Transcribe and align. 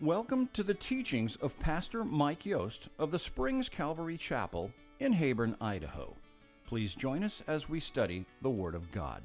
Welcome 0.00 0.48
to 0.52 0.62
the 0.62 0.74
teachings 0.74 1.34
of 1.34 1.58
Pastor 1.58 2.04
Mike 2.04 2.46
Yost 2.46 2.88
of 3.00 3.10
the 3.10 3.18
Springs 3.18 3.68
Calvary 3.68 4.16
Chapel 4.16 4.70
in 5.00 5.12
Heyburn, 5.12 5.56
Idaho. 5.60 6.14
Please 6.68 6.94
join 6.94 7.24
us 7.24 7.42
as 7.48 7.68
we 7.68 7.80
study 7.80 8.24
the 8.40 8.48
Word 8.48 8.76
of 8.76 8.92
God. 8.92 9.24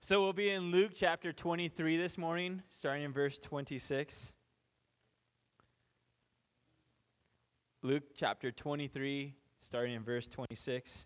So 0.00 0.22
we'll 0.22 0.32
be 0.32 0.48
in 0.48 0.70
Luke 0.70 0.92
chapter 0.94 1.30
23 1.34 1.98
this 1.98 2.16
morning, 2.16 2.62
starting 2.70 3.04
in 3.04 3.12
verse 3.12 3.38
26. 3.38 4.32
Luke 7.84 8.04
chapter 8.14 8.52
23, 8.52 9.34
starting 9.60 9.94
in 9.94 10.04
verse 10.04 10.28
26. 10.28 11.04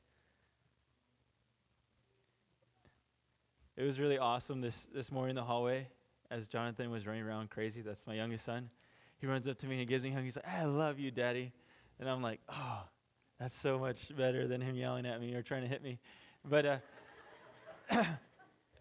It 3.78 3.82
was 3.82 3.98
really 3.98 4.18
awesome 4.18 4.60
this, 4.60 4.86
this 4.94 5.10
morning 5.10 5.30
in 5.30 5.36
the 5.36 5.42
hallway 5.42 5.88
as 6.30 6.48
Jonathan 6.48 6.90
was 6.90 7.06
running 7.06 7.22
around 7.22 7.48
crazy. 7.48 7.80
That's 7.80 8.06
my 8.06 8.12
youngest 8.12 8.44
son. 8.44 8.68
He 9.16 9.26
runs 9.26 9.48
up 9.48 9.56
to 9.58 9.66
me 9.66 9.72
and 9.72 9.80
he 9.80 9.86
gives 9.86 10.04
me 10.04 10.10
a 10.10 10.12
hug. 10.12 10.24
He's 10.24 10.36
like, 10.36 10.46
I 10.46 10.64
love 10.64 10.98
you, 10.98 11.10
Daddy. 11.10 11.50
And 11.98 12.10
I'm 12.10 12.20
like, 12.20 12.40
oh, 12.50 12.82
that's 13.40 13.56
so 13.56 13.78
much 13.78 14.14
better 14.14 14.46
than 14.46 14.60
him 14.60 14.76
yelling 14.76 15.06
at 15.06 15.18
me 15.18 15.34
or 15.34 15.40
trying 15.40 15.62
to 15.62 15.68
hit 15.68 15.82
me. 15.82 15.98
But, 16.44 16.66
uh, 16.66 16.76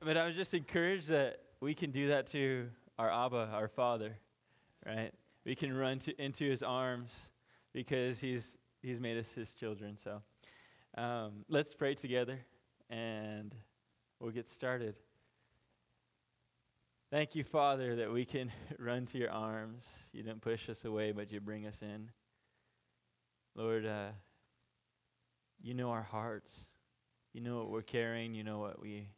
but 0.02 0.18
I 0.18 0.28
was 0.28 0.36
just 0.36 0.54
encouraged 0.54 1.08
that 1.08 1.40
we 1.62 1.74
can 1.74 1.92
do 1.92 2.10
that 2.10 2.28
to 2.34 2.68
our 3.00 3.10
Abba, 3.10 3.52
our 3.54 3.70
Father, 3.70 4.18
right? 4.86 5.14
We 5.46 5.56
can 5.56 5.74
run 5.74 6.00
to, 6.00 6.22
into 6.22 6.44
his 6.44 6.62
arms 6.62 7.14
because 7.76 8.22
he's 8.22 8.58
he's 8.82 9.02
made 9.02 9.18
us 9.18 9.32
his 9.34 9.54
children. 9.54 9.98
So 10.02 10.22
um, 10.98 11.44
let's 11.50 11.74
pray 11.74 11.94
together, 11.94 12.40
and 12.90 13.54
we'll 14.20 14.32
get 14.32 14.50
started. 14.50 14.96
Thank 17.12 17.36
you, 17.36 17.44
Father, 17.44 17.98
that 17.98 18.12
we 18.12 18.26
can 18.26 18.52
run 18.80 19.06
to 19.08 19.18
your 19.18 19.30
arms. 19.30 19.86
You 20.14 20.24
don't 20.24 20.42
push 20.42 20.70
us 20.70 20.86
away, 20.86 21.12
but 21.12 21.32
you 21.32 21.42
bring 21.42 21.68
us 21.68 21.82
in. 21.82 22.10
Lord, 23.56 23.86
uh, 23.86 24.10
you 25.62 25.74
know 25.74 25.92
our 25.92 26.02
hearts. 26.02 26.68
You 27.34 27.42
know 27.42 27.58
what 27.58 27.70
we're 27.70 27.82
carrying. 27.82 28.34
You 28.34 28.46
know 28.46 28.60
what 28.60 28.82
we 28.82 29.10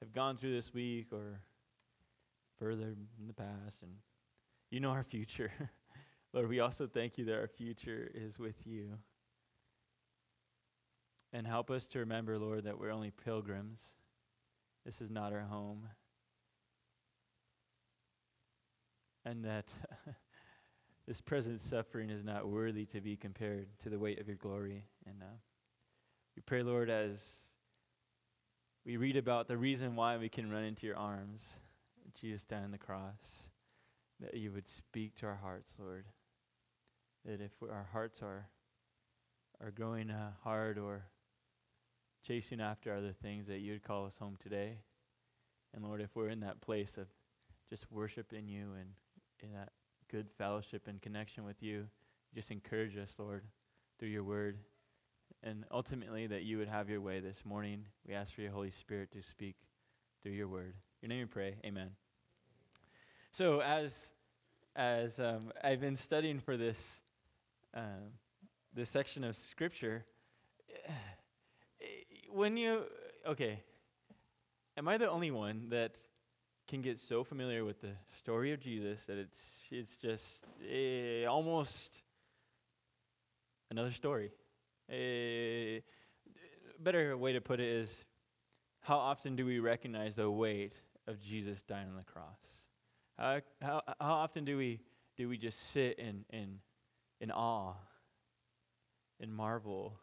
have 0.00 0.12
gone 0.12 0.36
through 0.36 0.52
this 0.52 0.74
week 0.74 1.06
or 1.12 1.40
further 2.58 2.94
in 3.18 3.26
the 3.26 3.32
past. 3.32 3.82
And 3.82 3.92
you 4.70 4.80
know 4.80 4.90
our 4.90 5.04
future. 5.04 5.50
Lord, 6.34 6.48
we 6.48 6.58
also 6.58 6.88
thank 6.88 7.16
you 7.16 7.24
that 7.26 7.36
our 7.36 7.46
future 7.46 8.10
is 8.12 8.40
with 8.40 8.66
you. 8.66 8.98
And 11.32 11.46
help 11.46 11.70
us 11.70 11.86
to 11.88 12.00
remember, 12.00 12.36
Lord, 12.38 12.64
that 12.64 12.76
we're 12.78 12.90
only 12.90 13.12
pilgrims. 13.12 13.80
This 14.84 15.00
is 15.00 15.10
not 15.10 15.32
our 15.32 15.42
home. 15.42 15.88
And 19.24 19.44
that 19.44 19.70
this 21.06 21.20
present 21.20 21.60
suffering 21.60 22.10
is 22.10 22.24
not 22.24 22.48
worthy 22.48 22.84
to 22.86 23.00
be 23.00 23.16
compared 23.16 23.68
to 23.80 23.88
the 23.88 23.98
weight 23.98 24.20
of 24.20 24.26
your 24.26 24.36
glory. 24.36 24.86
And 25.06 25.22
uh, 25.22 25.36
we 26.34 26.42
pray, 26.44 26.64
Lord, 26.64 26.90
as 26.90 27.24
we 28.84 28.96
read 28.96 29.16
about 29.16 29.46
the 29.46 29.56
reason 29.56 29.94
why 29.94 30.16
we 30.16 30.28
can 30.28 30.50
run 30.50 30.64
into 30.64 30.84
your 30.84 30.96
arms, 30.96 31.44
Jesus 32.20 32.42
died 32.42 32.64
on 32.64 32.72
the 32.72 32.78
cross, 32.78 33.50
that 34.18 34.34
you 34.34 34.50
would 34.50 34.68
speak 34.68 35.14
to 35.16 35.26
our 35.26 35.38
hearts, 35.40 35.72
Lord 35.78 36.06
that 37.24 37.40
if 37.40 37.52
our 37.62 37.88
hearts 37.92 38.22
are 38.22 38.48
are 39.60 39.70
growing 39.70 40.10
uh, 40.10 40.30
hard 40.42 40.78
or 40.78 41.04
chasing 42.26 42.60
after 42.60 42.94
other 42.94 43.12
things, 43.12 43.46
that 43.46 43.60
you'd 43.60 43.82
call 43.82 44.06
us 44.06 44.16
home 44.18 44.36
today. 44.42 44.78
And 45.74 45.84
Lord, 45.84 46.00
if 46.00 46.14
we're 46.14 46.28
in 46.28 46.40
that 46.40 46.60
place 46.60 46.98
of 46.98 47.06
just 47.68 47.90
worshiping 47.90 48.46
you 48.48 48.72
and 48.78 48.88
in 49.42 49.52
that 49.52 49.70
good 50.10 50.28
fellowship 50.38 50.86
and 50.86 51.00
connection 51.00 51.44
with 51.44 51.62
you, 51.62 51.86
just 52.34 52.50
encourage 52.50 52.96
us, 52.96 53.14
Lord, 53.18 53.44
through 53.98 54.08
your 54.08 54.24
word. 54.24 54.58
And 55.42 55.64
ultimately, 55.70 56.26
that 56.26 56.42
you 56.42 56.58
would 56.58 56.68
have 56.68 56.88
your 56.88 57.00
way 57.00 57.20
this 57.20 57.44
morning. 57.44 57.84
We 58.06 58.14
ask 58.14 58.34
for 58.34 58.40
your 58.40 58.52
Holy 58.52 58.70
Spirit 58.70 59.12
to 59.12 59.22
speak 59.22 59.56
through 60.22 60.32
your 60.32 60.48
word. 60.48 60.74
Your 61.02 61.10
name 61.10 61.20
we 61.20 61.26
pray. 61.26 61.56
Amen. 61.64 61.90
So, 63.30 63.60
as 63.60 64.12
as 64.76 65.20
um, 65.20 65.52
I've 65.62 65.80
been 65.80 65.96
studying 65.96 66.40
for 66.40 66.56
this 66.56 67.00
um, 67.74 68.12
this 68.72 68.88
section 68.88 69.24
of 69.24 69.36
scripture, 69.36 70.04
when 72.32 72.56
you, 72.56 72.82
okay, 73.26 73.60
am 74.76 74.88
I 74.88 74.98
the 74.98 75.10
only 75.10 75.30
one 75.30 75.68
that 75.70 75.96
can 76.66 76.80
get 76.80 76.98
so 76.98 77.24
familiar 77.24 77.64
with 77.64 77.80
the 77.80 77.92
story 78.18 78.52
of 78.52 78.60
Jesus 78.60 79.04
that 79.04 79.18
it's, 79.18 79.66
it's 79.70 79.96
just 79.96 80.44
eh, 80.70 81.24
almost 81.24 81.90
another 83.70 83.92
story? 83.92 84.30
A 84.90 85.82
better 86.78 87.16
way 87.16 87.32
to 87.32 87.40
put 87.40 87.60
it 87.60 87.68
is 87.68 88.04
how 88.80 88.98
often 88.98 89.34
do 89.34 89.46
we 89.46 89.58
recognize 89.58 90.16
the 90.16 90.30
weight 90.30 90.74
of 91.06 91.20
Jesus 91.20 91.62
dying 91.62 91.88
on 91.88 91.96
the 91.96 92.04
cross? 92.04 92.38
How, 93.18 93.40
how, 93.62 93.82
how 94.00 94.12
often 94.14 94.44
do 94.44 94.58
we, 94.58 94.80
do 95.16 95.28
we 95.28 95.38
just 95.38 95.70
sit 95.70 95.98
and, 95.98 96.24
and 96.30 96.58
in 97.24 97.30
awe 97.30 97.72
and 99.18 99.32
marvel 99.32 99.98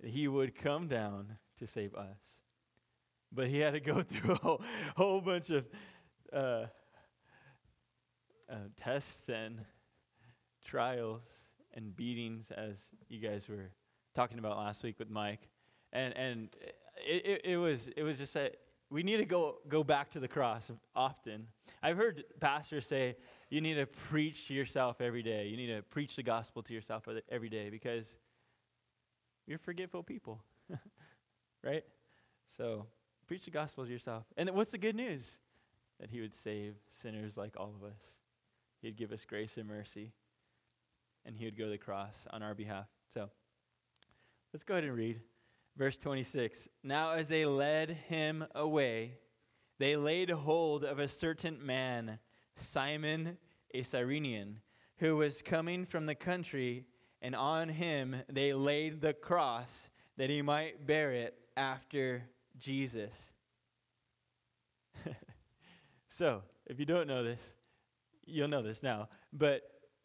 that 0.00 0.10
he 0.10 0.28
would 0.28 0.54
come 0.54 0.86
down 0.86 1.38
to 1.58 1.66
save 1.66 1.94
us. 1.94 2.18
But 3.32 3.48
he 3.48 3.60
had 3.60 3.72
to 3.72 3.80
go 3.80 4.02
through 4.02 4.34
a 4.34 4.36
whole, 4.36 4.62
whole 4.94 5.20
bunch 5.22 5.48
of 5.48 5.64
uh, 6.30 6.66
uh, 8.50 8.56
tests 8.76 9.30
and 9.30 9.64
trials 10.62 11.22
and 11.72 11.96
beatings, 11.96 12.50
as 12.50 12.78
you 13.08 13.18
guys 13.18 13.48
were 13.48 13.70
talking 14.14 14.38
about 14.38 14.58
last 14.58 14.82
week 14.82 14.98
with 14.98 15.08
Mike. 15.08 15.48
And, 15.94 16.14
and 16.14 16.48
it, 17.06 17.24
it, 17.24 17.40
it 17.52 17.56
was, 17.56 17.88
it 17.96 18.02
was 18.02 18.18
just 18.18 18.34
that 18.34 18.56
we 18.90 19.02
need 19.02 19.16
to 19.16 19.24
go, 19.24 19.60
go 19.66 19.82
back 19.82 20.10
to 20.10 20.20
the 20.20 20.28
cross 20.28 20.70
often. 20.94 21.46
I've 21.82 21.96
heard 21.96 22.22
pastors 22.38 22.86
say, 22.86 23.16
you 23.52 23.60
need 23.60 23.74
to 23.74 23.84
preach 23.84 24.48
to 24.48 24.54
yourself 24.54 25.02
every 25.02 25.22
day. 25.22 25.48
You 25.48 25.58
need 25.58 25.66
to 25.66 25.82
preach 25.82 26.16
the 26.16 26.22
gospel 26.22 26.62
to 26.62 26.72
yourself 26.72 27.06
every 27.28 27.50
day 27.50 27.68
because 27.68 28.16
you're 29.46 29.58
forgetful 29.58 30.04
people, 30.04 30.42
right? 31.62 31.84
So 32.56 32.86
preach 33.26 33.44
the 33.44 33.50
gospel 33.50 33.84
to 33.84 33.90
yourself. 33.90 34.24
And 34.38 34.48
what's 34.52 34.70
the 34.70 34.78
good 34.78 34.96
news? 34.96 35.38
That 36.00 36.08
he 36.08 36.22
would 36.22 36.34
save 36.34 36.76
sinners 36.88 37.36
like 37.36 37.52
all 37.58 37.74
of 37.78 37.86
us. 37.86 38.00
He'd 38.80 38.96
give 38.96 39.12
us 39.12 39.26
grace 39.26 39.58
and 39.58 39.68
mercy. 39.68 40.12
And 41.26 41.36
he 41.36 41.44
would 41.44 41.58
go 41.58 41.64
to 41.64 41.70
the 41.70 41.76
cross 41.76 42.26
on 42.30 42.42
our 42.42 42.54
behalf. 42.54 42.86
So 43.12 43.28
let's 44.54 44.64
go 44.64 44.72
ahead 44.72 44.84
and 44.84 44.96
read 44.96 45.20
verse 45.76 45.98
26. 45.98 46.70
Now, 46.82 47.12
as 47.12 47.28
they 47.28 47.44
led 47.44 47.90
him 47.90 48.46
away, 48.54 49.18
they 49.78 49.96
laid 49.96 50.30
hold 50.30 50.84
of 50.84 50.98
a 50.98 51.06
certain 51.06 51.58
man 51.66 52.18
Simon 52.54 53.38
a 53.74 53.82
Cyrenian, 53.82 54.60
who 54.98 55.16
was 55.16 55.42
coming 55.42 55.84
from 55.84 56.06
the 56.06 56.14
country, 56.14 56.84
and 57.20 57.34
on 57.34 57.68
him 57.68 58.16
they 58.28 58.52
laid 58.52 59.00
the 59.00 59.14
cross 59.14 59.90
that 60.16 60.30
he 60.30 60.42
might 60.42 60.86
bear 60.86 61.12
it 61.12 61.34
after 61.56 62.24
Jesus. 62.58 63.32
so, 66.08 66.42
if 66.66 66.78
you 66.78 66.86
don't 66.86 67.06
know 67.06 67.24
this, 67.24 67.40
you'll 68.26 68.48
know 68.48 68.62
this 68.62 68.82
now. 68.82 69.08
But 69.32 69.62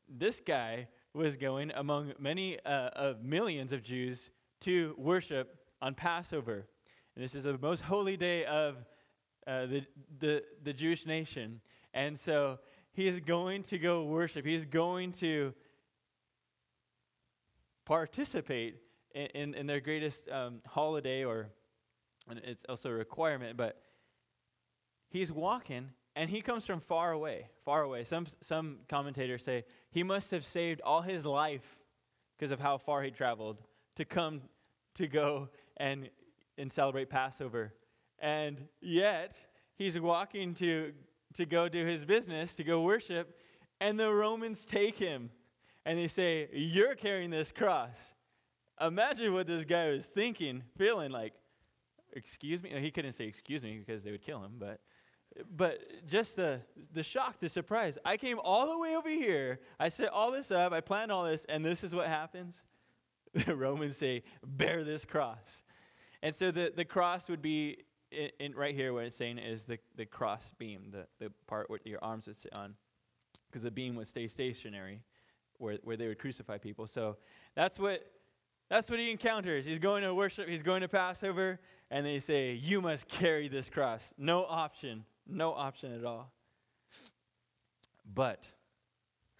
this 0.07 0.39
guy 0.39 0.87
was 1.13 1.35
going 1.35 1.71
among 1.75 2.13
many 2.19 2.59
uh, 2.65 2.89
of 2.95 3.23
millions 3.23 3.73
of 3.73 3.83
Jews 3.83 4.29
to 4.61 4.95
worship 4.97 5.57
on 5.81 5.93
Passover. 5.93 6.67
And 7.15 7.23
this 7.23 7.35
is 7.35 7.43
the 7.43 7.57
most 7.57 7.81
holy 7.81 8.17
day 8.17 8.45
of 8.45 8.77
uh, 9.45 9.65
the, 9.65 9.85
the, 10.19 10.43
the 10.63 10.73
Jewish 10.73 11.05
nation. 11.05 11.61
And 11.93 12.19
so 12.19 12.59
he 12.93 13.07
is 13.07 13.19
going 13.19 13.63
to 13.63 13.77
go 13.77 14.03
worship. 14.03 14.45
He 14.45 14.55
is 14.55 14.65
going 14.65 15.11
to 15.13 15.53
participate 17.85 18.75
in, 19.13 19.27
in, 19.27 19.53
in 19.53 19.67
their 19.67 19.79
greatest 19.79 20.29
um, 20.29 20.61
holiday, 20.65 21.23
or 21.23 21.49
it's 22.29 22.65
also 22.67 22.89
a 22.89 22.93
requirement, 22.93 23.57
but 23.57 23.81
he's 25.09 25.31
walking 25.31 25.89
and 26.15 26.31
he 26.31 26.41
comes 26.41 26.65
from 26.65 26.79
far 26.79 27.11
away, 27.11 27.47
far 27.63 27.83
away. 27.83 28.03
Some, 28.03 28.25
some 28.41 28.79
commentators 28.89 29.43
say 29.43 29.65
he 29.91 30.01
must 30.01 30.31
have 30.31 30.43
saved 30.43 30.81
all 30.81 31.01
his 31.01 31.23
life 31.23 31.77
because 32.35 32.51
of 32.51 32.59
how 32.59 32.79
far 32.79 33.03
he 33.03 33.11
traveled 33.11 33.57
to 33.95 34.05
come 34.05 34.41
to 34.95 35.07
go 35.07 35.49
and, 35.77 36.09
and 36.57 36.71
celebrate 36.71 37.09
Passover. 37.09 37.71
And 38.17 38.67
yet, 38.81 39.35
he's 39.75 39.99
walking 39.99 40.55
to 40.55 40.93
to 41.37 41.45
go 41.45 41.69
do 41.69 41.85
his 41.85 42.05
business, 42.05 42.55
to 42.55 42.63
go 42.63 42.81
worship, 42.81 43.39
And 43.79 43.99
the 43.99 44.11
Romans 44.11 44.65
take 44.65 44.97
him 44.97 45.29
and 45.85 45.97
they 45.97 46.07
say, 46.07 46.49
You're 46.51 46.95
carrying 46.95 47.29
this 47.29 47.51
cross. 47.51 48.13
Imagine 48.79 49.33
what 49.33 49.47
this 49.47 49.63
guy 49.63 49.89
was 49.89 50.05
thinking, 50.05 50.63
feeling 50.77 51.11
like, 51.11 51.33
Excuse 52.13 52.63
me? 52.63 52.71
He 52.79 52.91
couldn't 52.91 53.13
say 53.13 53.25
excuse 53.25 53.63
me 53.63 53.77
because 53.77 54.03
they 54.03 54.11
would 54.11 54.23
kill 54.23 54.43
him, 54.43 54.53
but 54.57 54.79
but 55.55 55.79
just 56.07 56.35
the 56.35 56.61
the 56.93 57.03
shock, 57.03 57.39
the 57.39 57.49
surprise. 57.49 57.97
I 58.05 58.17
came 58.17 58.39
all 58.43 58.67
the 58.69 58.77
way 58.77 58.95
over 58.95 59.09
here. 59.09 59.59
I 59.79 59.89
set 59.89 60.09
all 60.09 60.31
this 60.31 60.51
up. 60.51 60.73
I 60.73 60.81
planned 60.81 61.11
all 61.11 61.25
this, 61.25 61.45
and 61.45 61.63
this 61.63 61.83
is 61.83 61.93
what 61.93 62.07
happens. 62.07 62.55
The 63.45 63.55
Romans 63.55 63.97
say, 63.97 64.23
"Bear 64.43 64.83
this 64.83 65.05
cross," 65.05 65.61
and 66.23 66.33
so 66.33 66.49
the 66.49 66.73
the 66.75 66.85
cross 66.85 67.29
would 67.29 67.41
be 67.41 67.83
in, 68.11 68.29
in 68.39 68.55
right 68.55 68.75
here. 68.75 68.93
What 68.93 69.05
it's 69.05 69.15
saying 69.15 69.37
is 69.37 69.65
the 69.65 69.79
the 69.95 70.05
cross 70.05 70.51
beam, 70.57 70.91
the 70.91 71.07
the 71.19 71.31
part 71.47 71.69
where 71.69 71.79
your 71.85 72.03
arms 72.03 72.27
would 72.27 72.37
sit 72.37 72.53
on, 72.53 72.75
because 73.49 73.63
the 73.63 73.71
beam 73.71 73.95
would 73.95 74.07
stay 74.07 74.27
stationary, 74.27 75.01
where 75.57 75.77
where 75.83 75.97
they 75.97 76.07
would 76.07 76.19
crucify 76.19 76.57
people. 76.57 76.87
So 76.87 77.17
that's 77.55 77.79
what 77.79 78.11
that's 78.69 78.89
what 78.89 78.99
he 78.99 79.11
encounters. 79.11 79.65
He's 79.65 79.79
going 79.79 80.03
to 80.03 80.13
worship. 80.13 80.47
He's 80.47 80.63
going 80.63 80.81
to 80.81 80.87
Passover, 80.87 81.59
and 81.91 82.05
they 82.05 82.19
say, 82.19 82.53
"You 82.53 82.81
must 82.81 83.07
carry 83.07 83.47
this 83.47 83.69
cross. 83.69 84.13
No 84.17 84.45
option." 84.45 85.05
No 85.29 85.53
option 85.53 85.93
at 85.93 86.05
all. 86.05 86.31
But, 88.13 88.45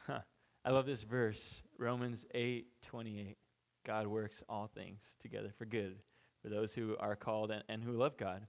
huh, 0.06 0.20
I 0.66 0.72
love 0.72 0.86
this 0.86 1.04
verse, 1.04 1.62
Romans 1.78 2.26
8 2.34 2.68
28. 2.82 3.38
God 3.86 4.08
works 4.08 4.44
all 4.50 4.68
things 4.68 5.00
together 5.22 5.54
for 5.58 5.66
good 5.66 5.96
for 6.42 6.50
those 6.50 6.74
who 6.74 6.98
are 7.00 7.16
called 7.16 7.52
and, 7.52 7.64
and 7.70 7.82
who 7.82 7.94
love 7.94 8.18
God. 8.18 8.46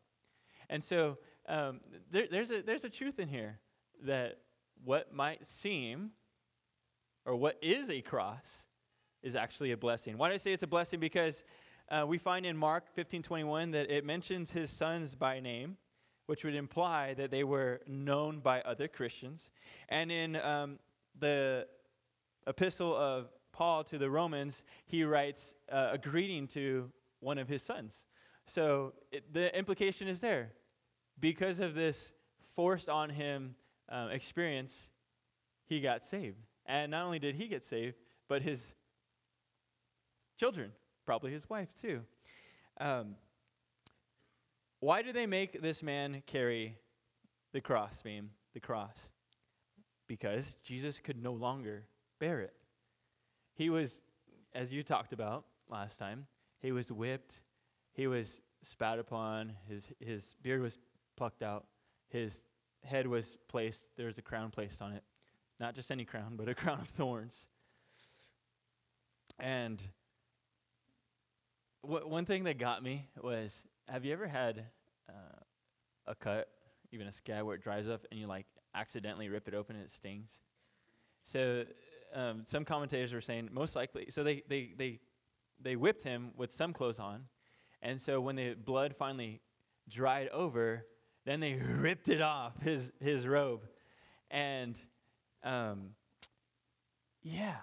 And 0.70 0.82
so 0.82 1.18
um, 1.48 1.80
there, 2.10 2.26
there's, 2.30 2.50
a, 2.50 2.62
there's 2.62 2.84
a 2.84 2.90
truth 2.90 3.18
in 3.18 3.28
here 3.28 3.58
that 4.04 4.38
what 4.84 5.12
might 5.12 5.46
seem 5.46 6.10
or 7.24 7.36
what 7.36 7.58
is 7.60 7.90
a 7.90 8.00
cross 8.00 8.66
is 9.22 9.34
actually 9.34 9.72
a 9.72 9.76
blessing. 9.76 10.16
Why 10.16 10.28
do 10.28 10.34
I 10.34 10.38
say 10.38 10.52
it's 10.52 10.62
a 10.62 10.68
blessing? 10.68 11.00
Because 11.00 11.42
uh, 11.90 12.04
we 12.06 12.18
find 12.18 12.46
in 12.46 12.56
Mark 12.56 12.84
15 12.94 13.22
21 13.22 13.70
that 13.72 13.90
it 13.90 14.04
mentions 14.04 14.50
his 14.50 14.70
sons 14.70 15.14
by 15.14 15.40
name 15.40 15.76
which 16.28 16.44
would 16.44 16.54
imply 16.54 17.14
that 17.14 17.30
they 17.30 17.42
were 17.42 17.80
known 17.86 18.38
by 18.38 18.60
other 18.60 18.86
Christians. 18.86 19.50
And 19.88 20.12
in 20.12 20.36
um, 20.36 20.78
the 21.18 21.66
epistle 22.46 22.94
of 22.94 23.30
Paul 23.50 23.82
to 23.84 23.96
the 23.96 24.10
Romans, 24.10 24.62
he 24.84 25.04
writes 25.04 25.54
uh, 25.72 25.88
a 25.92 25.98
greeting 25.98 26.46
to 26.48 26.90
one 27.20 27.38
of 27.38 27.48
his 27.48 27.62
sons. 27.62 28.06
So 28.48 28.94
it, 29.12 29.32
the 29.32 29.56
implication 29.56 30.08
is 30.08 30.20
there. 30.20 30.52
Because 31.20 31.60
of 31.60 31.74
this 31.74 32.12
forced 32.54 32.88
on 32.88 33.10
him 33.10 33.54
um, 33.88 34.10
experience, 34.10 34.90
he 35.66 35.80
got 35.80 36.04
saved. 36.04 36.38
And 36.66 36.90
not 36.90 37.04
only 37.04 37.18
did 37.18 37.34
he 37.34 37.46
get 37.48 37.64
saved, 37.64 37.96
but 38.28 38.42
his 38.42 38.74
children, 40.38 40.72
probably 41.04 41.30
his 41.30 41.48
wife 41.48 41.68
too. 41.80 42.02
Um, 42.80 43.16
why 44.80 45.02
do 45.02 45.12
they 45.12 45.26
make 45.26 45.60
this 45.60 45.82
man 45.82 46.22
carry 46.26 46.76
the 47.52 47.60
cross 47.60 48.00
beam, 48.00 48.30
the 48.54 48.60
cross? 48.60 49.10
Because 50.06 50.56
Jesus 50.62 51.00
could 51.00 51.22
no 51.22 51.32
longer 51.32 51.84
bear 52.18 52.40
it. 52.40 52.54
He 53.54 53.68
was, 53.68 54.00
as 54.54 54.72
you 54.72 54.82
talked 54.82 55.12
about 55.12 55.44
last 55.68 55.98
time, 55.98 56.26
he 56.60 56.72
was 56.72 56.90
whipped, 56.90 57.40
he 57.98 58.06
was 58.06 58.40
spat 58.62 59.00
upon, 59.00 59.54
his, 59.68 59.88
his 59.98 60.36
beard 60.40 60.62
was 60.62 60.78
plucked 61.16 61.42
out, 61.42 61.66
his 62.08 62.44
head 62.84 63.08
was 63.08 63.38
placed, 63.48 63.82
there 63.96 64.06
was 64.06 64.18
a 64.18 64.22
crown 64.22 64.52
placed 64.52 64.80
on 64.80 64.92
it. 64.92 65.02
Not 65.58 65.74
just 65.74 65.90
any 65.90 66.04
crown, 66.04 66.34
but 66.36 66.48
a 66.48 66.54
crown 66.62 66.78
of 66.80 66.86
thorns. 66.86 67.48
And 69.40 69.82
w- 71.82 72.06
one 72.06 72.24
thing 72.24 72.44
that 72.44 72.56
got 72.56 72.84
me 72.84 73.08
was 73.20 73.64
have 73.88 74.04
you 74.04 74.12
ever 74.12 74.28
had 74.28 74.64
uh, 75.08 75.40
a 76.06 76.14
cut, 76.14 76.48
even 76.92 77.08
a 77.08 77.12
scab 77.12 77.44
where 77.46 77.56
it 77.56 77.64
dries 77.64 77.88
up, 77.88 78.06
and 78.12 78.20
you 78.20 78.28
like 78.28 78.46
accidentally 78.76 79.28
rip 79.28 79.48
it 79.48 79.54
open 79.54 79.74
and 79.74 79.84
it 79.84 79.90
stings? 79.90 80.42
So 81.24 81.64
um, 82.14 82.42
some 82.44 82.64
commentators 82.64 83.12
were 83.12 83.20
saying 83.20 83.48
most 83.50 83.74
likely. 83.74 84.06
So 84.10 84.22
they 84.22 84.44
they 84.48 84.70
they 84.76 85.00
they 85.60 85.74
whipped 85.74 86.04
him 86.04 86.30
with 86.36 86.52
some 86.52 86.72
clothes 86.72 87.00
on, 87.00 87.24
and 87.82 88.00
so 88.00 88.20
when 88.20 88.36
the 88.36 88.54
blood 88.54 88.94
finally 88.96 89.40
dried 89.88 90.28
over, 90.28 90.84
then 91.24 91.40
they 91.40 91.54
ripped 91.78 92.08
it 92.08 92.22
off 92.22 92.60
his 92.62 92.92
his 93.00 93.26
robe, 93.26 93.66
and 94.30 94.76
um, 95.42 95.90
yeah, 97.22 97.56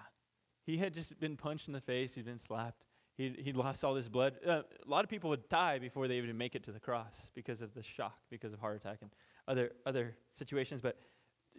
he 0.64 0.76
had 0.76 0.94
just 0.94 1.18
been 1.20 1.36
punched 1.36 1.68
in 1.68 1.74
the 1.74 1.80
face. 1.80 2.14
He'd 2.14 2.24
been 2.24 2.38
slapped, 2.38 2.86
he 3.16 3.34
he 3.38 3.52
lost 3.52 3.82
all 3.82 3.94
this 3.94 4.08
blood. 4.08 4.34
Uh, 4.46 4.62
a 4.84 4.90
lot 4.90 5.04
of 5.04 5.10
people 5.10 5.30
would 5.30 5.48
die 5.48 5.78
before 5.78 6.06
they 6.06 6.18
even 6.18 6.36
make 6.36 6.54
it 6.54 6.64
to 6.64 6.72
the 6.72 6.80
cross 6.80 7.30
because 7.34 7.62
of 7.62 7.72
the 7.74 7.82
shock, 7.82 8.18
because 8.30 8.52
of 8.52 8.60
heart 8.60 8.76
attack 8.76 8.98
and 9.00 9.10
other 9.48 9.72
other 9.86 10.16
situations. 10.32 10.82
But 10.82 10.98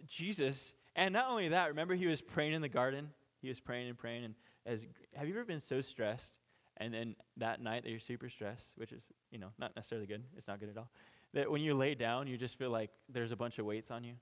Jesus, 0.06 0.72
and 0.94 1.12
not 1.12 1.28
only 1.28 1.48
that, 1.48 1.68
remember 1.68 1.94
he 1.94 2.06
was 2.06 2.20
praying 2.20 2.52
in 2.52 2.62
the 2.62 2.68
garden. 2.68 3.10
He 3.42 3.48
was 3.48 3.58
praying 3.58 3.88
and 3.88 3.98
praying. 3.98 4.24
And 4.24 4.34
as 4.66 4.86
have 5.14 5.26
you 5.26 5.34
ever 5.34 5.44
been 5.44 5.60
so 5.60 5.80
stressed, 5.80 6.32
and 6.78 6.92
then 6.92 7.16
that 7.36 7.60
night 7.60 7.84
that 7.84 7.90
you're 7.90 8.00
super 8.00 8.28
stressed, 8.28 8.72
which 8.76 8.92
is 8.92 9.02
you 9.30 9.38
know 9.38 9.48
not 9.58 9.74
necessarily 9.76 10.06
good. 10.06 10.24
It's 10.36 10.48
not 10.48 10.60
good 10.60 10.70
at 10.70 10.78
all. 10.78 10.90
That 11.34 11.50
when 11.50 11.60
you 11.60 11.74
lay 11.74 11.94
down, 11.94 12.26
you 12.26 12.36
just 12.36 12.58
feel 12.58 12.70
like 12.70 12.90
there's 13.08 13.32
a 13.32 13.36
bunch 13.36 13.58
of 13.58 13.66
weights 13.66 13.90
on 13.90 14.04
you. 14.04 14.14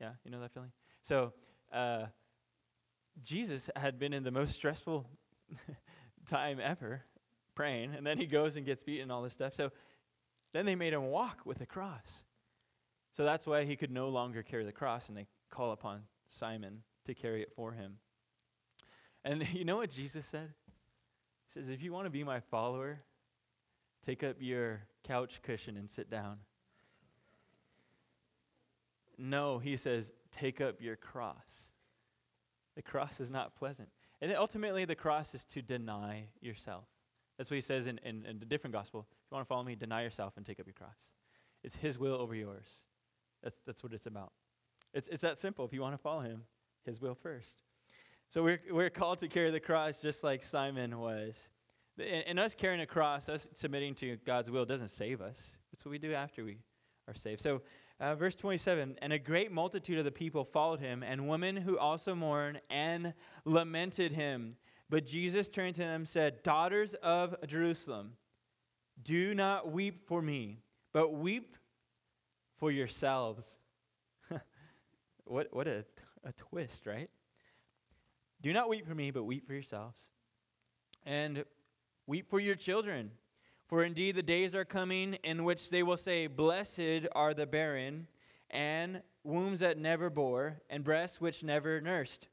Yeah, 0.00 0.10
you 0.24 0.30
know 0.30 0.40
that 0.40 0.52
feeling. 0.52 0.72
So. 1.02 1.32
Uh, 1.72 2.06
Jesus 3.22 3.70
had 3.76 3.98
been 3.98 4.12
in 4.12 4.22
the 4.22 4.30
most 4.30 4.54
stressful 4.54 5.06
time 6.26 6.58
ever 6.62 7.02
praying, 7.54 7.94
and 7.94 8.06
then 8.06 8.18
he 8.18 8.26
goes 8.26 8.56
and 8.56 8.66
gets 8.66 8.82
beaten 8.82 9.04
and 9.04 9.12
all 9.12 9.22
this 9.22 9.32
stuff. 9.32 9.54
So 9.54 9.70
then 10.52 10.66
they 10.66 10.74
made 10.74 10.92
him 10.92 11.06
walk 11.06 11.40
with 11.44 11.58
the 11.58 11.66
cross. 11.66 12.24
So 13.14 13.24
that's 13.24 13.46
why 13.46 13.64
he 13.64 13.76
could 13.76 13.90
no 13.90 14.08
longer 14.10 14.42
carry 14.42 14.64
the 14.64 14.72
cross, 14.72 15.08
and 15.08 15.16
they 15.16 15.26
call 15.50 15.72
upon 15.72 16.02
Simon 16.28 16.82
to 17.06 17.14
carry 17.14 17.42
it 17.42 17.52
for 17.56 17.72
him. 17.72 17.96
And 19.24 19.46
you 19.52 19.64
know 19.64 19.76
what 19.76 19.90
Jesus 19.90 20.26
said? 20.26 20.52
Says, 21.56 21.70
If 21.70 21.82
you 21.82 21.90
want 21.90 22.04
to 22.04 22.10
be 22.10 22.22
my 22.22 22.40
follower, 22.40 23.00
take 24.04 24.22
up 24.22 24.36
your 24.40 24.82
couch 25.04 25.40
cushion 25.42 25.78
and 25.78 25.90
sit 25.90 26.10
down. 26.10 26.36
No, 29.16 29.58
he 29.58 29.78
says, 29.78 30.12
take 30.30 30.60
up 30.60 30.82
your 30.82 30.96
cross. 30.96 31.70
The 32.74 32.82
cross 32.82 33.20
is 33.20 33.30
not 33.30 33.56
pleasant. 33.56 33.88
And 34.20 34.30
ultimately, 34.34 34.84
the 34.84 34.94
cross 34.94 35.34
is 35.34 35.46
to 35.46 35.62
deny 35.62 36.24
yourself. 36.42 36.84
That's 37.38 37.50
what 37.50 37.54
he 37.54 37.62
says 37.62 37.86
in, 37.86 37.98
in, 38.04 38.26
in 38.26 38.38
the 38.38 38.44
different 38.44 38.74
gospel. 38.74 39.06
If 39.08 39.30
you 39.30 39.36
want 39.36 39.46
to 39.46 39.48
follow 39.48 39.64
me, 39.64 39.76
deny 39.76 40.02
yourself 40.02 40.34
and 40.36 40.44
take 40.44 40.60
up 40.60 40.66
your 40.66 40.74
cross. 40.74 41.10
It's 41.64 41.76
his 41.76 41.98
will 41.98 42.16
over 42.16 42.34
yours. 42.34 42.82
That's, 43.42 43.58
that's 43.66 43.82
what 43.82 43.94
it's 43.94 44.04
about. 44.04 44.32
It's, 44.92 45.08
it's 45.08 45.22
that 45.22 45.38
simple. 45.38 45.64
If 45.64 45.72
you 45.72 45.80
want 45.80 45.94
to 45.94 46.02
follow 46.02 46.20
him, 46.20 46.42
his 46.84 47.00
will 47.00 47.14
first. 47.14 47.62
So 48.30 48.42
we're, 48.42 48.60
we're 48.70 48.90
called 48.90 49.20
to 49.20 49.28
carry 49.28 49.50
the 49.50 49.60
cross 49.60 50.00
just 50.00 50.24
like 50.24 50.42
Simon 50.42 50.98
was. 50.98 51.34
And, 51.98 52.24
and 52.26 52.38
us 52.38 52.54
carrying 52.54 52.80
a 52.80 52.86
cross, 52.86 53.28
us 53.28 53.46
submitting 53.54 53.94
to 53.96 54.16
God's 54.26 54.50
will, 54.50 54.64
doesn't 54.64 54.88
save 54.88 55.20
us. 55.20 55.40
It's 55.72 55.84
what 55.84 55.92
we 55.92 55.98
do 55.98 56.12
after 56.12 56.44
we 56.44 56.58
are 57.08 57.14
saved. 57.14 57.40
So 57.40 57.62
uh, 58.00 58.14
verse 58.14 58.34
27 58.34 58.98
And 59.00 59.12
a 59.12 59.18
great 59.18 59.52
multitude 59.52 59.98
of 59.98 60.04
the 60.04 60.10
people 60.10 60.44
followed 60.44 60.80
him, 60.80 61.02
and 61.02 61.28
women 61.28 61.56
who 61.56 61.78
also 61.78 62.14
mourned 62.14 62.60
and 62.68 63.14
lamented 63.44 64.12
him. 64.12 64.56
But 64.88 65.06
Jesus 65.06 65.48
turned 65.48 65.74
to 65.76 65.80
them 65.80 66.02
and 66.02 66.08
said, 66.08 66.42
Daughters 66.42 66.94
of 66.94 67.34
Jerusalem, 67.46 68.12
do 69.02 69.34
not 69.34 69.70
weep 69.70 70.06
for 70.06 70.22
me, 70.22 70.60
but 70.92 71.12
weep 71.12 71.56
for 72.58 72.70
yourselves. 72.70 73.58
what 75.24 75.48
what 75.52 75.66
a, 75.66 75.84
a 76.24 76.32
twist, 76.32 76.86
right? 76.86 77.10
Do 78.42 78.52
not 78.52 78.68
weep 78.68 78.86
for 78.86 78.94
me, 78.94 79.10
but 79.10 79.24
weep 79.24 79.46
for 79.46 79.52
yourselves. 79.52 80.00
And 81.04 81.44
weep 82.06 82.28
for 82.28 82.40
your 82.40 82.54
children. 82.54 83.10
For 83.68 83.82
indeed 83.82 84.14
the 84.14 84.22
days 84.22 84.54
are 84.54 84.64
coming 84.64 85.14
in 85.24 85.44
which 85.44 85.70
they 85.70 85.82
will 85.82 85.96
say, 85.96 86.26
Blessed 86.26 87.08
are 87.12 87.34
the 87.34 87.46
barren, 87.46 88.06
and 88.50 89.02
wombs 89.24 89.60
that 89.60 89.78
never 89.78 90.08
bore, 90.08 90.60
and 90.70 90.84
breasts 90.84 91.20
which 91.20 91.42
never 91.42 91.80
nursed. 91.80 92.28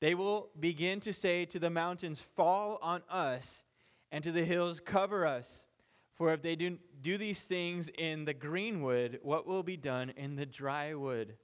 They 0.00 0.14
will 0.14 0.50
begin 0.58 1.00
to 1.00 1.12
say 1.12 1.44
to 1.46 1.58
the 1.58 1.70
mountains, 1.70 2.20
Fall 2.36 2.78
on 2.82 3.02
us, 3.08 3.64
and 4.12 4.22
to 4.24 4.32
the 4.32 4.44
hills, 4.44 4.80
Cover 4.80 5.26
us. 5.26 5.66
For 6.14 6.32
if 6.32 6.42
they 6.42 6.54
do, 6.54 6.78
do 7.00 7.18
these 7.18 7.40
things 7.40 7.90
in 7.98 8.24
the 8.24 8.34
green 8.34 8.82
wood, 8.82 9.18
what 9.22 9.46
will 9.46 9.62
be 9.62 9.76
done 9.76 10.10
in 10.16 10.36
the 10.36 10.46
dry 10.46 10.94
wood? 10.94 11.36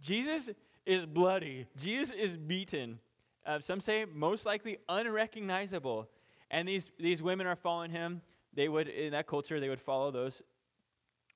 Jesus 0.00 0.50
is 0.86 1.04
bloody. 1.04 1.66
Jesus 1.76 2.14
is 2.16 2.36
beaten. 2.36 2.98
Uh, 3.44 3.60
some 3.60 3.80
say 3.80 4.06
most 4.10 4.46
likely 4.46 4.78
unrecognizable. 4.88 6.08
And 6.50 6.68
these, 6.68 6.88
these 6.98 7.22
women 7.22 7.46
are 7.46 7.56
following 7.56 7.90
him. 7.90 8.22
They 8.54 8.68
would, 8.68 8.88
in 8.88 9.12
that 9.12 9.26
culture, 9.26 9.60
they 9.60 9.68
would 9.68 9.80
follow 9.80 10.10
those 10.10 10.42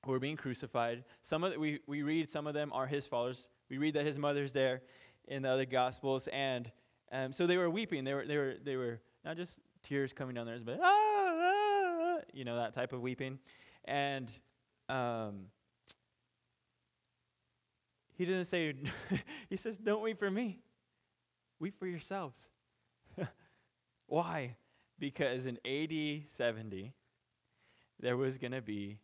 who 0.05 0.11
were 0.11 0.19
being 0.19 0.37
crucified. 0.37 1.03
Some 1.21 1.43
of 1.43 1.53
the, 1.53 1.59
we, 1.59 1.79
we 1.85 2.01
read 2.01 2.29
some 2.29 2.47
of 2.47 2.53
them 2.53 2.71
are 2.73 2.87
his 2.87 3.05
followers. 3.05 3.47
We 3.69 3.77
read 3.77 3.93
that 3.93 4.05
his 4.05 4.17
mother's 4.17 4.51
there 4.51 4.81
in 5.27 5.43
the 5.43 5.49
other 5.49 5.65
Gospels, 5.65 6.27
and 6.27 6.71
um, 7.11 7.31
so 7.31 7.45
they 7.45 7.57
were 7.57 7.69
weeping. 7.69 8.03
They 8.03 8.13
were, 8.13 8.25
they 8.25 8.37
were, 8.37 8.55
they 8.63 8.75
were 8.75 8.99
not 9.23 9.37
just 9.37 9.57
tears 9.83 10.13
coming 10.13 10.35
down 10.35 10.45
theirs, 10.45 10.63
but 10.63 10.79
ah, 10.81 10.85
ah, 10.85 11.97
ah, 12.01 12.17
you 12.33 12.43
know 12.43 12.55
that 12.55 12.73
type 12.73 12.93
of 12.93 13.01
weeping. 13.01 13.39
And 13.85 14.29
um, 14.89 15.45
he 18.21 18.25
doesn't 18.25 18.45
say. 18.45 18.75
he 19.49 19.57
says, 19.57 19.79
"Don't 19.79 20.03
weep 20.03 20.19
for 20.19 20.29
me. 20.29 20.59
Weep 21.59 21.79
for 21.79 21.87
yourselves." 21.87 22.49
Why? 24.05 24.57
Because 24.99 25.47
in 25.47 25.57
AD 25.65 26.29
70, 26.29 26.93
there 27.99 28.15
was 28.15 28.37
going 28.37 28.51
to 28.51 28.61
be 28.61 28.99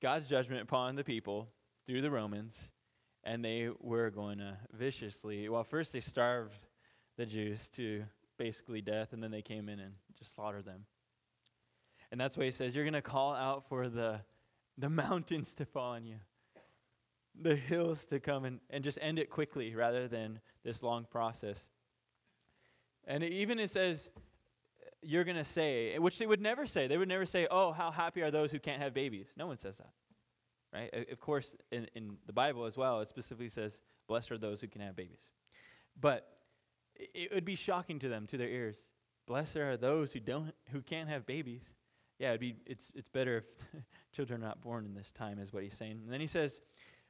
God's 0.00 0.26
judgment 0.26 0.62
upon 0.62 0.96
the 0.96 1.04
people 1.04 1.50
through 1.84 2.00
the 2.00 2.10
Romans, 2.10 2.70
and 3.22 3.44
they 3.44 3.68
were 3.80 4.08
going 4.08 4.38
to 4.38 4.56
viciously, 4.72 5.50
well, 5.50 5.62
first 5.62 5.92
they 5.92 6.00
starved 6.00 6.66
the 7.18 7.26
Jews 7.26 7.68
to 7.76 8.04
basically 8.38 8.80
death, 8.80 9.12
and 9.12 9.22
then 9.22 9.30
they 9.30 9.42
came 9.42 9.68
in 9.68 9.78
and 9.78 9.92
just 10.18 10.34
slaughtered 10.34 10.64
them. 10.64 10.86
And 12.10 12.18
that's 12.18 12.38
why 12.38 12.44
he 12.44 12.50
says, 12.50 12.74
You're 12.74 12.84
going 12.84 12.94
to 12.94 13.02
call 13.02 13.34
out 13.34 13.68
for 13.68 13.90
the, 13.90 14.20
the 14.78 14.88
mountains 14.88 15.52
to 15.56 15.66
fall 15.66 15.92
on 15.92 16.06
you, 16.06 16.16
the 17.40 17.56
hills 17.56 18.06
to 18.06 18.20
come, 18.20 18.44
and, 18.44 18.60
and 18.70 18.84
just 18.84 18.98
end 19.00 19.18
it 19.18 19.30
quickly 19.30 19.74
rather 19.74 20.08
than 20.08 20.40
this 20.64 20.82
long 20.82 21.06
process. 21.10 21.68
And 23.06 23.22
it, 23.22 23.32
even 23.32 23.58
it 23.58 23.70
says, 23.70 24.08
you're 25.02 25.24
going 25.24 25.36
to 25.36 25.44
say, 25.44 25.98
which 25.98 26.18
they 26.18 26.26
would 26.26 26.40
never 26.40 26.66
say. 26.66 26.86
They 26.86 26.96
would 26.96 27.08
never 27.08 27.26
say, 27.26 27.46
oh, 27.50 27.72
how 27.72 27.90
happy 27.90 28.22
are 28.22 28.30
those 28.30 28.50
who 28.50 28.58
can't 28.58 28.80
have 28.80 28.94
babies. 28.94 29.28
No 29.36 29.46
one 29.46 29.58
says 29.58 29.76
that. 29.78 29.90
Right? 30.72 31.08
Of 31.10 31.20
course, 31.20 31.54
in, 31.70 31.88
in 31.94 32.16
the 32.26 32.32
Bible 32.32 32.64
as 32.64 32.76
well, 32.76 33.00
it 33.00 33.08
specifically 33.08 33.48
says, 33.48 33.80
blessed 34.08 34.32
are 34.32 34.38
those 34.38 34.60
who 34.60 34.66
can 34.66 34.80
have 34.80 34.96
babies. 34.96 35.30
But 36.00 36.26
it 36.96 37.32
would 37.32 37.44
be 37.44 37.54
shocking 37.54 37.98
to 38.00 38.08
them, 38.08 38.26
to 38.28 38.36
their 38.36 38.48
ears. 38.48 38.76
Blessed 39.26 39.56
are 39.56 39.76
those 39.76 40.12
who 40.12 40.20
don't, 40.20 40.52
who 40.70 40.80
can't 40.82 41.08
have 41.08 41.26
babies. 41.26 41.74
Yeah, 42.18 42.30
it'd 42.30 42.40
be, 42.40 42.56
it's, 42.66 42.92
it's 42.94 43.08
better 43.08 43.38
if 43.38 43.82
children 44.12 44.42
are 44.42 44.46
not 44.46 44.60
born 44.60 44.84
in 44.84 44.94
this 44.94 45.10
time, 45.10 45.38
is 45.38 45.52
what 45.52 45.62
he's 45.62 45.76
saying. 45.76 46.00
And 46.04 46.12
then 46.12 46.20
he 46.20 46.26
says, 46.26 46.60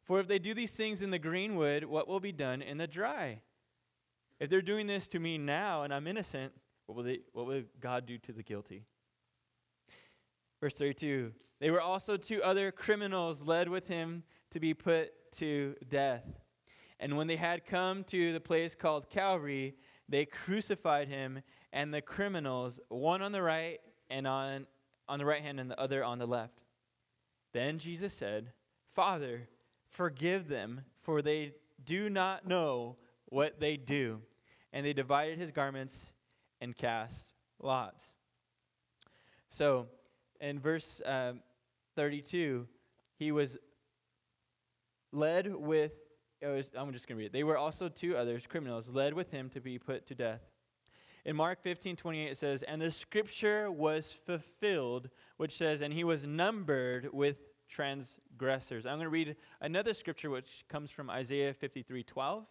For 0.05 0.21
if 0.21 0.29
they 0.29 0.39
do 0.39 0.55
these 0.55 0.73
things 0.73 1.03
in 1.03 1.11
the 1.11 1.19
green 1.19 1.57
wood, 1.57 1.85
what 1.85 2.07
will 2.07 2.21
be 2.21 2.33
done 2.33 2.61
in 2.63 2.79
the 2.79 2.87
dry? 2.87 3.41
If 4.39 4.51
they're 4.51 4.63
doing 4.63 4.87
this 4.87 5.09
to 5.09 5.19
me 5.19 5.39
now 5.39 5.83
and 5.83 5.95
I'm 5.95 6.07
innocent, 6.07 6.53
what 6.87 6.97
will, 6.97 7.05
they, 7.05 7.21
what 7.33 7.47
will 7.47 7.63
God 7.81 8.05
do 8.05 8.19
to 8.19 8.33
the 8.33 8.43
guilty? 8.43 8.85
Verse 10.61 10.75
32 10.75 11.33
They 11.61 11.71
were 11.71 11.81
also 11.81 12.17
two 12.17 12.43
other 12.43 12.71
criminals 12.71 13.41
led 13.41 13.69
with 13.69 13.89
him 13.89 14.25
to 14.51 14.61
be 14.61 14.75
put 14.75 15.13
to 15.39 15.75
death. 15.89 16.25
And 17.01 17.17
when 17.17 17.27
they 17.27 17.37
had 17.37 17.65
come 17.65 18.05
to 18.05 18.33
the 18.33 18.41
place 18.41 18.75
called 18.75 19.09
Calvary, 19.11 19.75
they 20.09 20.27
crucified 20.27 21.09
him 21.09 21.41
and 21.73 21.93
the 21.93 22.03
criminals, 22.03 22.79
one 22.89 23.23
on 23.23 23.33
the 23.33 23.43
right 23.43 23.81
and 24.11 24.27
on, 24.27 24.67
on 25.09 25.19
the 25.19 25.25
right 25.25 25.43
hand 25.43 25.59
and 25.59 25.71
the 25.71 25.81
other 25.81 26.05
on 26.05 26.19
the 26.19 26.27
left. 26.27 26.61
Then 27.53 27.79
Jesus 27.79 28.13
said, 28.13 28.53
Father, 28.93 29.49
forgive 29.95 30.49
them, 30.49 30.83
for 31.03 31.23
they 31.23 31.53
do 31.85 32.11
not 32.11 32.47
know 32.47 32.97
what 33.27 33.61
they 33.61 33.77
do. 33.77 34.21
And 34.73 34.85
they 34.85 34.93
divided 34.93 35.39
his 35.39 35.53
garments 35.53 36.13
and 36.61 36.77
cast 36.77 37.31
lots. 37.63 38.13
So, 39.51 39.87
in 40.41 40.59
verse 40.59 41.01
um, 41.07 41.41
32, 41.95 42.67
he 43.17 43.31
was 43.31 43.57
led 45.13 45.55
with, 45.55 45.93
was, 46.43 46.73
I'm 46.77 46.93
just 46.93 47.07
going 47.07 47.17
to 47.17 47.21
read 47.21 47.27
it. 47.27 47.33
They 47.33 47.45
were 47.45 47.57
also 47.57 47.89
two 47.89 48.17
others, 48.17 48.47
criminals, 48.49 48.91
led 48.91 49.15
with 49.15 49.31
him 49.31 49.49
to 49.51 49.61
be 49.61 49.79
put 49.79 50.07
to 50.09 50.15
death. 50.17 50.41
In 51.25 51.37
Mark 51.37 51.63
15, 51.63 51.95
28, 51.95 52.31
it 52.33 52.37
says, 52.37 52.63
And 52.65 52.83
the 52.83 52.91
scripture 52.91 53.71
was 53.71 54.11
fulfilled, 54.27 55.09
which 55.37 55.57
says, 55.57 55.81
And 55.81 55.95
he 55.95 56.05
was 56.05 56.27
numbered 56.27 57.11
with 57.13 57.37
transgressors. 57.69 58.87
I'm 58.87 58.95
going 58.95 59.05
to 59.05 59.09
read 59.11 59.37
another 59.61 59.95
scripture 59.95 60.31
which 60.31 60.65
comes 60.69 60.91
from 60.91 61.11
Isaiah 61.11 61.55
53, 61.55 62.03
12. 62.03 62.47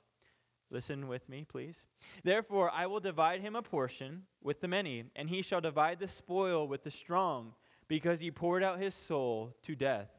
Listen 0.70 1.08
with 1.08 1.29
me, 1.29 1.46
please. 1.48 1.86
Therefore, 2.24 2.72
I 2.74 2.88
will 2.88 3.00
divide 3.00 3.41
him 3.41 3.55
a 3.55 3.62
portion 3.62 4.24
with 4.41 4.60
the 4.60 4.67
many, 4.67 5.05
and 5.15 5.29
he 5.29 5.41
shall 5.41 5.62
divide 5.62 6.00
the 6.00 6.08
spoil 6.08 6.67
with 6.67 6.84
the 6.84 6.91
strong, 6.91 7.53
because 7.88 8.20
he 8.20 8.32
poured 8.32 8.63
out 8.63 8.79
his 8.79 8.96
soul 8.96 9.55
to 9.63 9.75
death, 9.75 10.10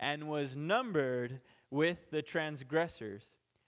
and 0.00 0.28
was 0.28 0.56
numbered 0.56 1.40
with 1.70 2.10
the 2.10 2.22
transgressors. 2.22 3.22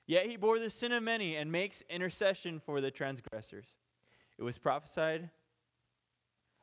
Yet 0.06 0.26
he 0.26 0.36
bore 0.36 0.58
the 0.58 0.70
sin 0.70 0.92
of 0.92 1.02
many, 1.02 1.36
and 1.36 1.52
makes 1.52 1.82
intercession 1.88 2.60
for 2.60 2.80
the 2.80 2.90
transgressors. 2.90 3.66
It 4.36 4.42
was 4.42 4.58
prophesied 4.58 5.30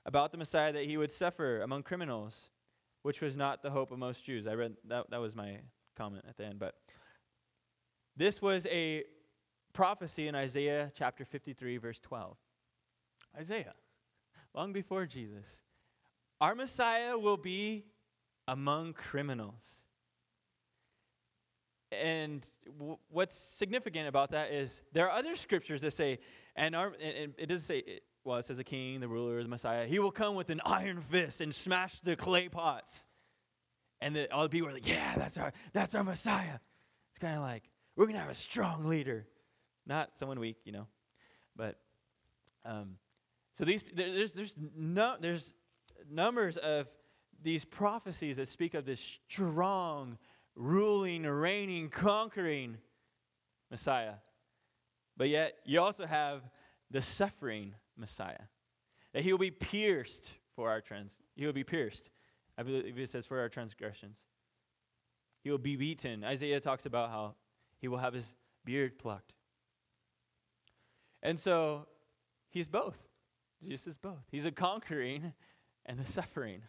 about 0.06 0.32
the 0.32 0.38
Messiah 0.38 0.74
that 0.74 0.86
he 0.86 0.98
would 0.98 1.12
suffer 1.12 1.62
among 1.62 1.84
criminals, 1.84 2.50
which 3.04 3.22
was 3.22 3.36
not 3.36 3.64
the 3.64 3.70
hope 3.70 3.92
of 3.92 4.00
most 4.00 4.26
Jews. 4.26 4.48
I 4.48 4.54
read 4.54 4.76
that, 4.88 5.10
that 5.10 5.20
was 5.20 5.36
my 5.36 5.60
comment 5.96 6.26
at 6.28 6.38
the 6.38 6.46
end, 6.46 6.60
but 6.60 6.76
this 8.16 8.42
was 8.42 8.66
a 8.68 9.04
prophecy 9.74 10.28
in 10.28 10.36
Isaiah 10.36 10.92
chapter 10.96 11.26
53, 11.26 11.78
verse 11.78 12.00
12. 12.00 12.38
Isaiah, 13.38 13.74
long 14.54 14.74
before 14.74 15.06
Jesus. 15.06 15.64
Our 16.40 16.56
Messiah 16.56 17.18
will 17.18 17.38
be 17.38 17.86
among 18.48 18.94
criminals. 18.94 19.64
And 21.92 22.46
w- 22.78 22.98
what's 23.10 23.38
significant 23.38 24.08
about 24.08 24.32
that 24.32 24.52
is 24.52 24.82
there 24.92 25.10
are 25.10 25.18
other 25.18 25.36
scriptures 25.36 25.82
that 25.82 25.92
say, 25.92 26.20
and, 26.56 26.76
our, 26.76 26.94
and 27.02 27.34
it 27.38 27.48
doesn't 27.48 27.66
say, 27.66 28.02
it 28.26 28.46
says 28.46 28.60
a 28.60 28.64
king, 28.64 29.00
the 29.00 29.08
ruler, 29.08 29.42
the 29.42 29.50
Messiah. 29.50 29.86
He 29.86 30.00
will 30.00 30.12
come 30.12 30.36
with 30.36 30.50
an 30.50 30.62
iron 30.66 31.00
fist 31.00 31.42
and 31.42 31.54
smash 31.54 32.00
the 32.00 32.16
clay 32.16 32.50
pots. 32.50 33.06
And 34.00 34.16
the, 34.16 34.32
all 34.32 34.44
the 34.44 34.50
people 34.50 34.70
are 34.70 34.74
like, 34.74 34.88
yeah, 34.88 35.14
that's 35.16 35.38
our, 35.38 35.54
that's 35.74 35.96
our 35.96 36.04
Messiah. 36.04 36.60
It's 37.12 37.20
kind 37.20 37.36
of 37.36 37.42
like, 37.42 37.64
we're 37.96 38.06
going 38.06 38.16
to 38.16 38.22
have 38.22 38.30
a 38.30 38.36
strong 38.36 38.86
leader 38.86 39.28
not 39.86 40.18
someone 40.18 40.40
weak, 40.40 40.58
you 40.64 40.72
know. 40.72 40.88
But 41.56 41.78
um, 42.66 42.98
so 43.54 43.66
these 43.66 43.84
there's 43.94 44.34
there's 44.34 44.56
no 44.76 45.16
there's 45.20 45.54
numbers 46.10 46.58
of 46.58 46.88
these 47.42 47.66
prophecies 47.66 48.38
that 48.38 48.48
speak 48.48 48.74
of 48.74 48.86
this 48.86 49.00
strong, 49.00 50.18
ruling, 50.56 51.24
reigning, 51.24 51.90
conquering 51.90 52.78
Messiah. 53.70 54.14
But 55.18 55.30
yet 55.30 55.56
you 55.66 55.82
also 55.82 56.06
have 56.06 56.42
the 56.90 57.02
suffering 57.02 57.74
Messiah. 57.98 58.46
That 59.14 59.24
he 59.24 59.32
will 59.32 59.40
be 59.40 59.52
pierced 59.52 60.34
for 60.56 60.70
our 60.70 60.82
trans 60.82 61.18
he 61.36 61.46
will 61.46 61.54
be 61.54 61.64
pierced. 61.64 62.10
I 62.58 62.64
believe 62.64 63.00
it 63.00 63.10
says 63.10 63.26
for 63.26 63.40
our 63.40 63.50
transgressions. 63.50 64.18
He 65.44 65.50
will 65.50 65.58
be 65.58 65.76
beaten. 65.76 66.24
Isaiah 66.24 66.60
talks 66.60 66.86
about 66.86 67.10
how 67.10 67.36
he 67.80 67.88
will 67.88 67.98
have 67.98 68.14
his 68.14 68.36
beard 68.64 69.00
plucked. 69.00 69.34
And 71.24 71.40
so 71.40 71.88
he's 72.50 72.68
both. 72.68 73.08
Jesus 73.64 73.88
is 73.88 73.98
both. 73.98 74.24
He's 74.30 74.46
a 74.46 74.52
conquering 74.52 75.34
and 75.86 75.98
the 75.98 76.06
suffering. 76.06 76.62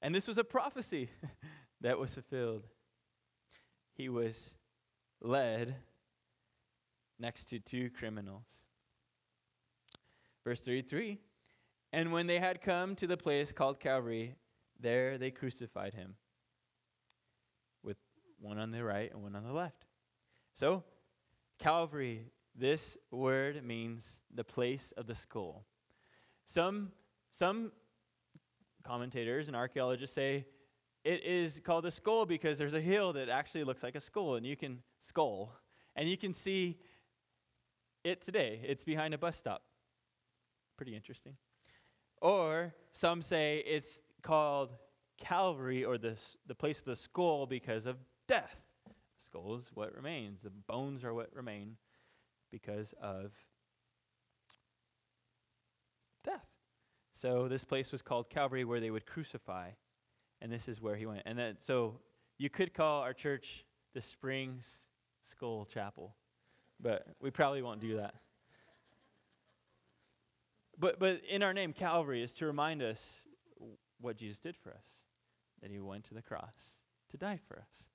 And 0.00 0.14
this 0.14 0.28
was 0.28 0.38
a 0.38 0.44
prophecy 0.44 1.10
that 1.80 1.98
was 1.98 2.14
fulfilled. 2.14 2.66
He 3.94 4.08
was 4.08 4.54
led 5.20 5.74
next 7.18 7.46
to 7.46 7.58
two 7.58 7.90
criminals. 7.90 8.63
Verse 10.44 10.60
33 10.60 11.18
And 11.92 12.12
when 12.12 12.26
they 12.26 12.38
had 12.38 12.60
come 12.60 12.94
to 12.96 13.06
the 13.06 13.16
place 13.16 13.52
called 13.52 13.80
Calvary, 13.80 14.34
there 14.78 15.18
they 15.18 15.30
crucified 15.30 15.94
him, 15.94 16.16
with 17.82 17.96
one 18.40 18.58
on 18.58 18.70
the 18.70 18.84
right 18.84 19.10
and 19.12 19.22
one 19.22 19.34
on 19.34 19.44
the 19.44 19.52
left. 19.52 19.86
So 20.54 20.84
Calvary, 21.58 22.26
this 22.54 22.96
word 23.10 23.64
means 23.64 24.22
the 24.32 24.44
place 24.44 24.92
of 24.96 25.06
the 25.06 25.14
skull. 25.14 25.64
Some, 26.46 26.92
some 27.30 27.72
commentators 28.84 29.48
and 29.48 29.56
archaeologists 29.56 30.14
say 30.14 30.46
it 31.04 31.24
is 31.24 31.60
called 31.64 31.86
a 31.86 31.90
skull 31.90 32.26
because 32.26 32.58
there's 32.58 32.74
a 32.74 32.80
hill 32.80 33.12
that 33.14 33.28
actually 33.28 33.64
looks 33.64 33.82
like 33.82 33.94
a 33.94 34.00
skull, 34.00 34.36
and 34.36 34.46
you 34.46 34.56
can 34.56 34.82
skull, 35.00 35.52
and 35.96 36.08
you 36.08 36.16
can 36.16 36.32
see 36.34 36.78
it 38.04 38.22
today. 38.22 38.60
It's 38.66 38.84
behind 38.84 39.14
a 39.14 39.18
bus 39.18 39.36
stop. 39.36 39.62
Pretty 40.76 40.94
interesting. 40.94 41.36
Or 42.20 42.74
some 42.90 43.22
say 43.22 43.62
it's 43.66 44.00
called 44.22 44.70
Calvary 45.18 45.84
or 45.84 45.98
the, 45.98 46.16
the 46.46 46.54
place 46.54 46.78
of 46.78 46.84
the 46.84 46.96
skull 46.96 47.46
because 47.46 47.86
of 47.86 47.96
death 48.26 48.56
skull 49.34 49.56
is 49.56 49.70
what 49.74 49.94
remains. 49.94 50.42
The 50.42 50.50
bones 50.50 51.04
are 51.04 51.12
what 51.12 51.34
remain 51.34 51.76
because 52.50 52.94
of 53.00 53.32
death. 56.24 56.46
So 57.12 57.48
this 57.48 57.64
place 57.64 57.90
was 57.90 58.02
called 58.02 58.28
Calvary 58.30 58.64
where 58.64 58.80
they 58.80 58.90
would 58.90 59.06
crucify. 59.06 59.70
And 60.40 60.52
this 60.52 60.68
is 60.68 60.80
where 60.80 60.96
he 60.96 61.06
went. 61.06 61.22
And 61.26 61.38
then 61.38 61.56
so 61.58 62.00
You 62.38 62.50
could 62.50 62.74
call 62.74 63.02
our 63.02 63.12
church 63.12 63.64
the 63.94 64.00
Springs 64.00 64.68
Skull 65.22 65.66
Chapel, 65.66 66.14
but 66.80 67.06
we 67.20 67.30
probably 67.30 67.62
won't 67.62 67.80
do 67.80 67.96
that. 67.96 68.14
But, 70.78 70.98
but 70.98 71.20
in 71.28 71.42
our 71.42 71.54
name, 71.54 71.72
Calvary, 71.72 72.22
is 72.22 72.32
to 72.34 72.46
remind 72.46 72.82
us 72.82 73.12
what 74.00 74.16
Jesus 74.16 74.38
did 74.38 74.56
for 74.56 74.70
us, 74.70 74.86
that 75.62 75.70
he 75.70 75.80
went 75.80 76.04
to 76.04 76.14
the 76.14 76.22
cross 76.22 76.54
to 77.10 77.16
die 77.16 77.38
for 77.48 77.56
us. 77.56 77.86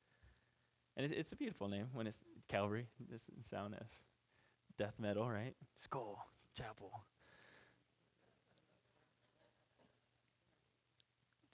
And 0.95 1.05
it's, 1.05 1.13
it's 1.15 1.31
a 1.31 1.35
beautiful 1.35 1.67
name 1.67 1.87
when 1.93 2.07
it's 2.07 2.17
Calvary. 2.47 2.87
It 2.99 3.11
doesn't 3.11 3.45
sound 3.45 3.75
as 3.79 3.89
death 4.77 4.95
metal, 4.99 5.29
right? 5.29 5.55
Skull, 5.83 6.25
chapel. 6.57 6.91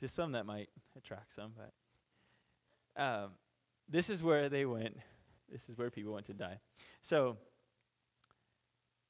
To 0.02 0.08
some, 0.08 0.34
that 0.34 0.46
might 0.46 0.70
attract 0.96 1.34
some, 1.36 1.54
but 1.56 1.72
um, 3.02 3.32
this 3.90 4.10
is 4.10 4.22
where 4.22 4.50
they 4.50 4.66
went. 4.66 4.98
This 5.52 5.70
is 5.70 5.78
where 5.78 5.90
people 5.90 6.14
went 6.14 6.26
to 6.28 6.34
die. 6.34 6.60
So, 7.02 7.38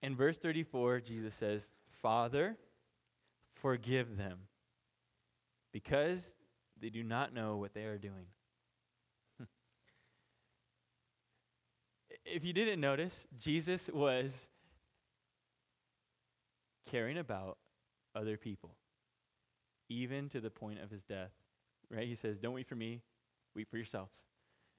in 0.01 0.15
verse 0.15 0.37
34, 0.37 1.01
Jesus 1.01 1.35
says, 1.35 1.69
Father, 2.01 2.57
forgive 3.55 4.17
them 4.17 4.39
because 5.71 6.35
they 6.79 6.89
do 6.89 7.03
not 7.03 7.33
know 7.33 7.57
what 7.57 7.73
they 7.73 7.85
are 7.85 7.97
doing. 7.97 8.27
if 12.25 12.43
you 12.43 12.53
didn't 12.53 12.79
notice, 12.79 13.27
Jesus 13.39 13.89
was 13.93 14.49
caring 16.89 17.17
about 17.17 17.57
other 18.15 18.37
people, 18.37 18.75
even 19.89 20.29
to 20.29 20.39
the 20.39 20.49
point 20.49 20.79
of 20.81 20.89
his 20.89 21.03
death. 21.03 21.31
Right? 21.89 22.07
He 22.07 22.15
says, 22.15 22.37
Don't 22.37 22.53
weep 22.53 22.67
for 22.67 22.75
me, 22.75 23.01
weep 23.55 23.69
for 23.69 23.77
yourselves. 23.77 24.15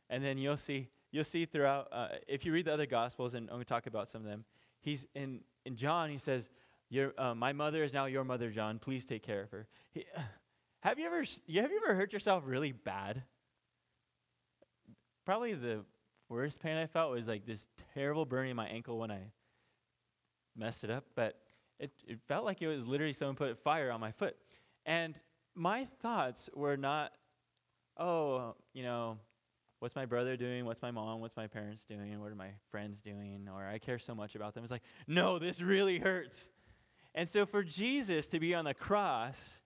And 0.08 0.24
then 0.24 0.38
you'll 0.38 0.56
see, 0.56 0.88
you'll 1.10 1.24
see 1.24 1.44
throughout, 1.44 1.88
uh, 1.92 2.08
if 2.28 2.44
you 2.44 2.52
read 2.52 2.66
the 2.66 2.72
other 2.72 2.86
Gospels, 2.86 3.34
and 3.34 3.48
I'm 3.48 3.56
going 3.56 3.64
to 3.64 3.68
talk 3.68 3.86
about 3.86 4.08
some 4.08 4.22
of 4.22 4.28
them, 4.28 4.44
he's 4.80 5.06
in, 5.14 5.40
in 5.64 5.76
John, 5.76 6.10
he 6.10 6.18
says, 6.18 6.48
your, 6.88 7.12
uh, 7.18 7.34
my 7.34 7.52
mother 7.52 7.82
is 7.82 7.92
now 7.92 8.06
your 8.06 8.24
mother, 8.24 8.50
John. 8.50 8.78
Please 8.78 9.04
take 9.04 9.22
care 9.22 9.42
of 9.42 9.50
her. 9.50 9.66
He, 9.92 10.04
have 10.80 10.98
you 10.98 11.06
ever 11.06 11.20
have 11.20 11.70
you 11.70 11.80
ever 11.84 11.94
hurt 11.94 12.12
yourself 12.12 12.44
really 12.46 12.72
bad? 12.72 13.22
Probably 15.24 15.54
the 15.54 15.84
worst 16.28 16.60
pain 16.60 16.76
I 16.76 16.86
felt 16.86 17.10
was 17.10 17.26
like 17.26 17.46
this 17.46 17.66
terrible 17.94 18.24
burning 18.24 18.50
in 18.50 18.56
my 18.56 18.68
ankle 18.68 18.98
when 18.98 19.10
I 19.10 19.32
messed 20.56 20.84
it 20.84 20.90
up, 20.90 21.04
but 21.14 21.36
it, 21.78 21.90
it 22.06 22.18
felt 22.26 22.44
like 22.44 22.62
it 22.62 22.68
was 22.68 22.86
literally 22.86 23.12
someone 23.12 23.36
put 23.36 23.58
fire 23.58 23.90
on 23.90 24.00
my 24.00 24.12
foot. 24.12 24.36
And 24.84 25.18
my 25.54 25.86
thoughts 26.00 26.48
were 26.54 26.76
not, 26.76 27.12
oh, 27.98 28.54
you 28.72 28.82
know, 28.82 29.18
what's 29.80 29.96
my 29.96 30.06
brother 30.06 30.36
doing? 30.36 30.64
What's 30.64 30.82
my 30.82 30.90
mom? 30.90 31.20
What's 31.20 31.36
my 31.36 31.46
parents 31.46 31.84
doing? 31.84 32.20
What 32.20 32.30
are 32.30 32.36
my 32.36 32.50
friends 32.70 33.00
doing? 33.00 33.48
Or 33.52 33.66
I 33.66 33.78
care 33.78 33.98
so 33.98 34.14
much 34.14 34.34
about 34.34 34.54
them. 34.54 34.62
It's 34.62 34.70
like, 34.70 34.84
no, 35.06 35.38
this 35.38 35.60
really 35.60 35.98
hurts. 35.98 36.50
And 37.16 37.28
so 37.28 37.46
for 37.46 37.64
Jesus 37.64 38.28
to 38.28 38.38
be 38.38 38.54
on 38.54 38.66
the 38.66 38.74
cross, 38.74 39.58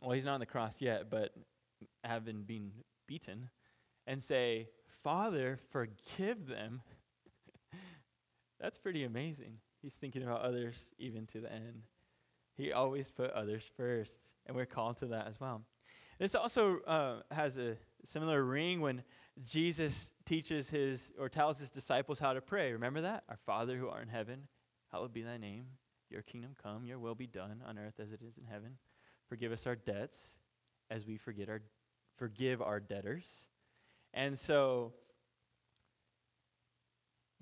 well, 0.00 0.12
he's 0.12 0.24
not 0.24 0.34
on 0.34 0.40
the 0.40 0.46
cross 0.46 0.80
yet, 0.80 1.10
but 1.10 1.34
having 2.02 2.42
been 2.42 2.72
beaten, 3.06 3.50
and 4.06 4.22
say, 4.22 4.68
Father, 5.02 5.58
forgive 5.70 6.46
them, 6.46 6.80
that's 8.60 8.78
pretty 8.78 9.04
amazing. 9.04 9.58
He's 9.82 9.94
thinking 9.94 10.22
about 10.22 10.40
others 10.40 10.94
even 10.98 11.26
to 11.28 11.40
the 11.40 11.52
end. 11.52 11.82
He 12.56 12.72
always 12.72 13.10
put 13.10 13.30
others 13.32 13.70
first, 13.76 14.18
and 14.46 14.56
we're 14.56 14.66
called 14.66 14.98
to 14.98 15.06
that 15.08 15.26
as 15.26 15.38
well. 15.38 15.62
This 16.18 16.34
also 16.34 16.80
uh, 16.80 17.20
has 17.30 17.58
a 17.58 17.76
similar 18.04 18.42
ring 18.42 18.80
when 18.80 19.02
Jesus 19.42 20.12
teaches 20.26 20.68
his 20.68 21.12
or 21.18 21.28
tells 21.28 21.58
his 21.58 21.70
disciples 21.70 22.18
how 22.18 22.32
to 22.32 22.40
pray. 22.40 22.72
Remember 22.72 23.02
that? 23.02 23.24
Our 23.28 23.38
Father 23.46 23.76
who 23.76 23.88
art 23.88 24.02
in 24.02 24.08
heaven, 24.08 24.48
hallowed 24.90 25.12
be 25.12 25.22
thy 25.22 25.38
name. 25.38 25.66
Your 26.10 26.22
kingdom 26.22 26.56
come, 26.60 26.84
your 26.84 26.98
will 26.98 27.14
be 27.14 27.26
done 27.26 27.62
on 27.66 27.78
earth 27.78 28.00
as 28.00 28.12
it 28.12 28.20
is 28.26 28.36
in 28.36 28.44
heaven. 28.44 28.76
Forgive 29.28 29.52
us 29.52 29.66
our 29.66 29.76
debts 29.76 30.38
as 30.90 31.06
we 31.06 31.16
forget 31.16 31.48
our 31.48 31.60
forgive 32.16 32.60
our 32.60 32.80
debtors. 32.80 33.26
And 34.12 34.38
so 34.38 34.92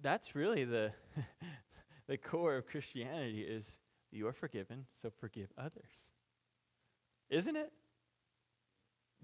that's 0.00 0.34
really 0.34 0.64
the 0.64 0.92
the 2.06 2.18
core 2.18 2.56
of 2.56 2.66
Christianity 2.66 3.40
is 3.40 3.66
you 4.10 4.26
are 4.26 4.32
forgiven, 4.32 4.86
so 5.00 5.10
forgive 5.10 5.48
others. 5.56 6.12
Isn't 7.30 7.56
it? 7.56 7.72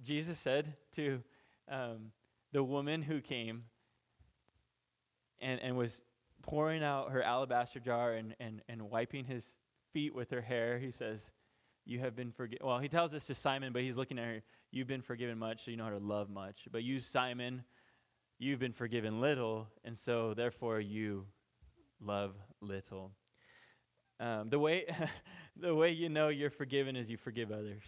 Jesus 0.03 0.39
said 0.39 0.75
to 0.93 1.23
um, 1.69 2.13
the 2.53 2.63
woman 2.63 3.03
who 3.03 3.21
came 3.21 3.65
and, 5.41 5.61
and 5.61 5.77
was 5.77 6.01
pouring 6.47 6.83
out 6.83 7.11
her 7.11 7.23
alabaster 7.23 7.81
jar 7.81 8.13
and, 8.13 8.37
and, 8.39 8.61
and 8.69 8.83
wiping 8.91 9.25
his 9.25 9.47
feet 9.93 10.15
with 10.15 10.31
her 10.31 10.43
hair, 10.43 10.79
he 10.79 10.91
says, 10.91 11.33
You 11.87 12.01
have 12.01 12.15
been 12.15 12.31
forgiven. 12.31 12.67
Well, 12.67 12.79
he 12.79 12.89
tells 12.89 13.13
this 13.13 13.27
to 13.27 13.35
Simon, 13.35 13.73
but 13.73 13.83
he's 13.83 13.97
looking 13.97 14.19
at 14.19 14.25
her. 14.25 14.43
You've 14.71 14.87
been 14.87 15.03
forgiven 15.03 15.39
much, 15.39 15.65
so 15.65 15.71
you 15.71 15.77
know 15.77 15.85
how 15.85 15.91
to 15.91 15.99
love 15.99 16.29
much. 16.29 16.69
But 16.71 16.83
you, 16.83 17.01
Simon, 17.01 17.65
you've 18.39 18.59
been 18.59 18.73
forgiven 18.73 19.21
little, 19.21 19.69
and 19.85 19.97
so 19.97 20.35
therefore 20.35 20.81
you 20.81 21.27
love 22.01 22.35
little. 22.61 23.13
Um, 24.21 24.51
the 24.51 24.59
way 24.59 24.87
the 25.57 25.75
way 25.75 25.91
you 25.91 26.09
know 26.09 26.29
you're 26.29 26.51
forgiven 26.51 26.95
is 26.95 27.09
you 27.09 27.17
forgive 27.17 27.51
others. 27.51 27.85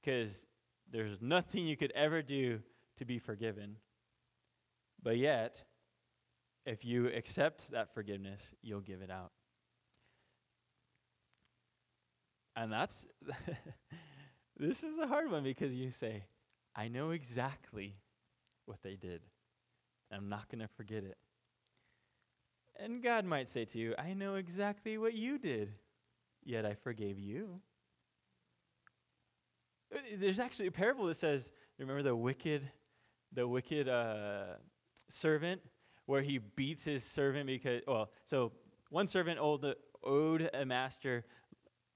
Because 0.00 0.46
there's 0.90 1.20
nothing 1.20 1.66
you 1.66 1.76
could 1.76 1.92
ever 1.94 2.22
do 2.22 2.60
to 2.98 3.04
be 3.04 3.18
forgiven. 3.18 3.76
But 5.02 5.18
yet, 5.18 5.62
if 6.70 6.84
you 6.84 7.08
accept 7.08 7.68
that 7.72 7.92
forgiveness, 7.92 8.40
you'll 8.62 8.80
give 8.80 9.02
it 9.02 9.10
out. 9.10 9.32
And 12.54 12.72
that's, 12.72 13.06
this 14.56 14.84
is 14.84 14.96
a 14.98 15.08
hard 15.08 15.32
one 15.32 15.42
because 15.42 15.72
you 15.72 15.90
say, 15.90 16.22
I 16.76 16.86
know 16.86 17.10
exactly 17.10 17.96
what 18.66 18.78
they 18.84 18.94
did. 18.94 19.20
I'm 20.12 20.28
not 20.28 20.48
going 20.48 20.60
to 20.60 20.68
forget 20.68 21.02
it. 21.02 21.16
And 22.76 23.02
God 23.02 23.24
might 23.24 23.48
say 23.48 23.64
to 23.64 23.78
you, 23.78 23.94
I 23.98 24.14
know 24.14 24.36
exactly 24.36 24.96
what 24.96 25.14
you 25.14 25.38
did, 25.38 25.72
yet 26.44 26.64
I 26.64 26.74
forgave 26.74 27.18
you. 27.18 27.60
There's 30.14 30.38
actually 30.38 30.68
a 30.68 30.72
parable 30.72 31.06
that 31.06 31.16
says, 31.16 31.50
remember 31.80 32.04
the 32.04 32.14
wicked, 32.14 32.62
the 33.32 33.48
wicked 33.48 33.88
uh, 33.88 34.44
servant 35.08 35.62
where 36.10 36.22
he 36.22 36.38
beats 36.38 36.84
his 36.84 37.04
servant 37.04 37.46
because, 37.46 37.82
well, 37.86 38.10
so 38.24 38.50
one 38.90 39.06
servant 39.06 39.38
owed, 39.40 39.76
owed 40.02 40.50
a 40.52 40.66
master 40.66 41.24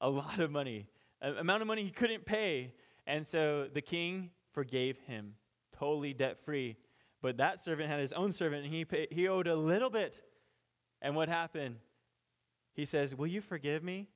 a 0.00 0.08
lot 0.08 0.38
of 0.38 0.52
money, 0.52 0.86
an 1.20 1.36
amount 1.38 1.62
of 1.62 1.66
money 1.66 1.82
he 1.82 1.90
couldn't 1.90 2.24
pay. 2.24 2.72
And 3.08 3.26
so 3.26 3.68
the 3.72 3.82
king 3.82 4.30
forgave 4.52 4.98
him, 5.08 5.34
totally 5.76 6.14
debt 6.14 6.38
free. 6.44 6.76
But 7.22 7.38
that 7.38 7.60
servant 7.60 7.88
had 7.88 7.98
his 7.98 8.12
own 8.12 8.30
servant, 8.30 8.64
and 8.64 8.72
he, 8.72 8.84
pay, 8.84 9.08
he 9.10 9.26
owed 9.26 9.48
a 9.48 9.56
little 9.56 9.90
bit. 9.90 10.22
And 11.02 11.16
what 11.16 11.28
happened? 11.28 11.76
He 12.72 12.84
says, 12.84 13.16
Will 13.16 13.26
you 13.26 13.40
forgive 13.40 13.82
me? 13.82 14.06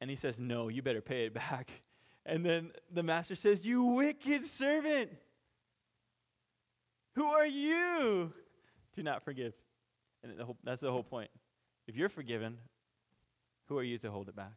And 0.00 0.08
he 0.08 0.16
says, 0.16 0.40
No, 0.40 0.68
you 0.68 0.80
better 0.80 1.02
pay 1.02 1.26
it 1.26 1.34
back. 1.34 1.70
And 2.24 2.46
then 2.46 2.70
the 2.88 3.02
master 3.02 3.34
says, 3.34 3.66
You 3.66 3.82
wicked 3.82 4.46
servant, 4.46 5.10
who 7.16 7.24
are 7.24 7.46
you? 7.46 8.32
Do 8.92 9.02
not 9.02 9.22
forgive. 9.22 9.54
And 10.22 10.38
the 10.38 10.44
whole, 10.44 10.56
that's 10.62 10.80
the 10.80 10.90
whole 10.90 11.02
point. 11.02 11.30
If 11.86 11.96
you're 11.96 12.08
forgiven, 12.08 12.58
who 13.68 13.78
are 13.78 13.82
you 13.82 13.98
to 13.98 14.10
hold 14.10 14.28
it 14.28 14.36
back? 14.36 14.52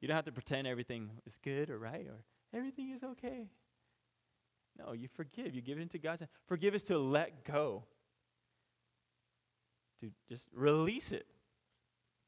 You 0.00 0.08
don't 0.08 0.16
have 0.16 0.24
to 0.24 0.32
pretend 0.32 0.66
everything 0.66 1.10
is 1.26 1.38
good 1.42 1.70
or 1.70 1.78
right 1.78 2.06
or 2.06 2.24
everything 2.52 2.90
is 2.90 3.04
okay. 3.04 3.48
No, 4.78 4.92
you 4.92 5.08
forgive. 5.14 5.54
You 5.54 5.60
give 5.60 5.78
it 5.78 5.82
into 5.82 5.98
God's. 5.98 6.22
Forgive 6.46 6.74
is 6.74 6.82
to 6.84 6.98
let 6.98 7.44
go, 7.44 7.84
to 10.00 10.10
just 10.28 10.46
release 10.54 11.12
it, 11.12 11.26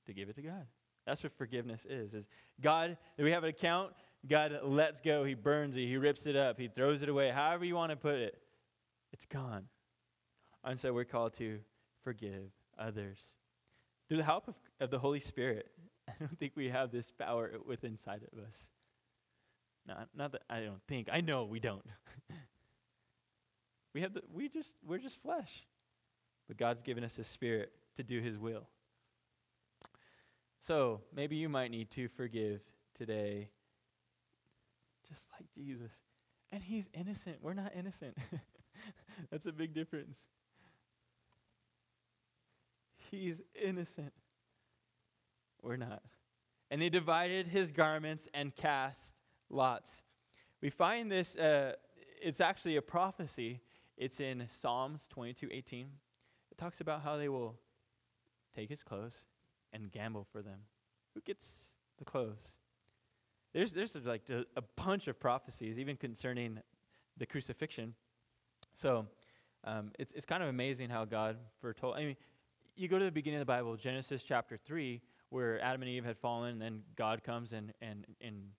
to 0.07 0.13
give 0.13 0.29
it 0.29 0.37
to 0.37 0.43
God. 0.43 0.67
That's 1.07 1.23
what 1.23 1.33
forgiveness 1.37 1.85
is. 1.85 2.15
Is 2.15 2.29
God, 2.61 2.97
we 3.19 3.31
have 3.31 3.45
an 3.45 3.51
account, 3.51 3.93
God 4.27 4.59
lets 4.63 5.01
go. 5.01 5.25
He 5.25 5.35
burns 5.35 5.77
it. 5.77 5.87
He 5.87 5.97
rips 5.97 6.27
it 6.27 6.37
up. 6.37 6.59
He 6.59 6.69
throws 6.69 7.03
it 7.03 7.09
away. 7.09 7.31
However 7.31 7.65
you 7.65 7.75
want 7.75 7.91
to 7.91 7.97
put 7.97 8.15
it, 8.15 8.39
it's 9.13 9.27
gone. 9.27 9.67
And 10.65 10.79
so 10.79 10.93
we're 10.93 11.05
called 11.05 11.35
to 11.35 11.59
forgive 12.03 12.51
others. 12.79 13.19
Through 14.09 14.19
the 14.19 14.25
help 14.25 14.49
of, 14.49 14.55
of 14.81 14.91
the 14.91 14.99
Holy 14.99 15.21
Spirit, 15.21 15.71
I 16.09 16.13
don't 16.19 16.39
think 16.39 16.53
we 16.57 16.69
have 16.69 16.91
this 16.91 17.11
power 17.11 17.53
within 17.67 17.93
inside 17.93 18.23
of 18.33 18.39
us. 18.39 18.57
Not, 19.87 20.09
not 20.17 20.33
that 20.33 20.43
I 20.49 20.61
don't 20.61 20.83
think. 20.89 21.09
I 21.13 21.21
know 21.21 21.45
we 21.45 21.61
don't. 21.61 21.85
we 23.95 24.01
have 24.01 24.15
the, 24.15 24.23
we 24.33 24.49
just 24.49 24.75
we're 24.87 24.99
just 24.99 25.21
flesh. 25.23 25.67
But 26.49 26.57
God's 26.57 26.83
given 26.83 27.05
us 27.05 27.19
a 27.19 27.25
spirit 27.25 27.73
to 27.97 28.03
do 28.03 28.21
his 28.21 28.39
will. 28.39 28.67
So 30.61 31.01
maybe 31.15 31.37
you 31.37 31.49
might 31.49 31.71
need 31.71 31.91
to 31.93 32.09
forgive 32.09 32.61
today 32.95 33.51
just 35.09 35.27
like 35.33 35.47
Jesus. 35.55 35.93
And 36.53 36.63
he's 36.63 36.89
innocent. 36.95 37.37
We're 37.43 37.55
not 37.55 37.73
innocent. 37.77 38.17
That's 39.31 39.47
a 39.47 39.53
big 39.53 39.75
difference. 39.75 40.19
He's 43.15 43.41
innocent. 43.61 44.13
We're 45.63 45.77
not. 45.77 46.03
And 46.71 46.83
they 46.83 46.89
divided 46.89 47.47
his 47.47 47.71
garments 47.71 48.29
and 48.35 48.55
cast 48.55 49.17
lots. 49.49 50.03
We 50.61 50.71
find 50.71 51.11
this, 51.11 51.37
uh, 51.37 51.75
it's 52.23 52.41
actually 52.41 52.77
a 52.77 52.83
prophecy. 52.83 53.61
It's 53.97 54.21
in 54.21 54.47
Psalms 54.49 55.07
22 55.09 55.49
18. 55.53 55.87
It 56.51 56.59
talks 56.59 56.81
about 56.81 57.03
how 57.03 57.17
they 57.17 57.29
will 57.29 57.57
take 58.55 58.69
his 58.69 58.83
clothes 58.83 59.15
and 59.73 59.91
gamble 59.91 60.27
for 60.33 60.43
them. 60.43 60.61
Who 61.15 61.21
gets 61.21 61.73
the 61.99 62.05
clothes? 62.05 62.59
There's, 63.53 63.73
there's 63.73 63.95
like 64.05 64.29
a, 64.31 64.45
a 64.57 64.63
bunch 64.77 65.07
of 65.07 65.21
prophecies, 65.21 65.79
even 65.79 65.97
concerning 65.97 66.59
the 67.17 67.27
crucifixion. 67.27 67.95
So 68.75 69.07
um, 69.63 69.93
it's, 69.99 70.13
it's 70.13 70.27
kind 70.27 70.43
of 70.43 70.49
amazing 70.49 70.91
how 70.91 71.05
God 71.05 71.37
foretold. 71.61 71.95
I 71.97 72.05
mean, 72.05 72.17
you 72.77 72.89
go 72.89 72.99
to 72.99 73.05
the 73.05 73.13
beginning 73.13 73.41
of 73.41 73.47
the 73.47 73.53
Bible, 73.53 73.77
Genesis 73.77 74.23
chapter 74.23 74.57
3, 74.57 75.01
where 75.31 75.61
Adam 75.61 75.83
and 75.83 75.91
Eve 75.91 76.05
had 76.05 76.19
fallen, 76.19 76.53
and 76.53 76.63
then 76.63 76.83
God 76.97 77.23
comes 77.23 77.53
and, 77.53 77.73
and, 77.81 78.07
and 78.21 78.51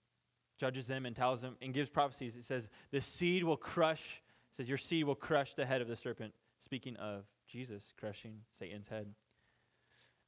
judges 0.58 0.86
them 0.86 1.06
and 1.06 1.14
tells 1.14 1.40
them 1.40 1.56
and 1.60 1.74
gives 1.74 1.90
prophecies. 1.90 2.36
It 2.36 2.44
says, 2.44 2.68
The 2.90 3.00
seed 3.00 3.44
will 3.44 3.56
crush, 3.56 4.22
says, 4.56 4.68
Your 4.68 4.78
seed 4.78 5.04
will 5.04 5.14
crush 5.14 5.54
the 5.54 5.66
head 5.66 5.80
of 5.80 5.88
the 5.88 5.96
serpent. 5.96 6.32
Speaking 6.60 6.96
of 6.96 7.24
Jesus 7.46 7.82
crushing 7.98 8.40
Satan's 8.58 8.88
head. 8.88 9.14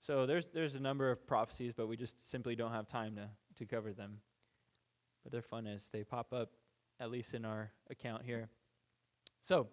So 0.00 0.26
there's, 0.26 0.46
there's 0.54 0.74
a 0.74 0.80
number 0.80 1.10
of 1.10 1.26
prophecies, 1.26 1.74
but 1.74 1.88
we 1.88 1.96
just 1.96 2.30
simply 2.30 2.54
don't 2.54 2.72
have 2.72 2.86
time 2.86 3.16
to, 3.16 3.28
to 3.58 3.66
cover 3.66 3.92
them. 3.92 4.18
But 5.24 5.32
they're 5.32 5.42
fun 5.42 5.66
as 5.66 5.82
they 5.92 6.04
pop 6.04 6.32
up, 6.32 6.50
at 7.00 7.10
least 7.10 7.34
in 7.34 7.44
our 7.44 7.72
account 7.90 8.22
here. 8.24 8.48
So, 9.42 9.68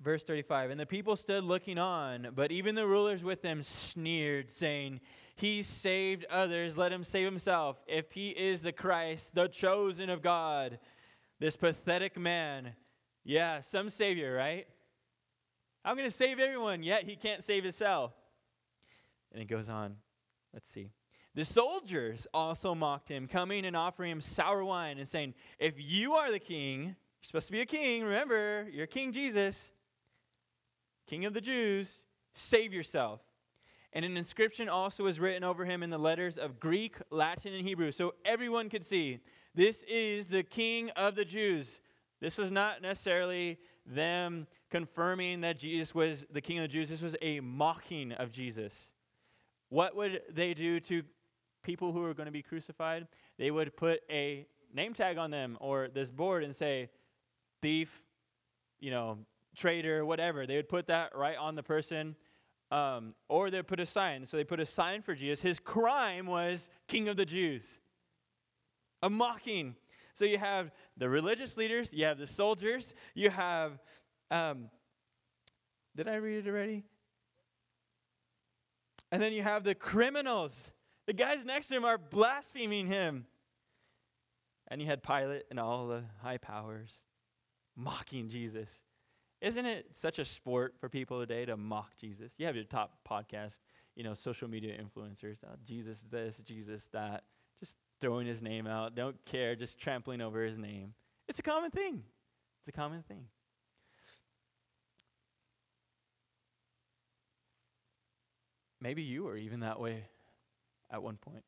verse 0.00 0.24
35 0.24 0.70
And 0.70 0.80
the 0.80 0.86
people 0.86 1.16
stood 1.16 1.44
looking 1.44 1.78
on, 1.78 2.28
but 2.34 2.52
even 2.52 2.74
the 2.74 2.86
rulers 2.86 3.24
with 3.24 3.42
them 3.42 3.62
sneered, 3.62 4.52
saying, 4.52 5.00
He 5.34 5.62
saved 5.62 6.24
others, 6.30 6.76
let 6.76 6.92
him 6.92 7.04
save 7.04 7.26
himself. 7.26 7.80
If 7.86 8.12
he 8.12 8.30
is 8.30 8.62
the 8.62 8.72
Christ, 8.72 9.34
the 9.34 9.48
chosen 9.48 10.10
of 10.10 10.22
God, 10.22 10.78
this 11.38 11.56
pathetic 11.56 12.18
man, 12.18 12.72
yeah, 13.24 13.60
some 13.60 13.90
savior, 13.90 14.34
right? 14.34 14.66
I'm 15.84 15.96
going 15.96 16.08
to 16.08 16.16
save 16.16 16.40
everyone, 16.40 16.82
yet 16.82 17.04
he 17.04 17.16
can't 17.16 17.44
save 17.44 17.62
himself. 17.62 18.12
And 19.32 19.42
it 19.42 19.46
goes 19.46 19.68
on. 19.68 19.96
Let's 20.52 20.70
see. 20.70 20.90
The 21.34 21.44
soldiers 21.44 22.26
also 22.32 22.74
mocked 22.74 23.10
him, 23.10 23.28
coming 23.28 23.66
and 23.66 23.76
offering 23.76 24.10
him 24.10 24.20
sour 24.22 24.64
wine 24.64 24.98
and 24.98 25.06
saying, 25.06 25.34
If 25.58 25.74
you 25.76 26.14
are 26.14 26.32
the 26.32 26.38
king, 26.38 26.84
you're 26.84 26.96
supposed 27.20 27.46
to 27.46 27.52
be 27.52 27.60
a 27.60 27.66
king, 27.66 28.04
remember, 28.04 28.66
you're 28.72 28.86
King 28.86 29.12
Jesus, 29.12 29.70
King 31.06 31.24
of 31.24 31.34
the 31.34 31.40
Jews, 31.40 32.04
save 32.32 32.72
yourself. 32.72 33.20
And 33.92 34.04
an 34.04 34.16
inscription 34.16 34.68
also 34.68 35.04
was 35.04 35.18
written 35.18 35.44
over 35.44 35.64
him 35.64 35.82
in 35.82 35.90
the 35.90 35.98
letters 35.98 36.36
of 36.36 36.60
Greek, 36.60 36.96
Latin, 37.10 37.54
and 37.54 37.66
Hebrew, 37.66 37.92
so 37.92 38.14
everyone 38.24 38.68
could 38.68 38.84
see 38.84 39.20
this 39.54 39.82
is 39.84 40.28
the 40.28 40.42
King 40.42 40.90
of 40.90 41.14
the 41.14 41.24
Jews. 41.24 41.80
This 42.20 42.36
was 42.36 42.50
not 42.50 42.82
necessarily 42.82 43.58
them 43.86 44.46
confirming 44.70 45.40
that 45.42 45.58
Jesus 45.58 45.94
was 45.94 46.26
the 46.30 46.40
King 46.40 46.58
of 46.58 46.64
the 46.64 46.68
Jews, 46.68 46.88
this 46.88 47.00
was 47.00 47.16
a 47.22 47.40
mocking 47.40 48.12
of 48.12 48.32
Jesus. 48.32 48.92
What 49.68 49.96
would 49.96 50.22
they 50.30 50.54
do 50.54 50.80
to 50.80 51.02
people 51.62 51.92
who 51.92 52.00
were 52.00 52.14
going 52.14 52.26
to 52.26 52.32
be 52.32 52.42
crucified? 52.42 53.06
They 53.38 53.50
would 53.50 53.76
put 53.76 54.00
a 54.10 54.46
name 54.74 54.92
tag 54.92 55.18
on 55.18 55.30
them 55.30 55.56
or 55.60 55.88
this 55.88 56.10
board 56.10 56.44
and 56.44 56.54
say, 56.54 56.90
thief, 57.62 58.04
you 58.78 58.90
know, 58.90 59.18
traitor, 59.56 60.04
whatever. 60.04 60.46
They 60.46 60.56
would 60.56 60.68
put 60.68 60.86
that 60.86 61.16
right 61.16 61.36
on 61.36 61.54
the 61.54 61.62
person. 61.62 62.16
Um, 62.70 63.14
or 63.28 63.50
they'd 63.50 63.66
put 63.66 63.80
a 63.80 63.86
sign. 63.86 64.26
So 64.26 64.36
they 64.36 64.44
put 64.44 64.60
a 64.60 64.66
sign 64.66 65.02
for 65.02 65.14
Jesus. 65.14 65.40
His 65.40 65.60
crime 65.60 66.26
was 66.26 66.68
King 66.88 67.08
of 67.08 67.16
the 67.16 67.24
Jews. 67.24 67.80
A 69.02 69.10
mocking. 69.10 69.76
So 70.14 70.24
you 70.24 70.38
have 70.38 70.72
the 70.96 71.08
religious 71.08 71.56
leaders, 71.56 71.92
you 71.92 72.06
have 72.06 72.18
the 72.18 72.26
soldiers, 72.26 72.94
you 73.14 73.30
have. 73.30 73.78
Um, 74.30 74.70
did 75.94 76.08
I 76.08 76.16
read 76.16 76.46
it 76.46 76.50
already? 76.50 76.84
And 79.12 79.22
then 79.22 79.32
you 79.32 79.42
have 79.42 79.62
the 79.62 79.74
criminals. 79.74 80.72
The 81.06 81.12
guys 81.12 81.44
next 81.44 81.68
to 81.68 81.76
him 81.76 81.84
are 81.84 81.98
blaspheming 81.98 82.86
him. 82.86 83.26
And 84.68 84.80
you 84.80 84.88
had 84.88 85.02
Pilate 85.02 85.44
and 85.50 85.60
all 85.60 85.86
the 85.86 86.02
high 86.22 86.38
powers 86.38 86.92
mocking 87.76 88.28
Jesus. 88.28 88.70
Isn't 89.40 89.66
it 89.66 89.86
such 89.92 90.18
a 90.18 90.24
sport 90.24 90.74
for 90.80 90.88
people 90.88 91.20
today 91.20 91.44
to 91.44 91.56
mock 91.56 91.96
Jesus? 91.98 92.32
You 92.38 92.46
have 92.46 92.56
your 92.56 92.64
top 92.64 92.98
podcast, 93.08 93.60
you 93.94 94.02
know, 94.02 94.14
social 94.14 94.48
media 94.48 94.74
influencers. 94.80 95.36
Oh, 95.46 95.56
Jesus 95.64 96.04
this, 96.10 96.40
Jesus 96.44 96.88
that. 96.92 97.24
Just 97.60 97.76
throwing 98.00 98.26
his 98.26 98.42
name 98.42 98.66
out. 98.66 98.94
Don't 98.94 99.22
care, 99.24 99.54
just 99.54 99.78
trampling 99.78 100.20
over 100.20 100.42
his 100.42 100.58
name. 100.58 100.94
It's 101.28 101.38
a 101.38 101.42
common 101.42 101.70
thing. 101.70 102.02
It's 102.60 102.68
a 102.68 102.72
common 102.72 103.02
thing. 103.02 103.26
Maybe 108.80 109.02
you 109.02 109.24
were 109.24 109.36
even 109.36 109.60
that 109.60 109.80
way 109.80 110.04
at 110.90 111.02
one 111.02 111.16
point. 111.16 111.44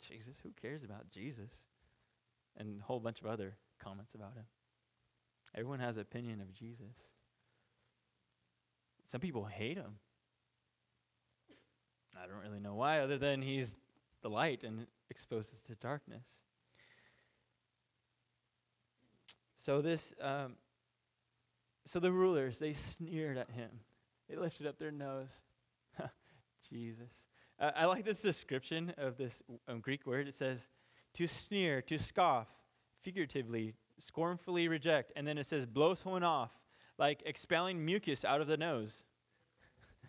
Jesus, 0.00 0.36
who 0.42 0.50
cares 0.60 0.84
about 0.84 1.10
Jesus? 1.10 1.64
And 2.56 2.80
a 2.80 2.84
whole 2.84 3.00
bunch 3.00 3.20
of 3.20 3.26
other 3.26 3.56
comments 3.82 4.14
about 4.14 4.34
him. 4.34 4.44
Everyone 5.56 5.80
has 5.80 5.96
an 5.96 6.02
opinion 6.02 6.40
of 6.40 6.52
Jesus. 6.52 6.94
Some 9.06 9.20
people 9.20 9.44
hate 9.44 9.76
him. 9.76 9.98
I 12.14 12.26
don't 12.26 12.42
really 12.42 12.60
know 12.60 12.74
why, 12.74 13.00
other 13.00 13.18
than 13.18 13.40
he's 13.40 13.76
the 14.22 14.28
light 14.28 14.64
and 14.64 14.86
exposes 15.10 15.60
to 15.62 15.74
darkness. 15.76 16.26
So 19.56 19.80
this, 19.80 20.14
um, 20.20 20.56
so 21.86 22.00
the 22.00 22.12
rulers 22.12 22.58
they 22.58 22.72
sneered 22.72 23.38
at 23.38 23.50
him. 23.50 23.70
They 24.28 24.36
lifted 24.36 24.66
up 24.66 24.78
their 24.78 24.90
nose. 24.90 25.30
Jesus. 26.70 27.26
Uh, 27.58 27.70
I 27.74 27.86
like 27.86 28.04
this 28.04 28.20
description 28.20 28.92
of 28.98 29.16
this 29.16 29.40
um, 29.68 29.80
Greek 29.80 30.06
word. 30.06 30.28
It 30.28 30.34
says 30.34 30.68
to 31.14 31.26
sneer, 31.26 31.80
to 31.82 31.98
scoff, 31.98 32.48
figuratively, 33.02 33.74
scornfully 33.98 34.68
reject. 34.68 35.12
And 35.16 35.26
then 35.26 35.38
it 35.38 35.46
says 35.46 35.66
blow 35.66 35.94
someone 35.94 36.22
off, 36.22 36.50
like 36.98 37.22
expelling 37.26 37.84
mucus 37.84 38.24
out 38.24 38.40
of 38.40 38.46
the 38.46 38.56
nose. 38.56 39.04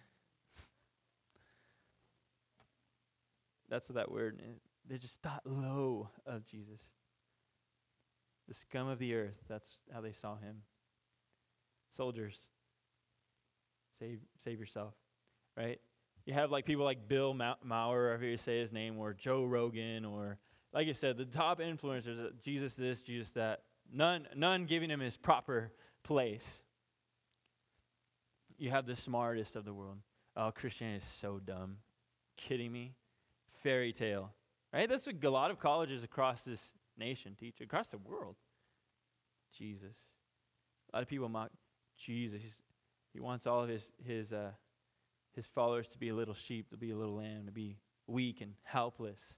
That's 3.69 3.89
what 3.89 3.95
that 3.95 4.11
word 4.11 4.41
is. 4.41 4.61
They 4.87 4.97
just 4.97 5.21
thought 5.21 5.41
low 5.45 6.09
of 6.25 6.45
Jesus. 6.45 6.79
The 8.47 8.53
scum 8.53 8.87
of 8.87 8.99
the 8.99 9.15
earth. 9.15 9.43
That's 9.49 9.79
how 9.93 10.01
they 10.01 10.13
saw 10.13 10.37
him. 10.37 10.61
Soldiers, 11.91 12.49
save, 13.99 14.19
save 14.43 14.59
yourself, 14.59 14.93
right? 15.57 15.79
you 16.27 16.33
have 16.33 16.51
like 16.51 16.65
people 16.65 16.83
like 16.83 17.07
Bill 17.07 17.33
Maher, 17.33 18.13
if 18.13 18.21
you 18.21 18.35
say 18.35 18.59
his 18.59 18.73
name, 18.73 18.97
or 18.99 19.13
Joe 19.13 19.45
Rogan, 19.45 20.03
or 20.03 20.37
like 20.73 20.89
I 20.89 20.91
said, 20.91 21.17
the 21.17 21.25
top 21.25 21.61
influencers, 21.61 22.19
uh, 22.23 22.29
Jesus 22.43 22.75
this, 22.75 23.01
Jesus 23.01 23.31
that. 23.31 23.61
None, 23.91 24.27
none 24.35 24.65
giving 24.65 24.89
him 24.89 24.99
his 24.99 25.17
proper 25.17 25.71
place. 26.03 26.63
You 28.57 28.69
have 28.71 28.85
the 28.85 28.95
smartest 28.95 29.55
of 29.55 29.65
the 29.65 29.73
world. 29.73 29.97
Oh, 30.35 30.51
Christianity 30.51 30.97
is 30.97 31.03
so 31.03 31.39
dumb. 31.43 31.77
Kidding 32.35 32.71
me? 32.71 32.93
Fairy 33.63 33.91
tale. 33.91 34.31
Right? 34.73 34.89
That's 34.89 35.05
what 35.05 35.23
a 35.23 35.29
lot 35.29 35.51
of 35.51 35.59
colleges 35.59 36.03
across 36.03 36.43
this 36.43 36.73
nation 36.97 37.35
teach, 37.39 37.61
across 37.61 37.89
the 37.89 37.97
world. 37.97 38.35
Jesus. 39.57 39.95
A 40.91 40.97
lot 40.97 41.03
of 41.03 41.09
people 41.09 41.29
mock 41.29 41.51
Jesus. 41.97 42.41
He's, 42.41 42.61
he 43.13 43.19
wants 43.19 43.47
all 43.47 43.63
of 43.63 43.69
his, 43.69 43.91
his 44.03 44.33
uh, 44.33 44.51
his 45.37 45.45
followers 45.45 45.87
to 45.87 45.99
be 45.99 46.09
a 46.09 46.15
little 46.15 46.33
sheep, 46.33 46.71
to 46.71 46.77
be 46.77 46.89
a 46.89 46.97
little 46.97 47.13
lamb, 47.13 47.45
to 47.45 47.51
be 47.51 47.77
weak 48.07 48.41
and 48.41 48.53
helpless. 48.63 49.37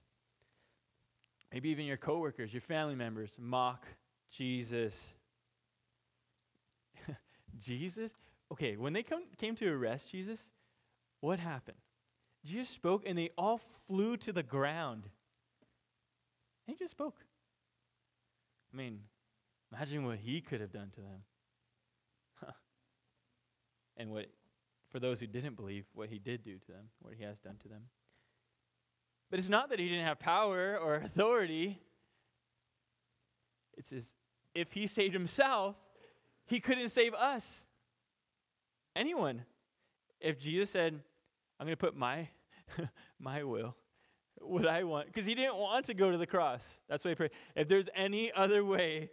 Maybe 1.52 1.68
even 1.68 1.84
your 1.84 1.98
coworkers, 1.98 2.54
your 2.54 2.62
family 2.62 2.94
members 2.94 3.30
mock 3.38 3.84
Jesus. 4.30 5.14
Jesus? 7.58 8.12
Okay, 8.52 8.76
when 8.76 8.92
they 8.92 9.02
come, 9.02 9.22
came 9.38 9.56
to 9.56 9.68
arrest 9.68 10.10
Jesus, 10.10 10.40
what 11.20 11.38
happened? 11.38 11.78
Jesus 12.44 12.68
spoke 12.68 13.04
and 13.06 13.16
they 13.16 13.30
all 13.36 13.60
flew 13.86 14.16
to 14.18 14.32
the 14.32 14.42
ground. 14.42 15.04
And 16.66 16.76
he 16.76 16.82
just 16.82 16.92
spoke. 16.92 17.16
I 18.72 18.76
mean, 18.76 19.00
imagine 19.72 20.04
what 20.06 20.18
he 20.18 20.40
could 20.40 20.60
have 20.60 20.72
done 20.72 20.90
to 20.94 21.00
them. 21.00 21.22
and 23.96 24.10
what 24.10 24.26
for 24.90 24.98
those 24.98 25.20
who 25.20 25.26
didn't 25.26 25.56
believe 25.56 25.84
what 25.94 26.08
he 26.08 26.18
did 26.18 26.42
do 26.42 26.58
to 26.58 26.72
them, 26.72 26.88
what 27.00 27.14
he 27.14 27.22
has 27.22 27.40
done 27.40 27.56
to 27.62 27.68
them. 27.68 27.82
But 29.30 29.38
it's 29.38 29.48
not 29.48 29.70
that 29.70 29.78
he 29.78 29.88
didn't 29.88 30.06
have 30.06 30.18
power 30.18 30.76
or 30.76 30.96
authority. 30.96 31.80
It 33.76 33.86
says, 33.86 34.14
if 34.54 34.72
he 34.72 34.86
saved 34.86 35.14
himself, 35.14 35.76
he 36.46 36.60
couldn't 36.60 36.90
save 36.90 37.14
us. 37.14 37.66
Anyone. 38.96 39.44
If 40.20 40.38
Jesus 40.38 40.70
said, 40.70 41.00
I'm 41.58 41.66
going 41.66 41.76
to 41.76 41.80
put 41.80 41.96
my, 41.96 42.28
my 43.18 43.42
will, 43.44 43.76
what 44.40 44.66
I 44.66 44.84
want, 44.84 45.06
because 45.06 45.26
he 45.26 45.34
didn't 45.34 45.56
want 45.56 45.86
to 45.86 45.94
go 45.94 46.10
to 46.10 46.18
the 46.18 46.26
cross. 46.26 46.80
That's 46.88 47.04
why 47.04 47.10
he 47.10 47.14
prayed. 47.14 47.30
If 47.54 47.68
there's 47.68 47.88
any 47.94 48.32
other 48.32 48.64
way, 48.64 49.10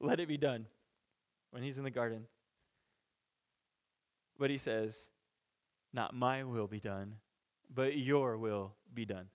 let 0.00 0.20
it 0.20 0.28
be 0.28 0.36
done 0.36 0.66
when 1.50 1.62
he's 1.62 1.78
in 1.78 1.84
the 1.84 1.90
garden. 1.90 2.26
But 4.38 4.50
he 4.50 4.58
says, 4.58 4.96
Not 5.92 6.14
my 6.14 6.44
will 6.44 6.66
be 6.66 6.80
done, 6.80 7.16
but 7.72 7.96
your 7.96 8.38
will 8.38 8.74
be 8.92 9.04
done. 9.04 9.26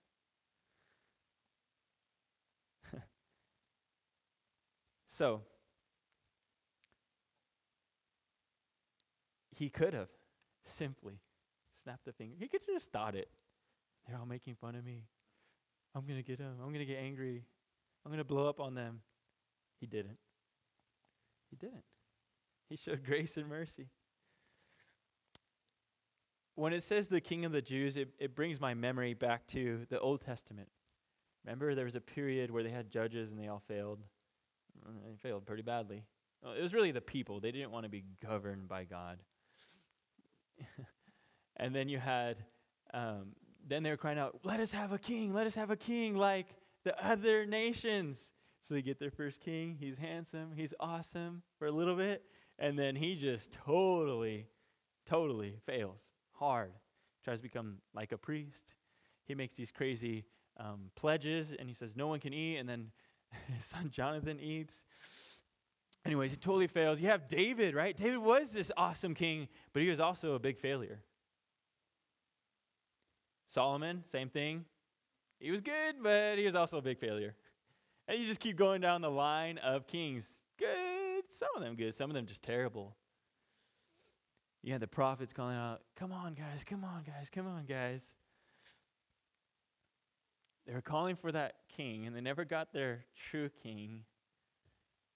So, 5.16 5.40
he 9.54 9.70
could 9.70 9.94
have 9.94 10.10
simply 10.62 11.20
snapped 11.82 12.06
a 12.06 12.12
finger. 12.12 12.34
He 12.38 12.48
could 12.48 12.60
have 12.66 12.76
just 12.76 12.92
thought 12.92 13.14
it. 13.14 13.30
They're 14.06 14.18
all 14.18 14.26
making 14.26 14.56
fun 14.56 14.74
of 14.74 14.84
me. 14.84 15.04
I'm 15.94 16.04
going 16.06 16.18
to 16.18 16.22
get 16.22 16.36
them. 16.36 16.56
I'm 16.62 16.68
going 16.68 16.80
to 16.80 16.84
get 16.84 16.98
angry. 16.98 17.44
I'm 18.04 18.10
going 18.10 18.18
to 18.18 18.24
blow 18.24 18.46
up 18.46 18.60
on 18.60 18.74
them. 18.74 19.00
He 19.80 19.86
didn't. 19.86 20.18
He 21.48 21.56
didn't. 21.56 21.84
He 22.68 22.76
showed 22.76 23.02
grace 23.02 23.38
and 23.38 23.48
mercy. 23.48 23.86
When 26.56 26.74
it 26.74 26.82
says 26.82 27.08
the 27.08 27.22
king 27.22 27.46
of 27.46 27.52
the 27.52 27.62
Jews, 27.62 27.96
it, 27.96 28.10
it 28.18 28.34
brings 28.34 28.60
my 28.60 28.74
memory 28.74 29.14
back 29.14 29.46
to 29.48 29.86
the 29.88 29.98
Old 29.98 30.20
Testament. 30.20 30.68
Remember, 31.42 31.74
there 31.74 31.86
was 31.86 31.96
a 31.96 32.02
period 32.02 32.50
where 32.50 32.62
they 32.62 32.70
had 32.70 32.90
judges 32.90 33.30
and 33.30 33.40
they 33.40 33.48
all 33.48 33.62
failed. 33.66 34.00
They 34.84 35.16
failed 35.28 35.46
pretty 35.46 35.62
badly. 35.62 36.02
It 36.56 36.62
was 36.62 36.72
really 36.72 36.92
the 36.92 37.00
people. 37.00 37.40
They 37.40 37.50
didn't 37.50 37.70
want 37.70 37.84
to 37.84 37.90
be 37.90 38.04
governed 38.22 38.68
by 38.68 38.84
God. 38.84 39.18
and 41.56 41.74
then 41.74 41.88
you 41.88 41.98
had, 41.98 42.36
um, 42.94 43.32
then 43.66 43.82
they 43.82 43.90
were 43.90 43.96
crying 43.96 44.18
out, 44.18 44.38
Let 44.44 44.60
us 44.60 44.72
have 44.72 44.92
a 44.92 44.98
king, 44.98 45.32
let 45.32 45.46
us 45.46 45.54
have 45.54 45.70
a 45.70 45.76
king 45.76 46.16
like 46.16 46.46
the 46.84 46.94
other 47.04 47.46
nations. 47.46 48.32
So 48.62 48.74
they 48.74 48.82
get 48.82 48.98
their 48.98 49.10
first 49.10 49.40
king. 49.40 49.76
He's 49.78 49.98
handsome, 49.98 50.52
he's 50.54 50.74
awesome 50.80 51.42
for 51.58 51.66
a 51.66 51.72
little 51.72 51.96
bit. 51.96 52.24
And 52.58 52.78
then 52.78 52.96
he 52.96 53.16
just 53.16 53.52
totally, 53.52 54.46
totally 55.04 55.56
fails 55.66 56.00
hard. 56.32 56.72
Tries 57.24 57.38
to 57.38 57.42
become 57.42 57.78
like 57.94 58.12
a 58.12 58.18
priest. 58.18 58.74
He 59.24 59.34
makes 59.34 59.54
these 59.54 59.72
crazy 59.72 60.24
um, 60.58 60.90
pledges 60.94 61.52
and 61.58 61.68
he 61.68 61.74
says, 61.74 61.96
No 61.96 62.06
one 62.06 62.20
can 62.20 62.32
eat. 62.32 62.56
And 62.58 62.68
then 62.68 62.90
his 63.54 63.64
son 63.64 63.90
Jonathan 63.90 64.38
eats. 64.40 64.84
Anyways, 66.04 66.30
he 66.30 66.36
totally 66.36 66.68
fails. 66.68 67.00
You 67.00 67.08
have 67.08 67.28
David, 67.28 67.74
right? 67.74 67.96
David 67.96 68.18
was 68.18 68.50
this 68.50 68.70
awesome 68.76 69.14
king, 69.14 69.48
but 69.72 69.82
he 69.82 69.88
was 69.88 69.98
also 69.98 70.34
a 70.34 70.38
big 70.38 70.58
failure. 70.58 71.00
Solomon, 73.48 74.04
same 74.06 74.28
thing. 74.28 74.64
He 75.40 75.50
was 75.50 75.60
good, 75.60 75.96
but 76.02 76.38
he 76.38 76.44
was 76.44 76.54
also 76.54 76.78
a 76.78 76.82
big 76.82 76.98
failure. 76.98 77.34
And 78.08 78.18
you 78.18 78.26
just 78.26 78.40
keep 78.40 78.56
going 78.56 78.80
down 78.80 79.00
the 79.00 79.10
line 79.10 79.58
of 79.58 79.86
kings. 79.86 80.42
Good, 80.58 81.24
some 81.28 81.48
of 81.56 81.62
them 81.62 81.74
good, 81.74 81.94
some 81.94 82.08
of 82.08 82.14
them 82.14 82.26
just 82.26 82.42
terrible. 82.42 82.96
You 84.62 84.72
had 84.72 84.80
the 84.80 84.88
prophets 84.88 85.32
calling 85.32 85.56
out, 85.56 85.82
Come 85.96 86.12
on, 86.12 86.34
guys, 86.34 86.64
come 86.64 86.84
on, 86.84 87.02
guys, 87.02 87.30
come 87.30 87.46
on, 87.46 87.66
guys. 87.66 88.14
They 90.66 90.74
were 90.74 90.82
calling 90.82 91.14
for 91.14 91.30
that 91.30 91.54
king, 91.76 92.06
and 92.06 92.16
they 92.16 92.20
never 92.20 92.44
got 92.44 92.72
their 92.72 93.04
true 93.30 93.50
king. 93.62 94.04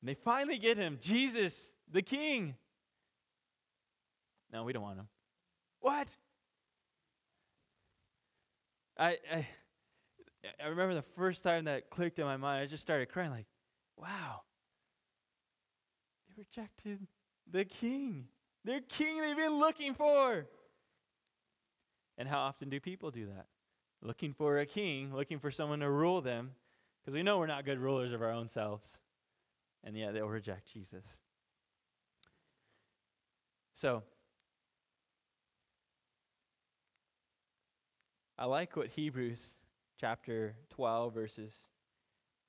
And 0.01 0.09
they 0.09 0.15
finally 0.15 0.59
get 0.59 0.77
him 0.77 0.99
Jesus, 1.01 1.75
the 1.91 2.03
king. 2.03 2.55
No, 4.53 4.65
we 4.65 4.73
don't 4.73 4.83
want 4.83 4.99
him. 4.99 5.09
What? 5.81 6.09
I, 8.97 9.19
I, 9.33 9.47
I 10.63 10.69
remember 10.69 10.95
the 10.95 11.03
first 11.03 11.43
time 11.43 11.65
that 11.65 11.91
clicked 11.91 12.19
in 12.19 12.25
my 12.25 12.37
mind, 12.37 12.63
I 12.63 12.67
just 12.67 12.83
started 12.83 13.09
crying, 13.09 13.31
like, 13.31 13.47
wow. 13.97 14.43
They 16.29 16.35
rejected 16.43 17.07
the 17.51 17.65
king. 17.65 18.27
Their 18.65 18.81
king 18.81 19.21
they've 19.21 19.37
been 19.37 19.59
looking 19.59 19.95
for. 19.95 20.47
And 22.19 22.29
how 22.29 22.41
often 22.41 22.69
do 22.69 22.79
people 22.79 23.11
do 23.11 23.27
that? 23.27 23.47
Looking 24.03 24.33
for 24.33 24.59
a 24.59 24.67
king, 24.67 25.15
looking 25.15 25.39
for 25.39 25.51
someone 25.51 25.81
to 25.81 25.91
rule 25.91 26.21
them, 26.21 26.53
because 27.01 27.15
we 27.15 27.23
know 27.23 27.39
we're 27.39 27.47
not 27.47 27.65
good 27.65 27.79
rulers 27.79 28.13
of 28.13 28.23
our 28.23 28.31
own 28.31 28.49
selves 28.49 28.99
and 29.85 29.97
yet 29.97 30.15
they'll 30.15 30.29
reject 30.29 30.73
Jesus. 30.73 31.05
So, 33.75 34.03
I 38.39 38.45
like 38.47 38.77
what 38.77 38.89
Hebrews 38.89 39.57
chapter 39.99 40.55
12, 40.71 41.15
verses, 41.15 41.57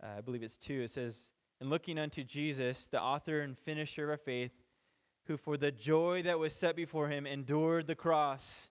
uh, 0.03 0.17
I 0.17 0.21
believe 0.21 0.43
it's 0.43 0.57
2, 0.57 0.81
it 0.81 0.91
says, 0.91 1.17
And 1.59 1.69
looking 1.69 1.97
unto 1.97 2.23
Jesus, 2.23 2.87
the 2.87 3.01
author 3.01 3.41
and 3.41 3.57
finisher 3.57 4.11
of 4.11 4.21
faith, 4.21 4.51
who 5.27 5.37
for 5.37 5.55
the 5.55 5.71
joy 5.71 6.21
that 6.23 6.39
was 6.39 6.53
set 6.53 6.75
before 6.75 7.07
him 7.07 7.25
endured 7.25 7.87
the 7.87 7.95
cross, 7.95 8.70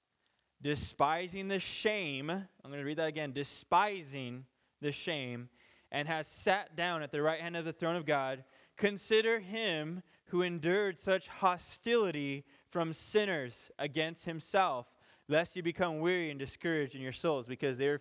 despising 0.63 1.49
the 1.49 1.61
shame. 1.61 2.31
I'm 2.31 2.71
going 2.71 2.79
to 2.79 2.85
read 2.85 2.99
that 2.99 3.09
again 3.09 3.33
despising 3.33 4.45
the 4.81 4.93
shame 4.93 5.49
and 5.93 6.07
has 6.07 6.27
sat 6.27 6.77
down 6.77 7.03
at 7.03 7.13
the 7.13 7.23
right 7.23 7.41
hand 7.41 7.57
of 7.57 7.65
the 7.65 7.73
throne 7.73 7.97
of 7.97 8.07
God, 8.07 8.45
consider 8.77 9.41
him 9.41 10.03
who 10.27 10.43
endured 10.43 10.99
such 10.99 11.27
hostility 11.27 12.45
from 12.69 12.93
sinners 12.93 13.71
against 13.79 14.25
himself, 14.25 14.87
lest 15.29 15.57
you 15.57 15.63
become 15.63 15.99
weary 15.99 16.31
and 16.31 16.39
discouraged 16.39 16.95
in 16.95 17.01
your 17.01 17.13
souls, 17.13 17.47
because 17.47 17.79
they 17.79 17.89
were 17.89 18.01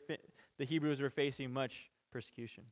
the 0.60 0.66
Hebrews 0.66 1.00
were 1.00 1.10
facing 1.10 1.52
much 1.52 1.90
persecution. 2.12 2.66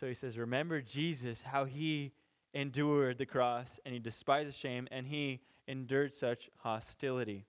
So 0.00 0.06
he 0.06 0.14
says, 0.14 0.38
Remember 0.38 0.80
Jesus, 0.80 1.42
how 1.42 1.64
he 1.64 2.12
endured 2.54 3.18
the 3.18 3.26
cross 3.26 3.78
and 3.84 3.92
he 3.92 4.00
despised 4.00 4.48
the 4.48 4.52
shame 4.52 4.88
and 4.90 5.06
he 5.06 5.40
endured 5.66 6.14
such 6.14 6.48
hostility. 6.56 7.44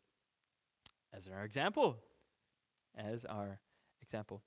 As 1.13 1.27
our 1.27 1.43
example. 1.43 1.97
As 2.97 3.25
our 3.25 3.59
example. 4.01 4.41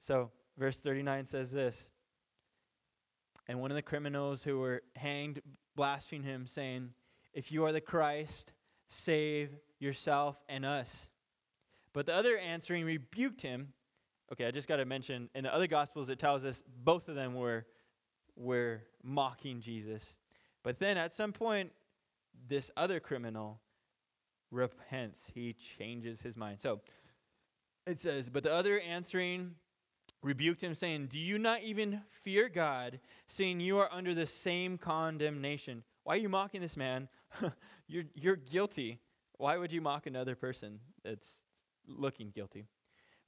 So, 0.00 0.30
Verse 0.58 0.78
39 0.78 1.26
says 1.26 1.52
this 1.52 1.88
And 3.46 3.60
one 3.60 3.70
of 3.70 3.74
the 3.74 3.82
criminals 3.82 4.42
who 4.42 4.58
were 4.58 4.82
hanged 4.94 5.40
blasphemed 5.74 6.24
him, 6.24 6.46
saying, 6.46 6.90
If 7.34 7.52
you 7.52 7.64
are 7.64 7.72
the 7.72 7.80
Christ, 7.80 8.52
save 8.88 9.50
yourself 9.78 10.36
and 10.48 10.64
us. 10.64 11.08
But 11.92 12.06
the 12.06 12.14
other 12.14 12.38
answering 12.38 12.84
rebuked 12.84 13.42
him. 13.42 13.72
Okay, 14.32 14.46
I 14.46 14.50
just 14.50 14.68
got 14.68 14.76
to 14.76 14.84
mention 14.84 15.28
in 15.34 15.44
the 15.44 15.54
other 15.54 15.66
gospels 15.66 16.08
it 16.08 16.18
tells 16.18 16.44
us 16.44 16.62
both 16.82 17.08
of 17.08 17.14
them 17.14 17.34
were 17.34 17.66
were 18.34 18.82
mocking 19.02 19.60
Jesus. 19.60 20.18
But 20.62 20.78
then 20.78 20.96
at 20.98 21.12
some 21.12 21.32
point 21.32 21.72
this 22.48 22.70
other 22.76 23.00
criminal 23.00 23.60
repents. 24.50 25.20
He 25.34 25.54
changes 25.78 26.20
his 26.20 26.36
mind. 26.36 26.60
So 26.60 26.80
it 27.86 28.00
says, 28.00 28.28
but 28.28 28.42
the 28.42 28.52
other 28.52 28.80
answering 28.80 29.54
rebuked 30.22 30.62
him, 30.62 30.74
saying, 30.74 31.06
Do 31.06 31.18
you 31.18 31.38
not 31.38 31.62
even 31.62 32.02
fear 32.22 32.48
God, 32.48 33.00
seeing 33.26 33.60
you 33.60 33.78
are 33.78 33.92
under 33.92 34.14
the 34.14 34.26
same 34.26 34.78
condemnation? 34.78 35.82
Why 36.04 36.14
are 36.14 36.18
you 36.18 36.28
mocking 36.28 36.60
this 36.60 36.76
man? 36.76 37.08
you're, 37.88 38.04
you're 38.14 38.36
guilty. 38.36 39.00
Why 39.38 39.56
would 39.56 39.72
you 39.72 39.80
mock 39.80 40.06
another 40.06 40.34
person 40.34 40.80
that's 41.04 41.42
looking 41.86 42.30
guilty? 42.30 42.66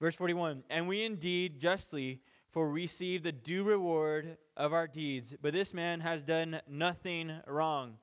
Verse 0.01 0.15
41 0.15 0.65
And 0.71 0.89
we 0.89 1.05
indeed 1.05 1.61
justly 1.61 2.21
for 2.51 2.69
receive 2.69 3.23
the 3.23 3.33
due 3.33 3.63
reward 3.63 4.39
of 4.57 4.73
our 4.73 4.87
deeds, 4.87 5.35
but 5.41 5.53
this 5.53 5.75
man 5.75 6.01
has 6.01 6.23
done 6.23 6.61
nothing 6.69 7.33
wrong. 7.47 7.95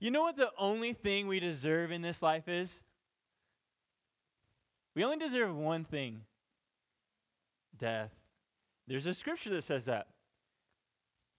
You 0.00 0.10
know 0.10 0.22
what 0.22 0.36
the 0.36 0.50
only 0.58 0.94
thing 0.94 1.28
we 1.28 1.40
deserve 1.40 1.92
in 1.92 2.00
this 2.00 2.22
life 2.22 2.48
is? 2.48 2.82
We 4.94 5.04
only 5.04 5.18
deserve 5.18 5.54
one 5.54 5.84
thing 5.84 6.22
death. 7.76 8.10
There's 8.86 9.06
a 9.06 9.14
scripture 9.14 9.50
that 9.50 9.62
says 9.62 9.84
that. 9.84 10.08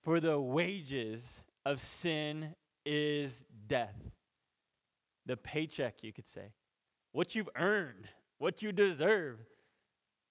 For 0.04 0.19
the 0.19 0.39
wages 0.39 1.41
of 1.65 1.82
sin 1.82 2.56
is 2.86 3.45
death. 3.67 3.95
The 5.26 5.38
paycheck, 5.38 6.04
you 6.04 6.13
could 6.13 6.28
say. 6.28 6.54
What 7.12 7.36
you've 7.36 7.50
earned, 7.56 8.08
what 8.38 8.62
you 8.62 8.71
deserve. 8.71 9.39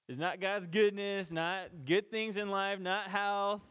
Is 0.08 0.18
not 0.18 0.40
God's 0.40 0.66
goodness, 0.66 1.30
not 1.30 1.68
good 1.84 2.10
things 2.10 2.36
in 2.36 2.50
life, 2.50 2.80
not 2.80 3.06
health, 3.06 3.62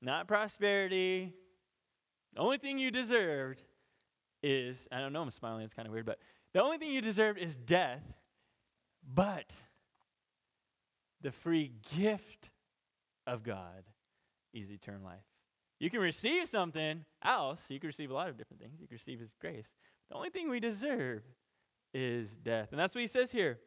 not 0.00 0.26
prosperity. 0.26 1.34
The 2.34 2.40
only 2.40 2.58
thing 2.58 2.78
you 2.78 2.90
deserved 2.90 3.62
is, 4.42 4.88
I 4.90 5.00
don't 5.00 5.12
know, 5.12 5.22
I'm 5.22 5.30
smiling, 5.30 5.64
it's 5.64 5.74
kind 5.74 5.86
of 5.86 5.92
weird, 5.92 6.06
but 6.06 6.18
the 6.52 6.62
only 6.62 6.78
thing 6.78 6.90
you 6.90 7.00
deserved 7.00 7.38
is 7.38 7.54
death. 7.54 8.02
But 9.14 9.52
the 11.22 11.32
free 11.32 11.72
gift 11.96 12.50
of 13.26 13.42
God 13.42 13.84
is 14.52 14.70
eternal 14.70 15.04
life. 15.04 15.24
You 15.80 15.90
can 15.90 16.00
receive 16.00 16.48
something 16.48 17.04
else. 17.24 17.64
You 17.68 17.80
can 17.80 17.88
receive 17.88 18.10
a 18.10 18.14
lot 18.14 18.28
of 18.28 18.36
different 18.36 18.60
things. 18.60 18.80
You 18.80 18.86
can 18.86 18.94
receive 18.94 19.18
His 19.18 19.32
grace. 19.40 19.72
The 20.08 20.16
only 20.16 20.30
thing 20.30 20.48
we 20.48 20.60
deserve 20.60 21.22
is 21.92 22.28
death. 22.38 22.68
And 22.70 22.78
that's 22.78 22.94
what 22.94 23.00
He 23.00 23.08
says 23.08 23.32
here. 23.32 23.58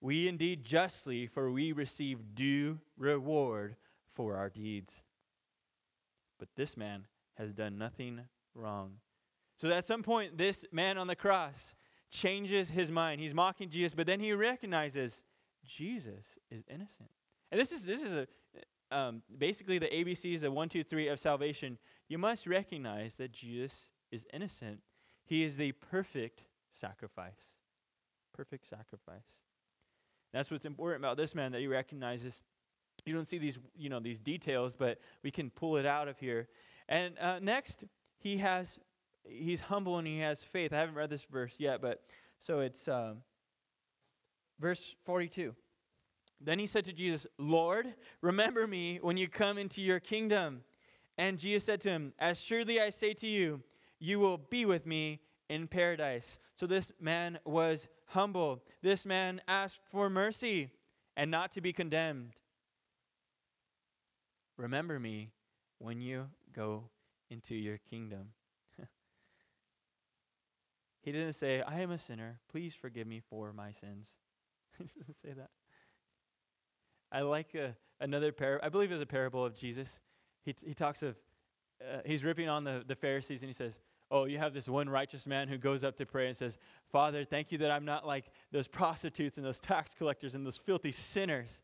We 0.00 0.26
indeed 0.26 0.64
justly, 0.64 1.28
for 1.28 1.52
we 1.52 1.70
receive 1.70 2.34
due 2.34 2.80
reward 2.98 3.76
for 4.14 4.36
our 4.36 4.50
deeds. 4.50 5.04
But 6.40 6.48
this 6.56 6.76
man 6.76 7.06
has 7.36 7.52
done 7.52 7.78
nothing 7.78 8.22
wrong. 8.54 8.94
So 9.62 9.70
at 9.70 9.86
some 9.86 10.02
point, 10.02 10.36
this 10.36 10.64
man 10.72 10.98
on 10.98 11.06
the 11.06 11.14
cross 11.14 11.76
changes 12.10 12.68
his 12.68 12.90
mind. 12.90 13.20
He's 13.20 13.32
mocking 13.32 13.70
Jesus, 13.70 13.94
but 13.94 14.08
then 14.08 14.18
he 14.18 14.32
recognizes 14.32 15.22
Jesus 15.64 16.24
is 16.50 16.64
innocent. 16.68 17.10
And 17.52 17.60
this 17.60 17.70
is 17.70 17.84
this 17.84 18.02
is 18.02 18.12
a 18.12 18.26
um, 18.90 19.22
basically 19.38 19.78
the 19.78 19.86
ABCs, 19.86 20.40
the 20.40 20.50
one, 20.50 20.68
two, 20.68 20.82
three 20.82 21.06
of 21.06 21.20
salvation. 21.20 21.78
You 22.08 22.18
must 22.18 22.48
recognize 22.48 23.14
that 23.18 23.30
Jesus 23.30 23.86
is 24.10 24.26
innocent. 24.32 24.80
He 25.26 25.44
is 25.44 25.56
the 25.56 25.70
perfect 25.70 26.42
sacrifice. 26.72 27.60
Perfect 28.34 28.68
sacrifice. 28.68 29.36
That's 30.32 30.50
what's 30.50 30.64
important 30.64 31.04
about 31.04 31.16
this 31.16 31.36
man 31.36 31.52
that 31.52 31.60
he 31.60 31.68
recognizes. 31.68 32.42
You 33.06 33.14
don't 33.14 33.28
see 33.28 33.38
these, 33.38 33.60
you 33.76 33.90
know, 33.90 34.00
these 34.00 34.18
details, 34.18 34.74
but 34.74 34.98
we 35.22 35.30
can 35.30 35.50
pull 35.50 35.76
it 35.76 35.86
out 35.86 36.08
of 36.08 36.18
here. 36.18 36.48
And 36.88 37.16
uh, 37.20 37.38
next, 37.38 37.84
he 38.18 38.38
has, 38.38 38.80
he's 39.24 39.60
humble 39.60 39.98
and 39.98 40.06
he 40.06 40.18
has 40.20 40.42
faith. 40.42 40.72
I 40.72 40.78
haven't 40.78 40.94
read 40.94 41.10
this 41.10 41.24
verse 41.24 41.54
yet, 41.58 41.80
but 41.80 42.02
so 42.38 42.60
it's 42.60 42.88
um, 42.88 43.18
verse 44.60 44.94
42. 45.04 45.54
Then 46.40 46.58
he 46.58 46.66
said 46.66 46.84
to 46.86 46.92
Jesus, 46.92 47.26
Lord, 47.38 47.94
remember 48.20 48.66
me 48.66 48.98
when 49.00 49.16
you 49.16 49.28
come 49.28 49.58
into 49.58 49.80
your 49.80 50.00
kingdom. 50.00 50.62
And 51.16 51.38
Jesus 51.38 51.64
said 51.64 51.80
to 51.82 51.90
him, 51.90 52.12
As 52.18 52.40
surely 52.40 52.80
I 52.80 52.90
say 52.90 53.14
to 53.14 53.26
you, 53.26 53.62
you 54.00 54.18
will 54.18 54.38
be 54.38 54.64
with 54.64 54.86
me 54.86 55.20
in 55.48 55.68
paradise. 55.68 56.38
So 56.56 56.66
this 56.66 56.90
man 57.00 57.38
was 57.44 57.86
humble. 58.06 58.62
This 58.82 59.06
man 59.06 59.40
asked 59.46 59.80
for 59.90 60.10
mercy 60.10 60.70
and 61.16 61.30
not 61.30 61.52
to 61.52 61.60
be 61.60 61.72
condemned. 61.72 62.32
Remember 64.56 64.98
me 64.98 65.30
when 65.78 66.00
you 66.00 66.28
go 66.52 66.84
into 67.30 67.54
your 67.54 67.78
kingdom. 67.78 68.28
He 71.02 71.12
didn't 71.12 71.34
say, 71.34 71.60
I 71.60 71.80
am 71.80 71.90
a 71.90 71.98
sinner. 71.98 72.38
Please 72.50 72.74
forgive 72.74 73.06
me 73.06 73.20
for 73.28 73.52
my 73.52 73.72
sins. 73.72 74.08
he 74.78 74.84
doesn't 74.98 75.16
say 75.22 75.32
that. 75.36 75.50
I 77.10 77.20
like 77.20 77.54
uh, 77.54 77.72
another 78.00 78.32
parable. 78.32 78.64
I 78.64 78.68
believe 78.68 78.90
it 78.90 78.94
was 78.94 79.02
a 79.02 79.06
parable 79.06 79.44
of 79.44 79.54
Jesus. 79.54 80.00
He, 80.44 80.52
t- 80.52 80.66
he 80.66 80.74
talks 80.74 81.02
of, 81.02 81.16
uh, 81.80 81.98
he's 82.06 82.24
ripping 82.24 82.48
on 82.48 82.64
the, 82.64 82.84
the 82.86 82.94
Pharisees 82.94 83.42
and 83.42 83.48
he 83.48 83.54
says, 83.54 83.78
Oh, 84.10 84.24
you 84.24 84.38
have 84.38 84.52
this 84.52 84.68
one 84.68 84.90
righteous 84.90 85.26
man 85.26 85.48
who 85.48 85.56
goes 85.56 85.82
up 85.82 85.96
to 85.96 86.06
pray 86.06 86.28
and 86.28 86.36
says, 86.36 86.58
Father, 86.90 87.24
thank 87.24 87.50
you 87.50 87.58
that 87.58 87.70
I'm 87.70 87.86
not 87.86 88.06
like 88.06 88.26
those 88.50 88.68
prostitutes 88.68 89.38
and 89.38 89.46
those 89.46 89.58
tax 89.58 89.94
collectors 89.94 90.34
and 90.34 90.46
those 90.46 90.58
filthy 90.58 90.92
sinners. 90.92 91.60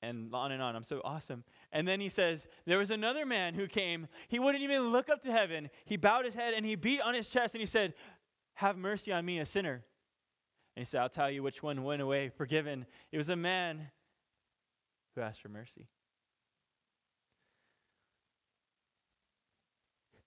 And 0.00 0.32
on 0.32 0.52
and 0.52 0.62
on. 0.62 0.76
I'm 0.76 0.84
so 0.84 1.00
awesome. 1.04 1.42
And 1.72 1.88
then 1.88 2.00
he 2.00 2.08
says, 2.08 2.46
There 2.66 2.78
was 2.78 2.90
another 2.90 3.26
man 3.26 3.54
who 3.54 3.66
came. 3.66 4.06
He 4.28 4.38
wouldn't 4.38 4.62
even 4.62 4.92
look 4.92 5.10
up 5.10 5.22
to 5.22 5.32
heaven. 5.32 5.70
He 5.84 5.96
bowed 5.96 6.24
his 6.24 6.34
head 6.34 6.54
and 6.54 6.64
he 6.64 6.76
beat 6.76 7.00
on 7.00 7.14
his 7.14 7.28
chest 7.28 7.54
and 7.54 7.60
he 7.60 7.66
said, 7.66 7.94
Have 8.54 8.76
mercy 8.76 9.12
on 9.12 9.24
me, 9.24 9.40
a 9.40 9.44
sinner. 9.44 9.82
And 10.76 10.80
he 10.80 10.84
said, 10.84 11.00
I'll 11.00 11.08
tell 11.08 11.28
you 11.30 11.42
which 11.42 11.62
one 11.62 11.82
went 11.82 12.00
away 12.00 12.28
forgiven. 12.28 12.86
It 13.10 13.18
was 13.18 13.28
a 13.28 13.34
man 13.34 13.90
who 15.16 15.20
asked 15.22 15.40
for 15.40 15.48
mercy. 15.48 15.88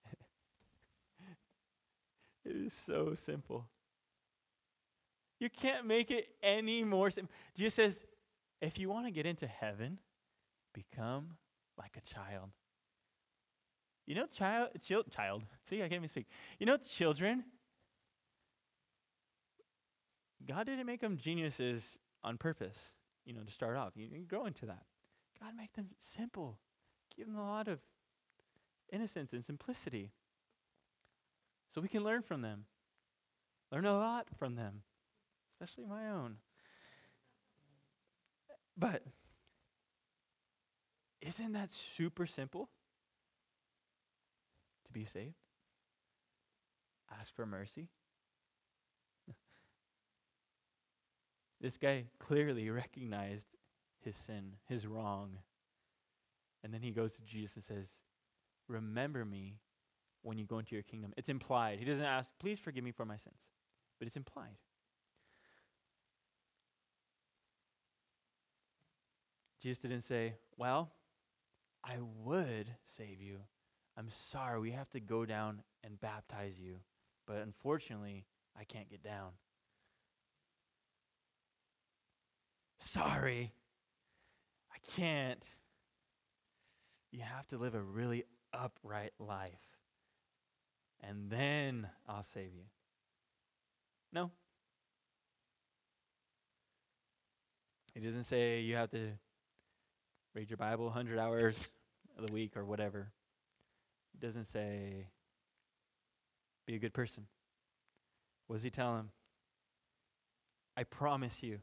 it 2.46 2.58
is 2.58 2.74
so 2.74 3.14
simple. 3.16 3.70
You 5.40 5.50
can't 5.50 5.88
make 5.88 6.12
it 6.12 6.28
any 6.44 6.84
more 6.84 7.10
simple. 7.10 7.34
Jesus 7.56 7.74
says, 7.74 8.04
if 8.62 8.80
you 8.80 8.90
want 8.90 9.08
to 9.08 9.12
get 9.12 9.26
into 9.26 9.48
heaven, 9.48 10.00
become 10.74 11.38
like 11.78 11.98
a 11.98 12.02
child. 12.02 12.50
You 14.06 14.16
know, 14.16 14.26
child, 14.28 14.70
child, 14.82 15.06
child. 15.12 15.44
See, 15.66 15.78
I 15.78 15.82
can't 15.82 15.94
even 15.94 16.10
speak. 16.10 16.28
You 16.60 16.66
know, 16.66 16.78
children. 16.78 17.44
God 20.48 20.66
didn't 20.66 20.86
make 20.86 21.02
them 21.02 21.18
geniuses 21.18 21.98
on 22.24 22.38
purpose 22.38 22.92
you 23.26 23.34
know, 23.34 23.42
to 23.42 23.52
start 23.52 23.78
off. 23.78 23.94
You, 23.96 24.08
you 24.12 24.26
grow 24.26 24.46
into 24.46 24.66
that. 24.66 24.84
God 25.40 25.54
make 25.56 25.74
them 25.74 25.90
simple. 26.00 26.60
Give 27.16 27.28
them 27.28 27.38
a 27.38 27.48
lot 27.48 27.68
of 27.68 27.80
innocence 28.92 29.34
and 29.34 29.44
simplicity. 29.44 30.12
So 31.74 31.82
we 31.82 31.88
can 31.88 32.04
learn 32.04 32.22
from 32.22 32.42
them. 32.42 32.66
Learn 33.72 33.86
a 33.86 33.98
lot 33.98 34.28
from 34.38 34.56
them, 34.56 34.82
especially 35.54 35.86
my 35.86 36.10
own. 36.10 36.38
But 38.78 39.04
isn't 41.22 41.54
that 41.54 41.72
super 41.72 42.26
simple 42.26 42.70
to 44.86 44.92
be 44.92 45.06
saved? 45.06 45.36
Ask 47.20 47.36
for 47.36 47.46
mercy. 47.46 47.90
This 51.60 51.78
guy 51.78 52.06
clearly 52.18 52.72
recognized 52.72 53.46
his 54.04 54.16
sin, 54.16 54.54
his 54.68 54.88
wrong. 54.88 55.38
And 56.64 56.74
then 56.74 56.82
he 56.82 56.90
goes 56.90 57.14
to 57.14 57.22
Jesus 57.22 57.56
and 57.56 57.64
says, 57.64 57.88
Remember 58.68 59.24
me 59.26 59.60
when 60.24 60.40
you 60.40 60.46
go 60.46 60.58
into 60.58 60.76
your 60.76 60.82
kingdom. 60.82 61.14
It's 61.18 61.30
implied. 61.30 61.78
He 61.78 61.86
doesn't 61.86 62.04
ask, 62.04 62.32
Please 62.40 62.58
forgive 62.58 62.84
me 62.84 62.92
for 62.92 63.06
my 63.06 63.18
sins, 63.18 63.42
but 64.00 64.08
it's 64.08 64.18
implied. 64.18 64.58
Jesus 69.62 69.80
didn't 69.80 70.02
say, 70.02 70.36
Well, 70.58 70.92
I 71.84 71.98
would 72.24 72.68
save 72.98 73.22
you. 73.22 73.38
I'm 73.98 74.10
sorry, 74.10 74.60
we 74.60 74.72
have 74.72 74.90
to 74.92 75.00
go 75.00 75.26
down 75.26 75.62
and 75.84 76.00
baptize 76.00 76.54
you. 76.60 76.78
But 77.28 77.38
unfortunately, 77.38 78.26
I 78.60 78.64
can't 78.64 78.90
get 78.90 79.04
down. 79.04 79.32
Sorry, 82.80 83.52
I 84.72 84.78
can't. 85.00 85.48
You 87.12 87.22
have 87.22 87.48
to 87.48 87.58
live 87.58 87.76
a 87.76 87.82
really 87.82 88.24
upright 88.54 89.12
life. 89.20 89.52
And 91.02 91.30
then 91.30 91.88
I'll 92.08 92.24
save 92.24 92.54
you. 92.56 92.66
No. 94.14 94.32
He 97.94 98.00
doesn't 98.00 98.24
say 98.24 98.62
you 98.62 98.76
have 98.76 98.92
to 98.92 99.12
read 100.34 100.50
your 100.50 100.58
Bible 100.58 100.86
100 100.86 101.20
hours 101.20 101.70
of 102.18 102.26
the 102.26 102.32
week 102.32 102.56
or 102.56 102.66
whatever. 102.66 103.12
It 104.14 104.26
doesn't 104.26 104.46
say 104.46 105.08
be 106.66 106.76
a 106.76 106.80
good 106.80 106.94
person. 106.94 107.28
What 108.48 108.58
does 108.58 108.64
he 108.64 108.70
tell 108.70 108.98
him? 108.98 109.10
I 110.76 110.84
promise 110.84 111.44
you, 111.44 111.60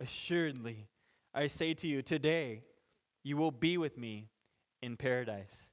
Assuredly, 0.00 0.86
I 1.34 1.48
say 1.48 1.74
to 1.74 1.88
you, 1.88 2.02
today 2.02 2.62
you 3.24 3.36
will 3.36 3.50
be 3.50 3.76
with 3.76 3.98
me 3.98 4.28
in 4.80 4.96
paradise. 4.96 5.70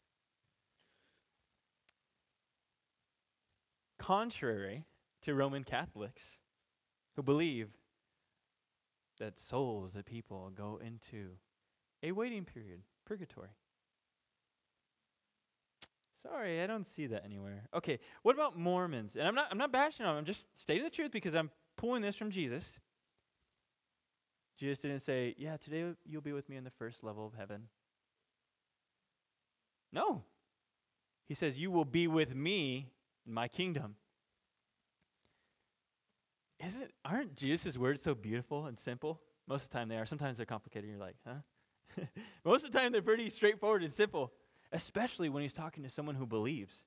Contrary 3.99 4.85
to 5.21 5.35
Roman 5.35 5.63
Catholics 5.63 6.39
who 7.15 7.23
believe 7.23 7.69
that 9.19 9.39
souls 9.39 9.95
of 9.95 10.05
people 10.05 10.51
go 10.55 10.79
into 10.83 11.29
a 12.05 12.11
waiting 12.11 12.45
period, 12.45 12.81
purgatory. 13.05 13.49
Sorry, 16.21 16.61
I 16.61 16.67
don't 16.67 16.85
see 16.85 17.07
that 17.07 17.23
anywhere. 17.25 17.63
Okay, 17.73 17.99
what 18.23 18.35
about 18.35 18.57
Mormons? 18.57 19.15
And 19.15 19.27
I'm 19.27 19.35
not 19.35 19.47
I'm 19.51 19.57
not 19.57 19.71
bashing 19.71 20.05
them, 20.05 20.15
I'm 20.15 20.25
just 20.25 20.47
stating 20.59 20.83
the 20.83 20.89
truth 20.89 21.11
because 21.11 21.35
I'm 21.35 21.51
pulling 21.77 22.01
this 22.01 22.15
from 22.15 22.31
Jesus. 22.31 22.79
Jesus 24.57 24.79
didn't 24.79 25.01
say, 25.01 25.35
Yeah, 25.37 25.57
today 25.57 25.93
you'll 26.05 26.21
be 26.21 26.31
with 26.31 26.49
me 26.49 26.55
in 26.55 26.63
the 26.63 26.71
first 26.71 27.03
level 27.03 27.25
of 27.25 27.33
heaven. 27.33 27.67
No. 29.91 30.23
He 31.27 31.33
says, 31.33 31.59
You 31.59 31.71
will 31.71 31.85
be 31.85 32.07
with 32.07 32.35
me 32.35 32.87
in 33.25 33.33
my 33.33 33.47
kingdom. 33.47 33.95
Isn't 36.59 36.91
aren't 37.03 37.35
Jesus' 37.35 37.77
words 37.77 38.01
so 38.01 38.15
beautiful 38.15 38.67
and 38.67 38.79
simple? 38.79 39.21
Most 39.47 39.65
of 39.65 39.69
the 39.69 39.77
time 39.77 39.89
they 39.89 39.97
are. 39.97 40.05
Sometimes 40.05 40.37
they're 40.37 40.45
complicated. 40.45 40.89
You're 40.89 40.99
like, 40.99 41.17
huh? 41.27 41.35
Most 42.45 42.65
of 42.65 42.71
the 42.71 42.79
time 42.79 42.91
they're 42.91 43.01
pretty 43.01 43.29
straightforward 43.29 43.83
and 43.83 43.93
simple, 43.93 44.31
especially 44.71 45.29
when 45.29 45.43
he's 45.43 45.53
talking 45.53 45.83
to 45.83 45.89
someone 45.89 46.15
who 46.15 46.25
believes. 46.25 46.83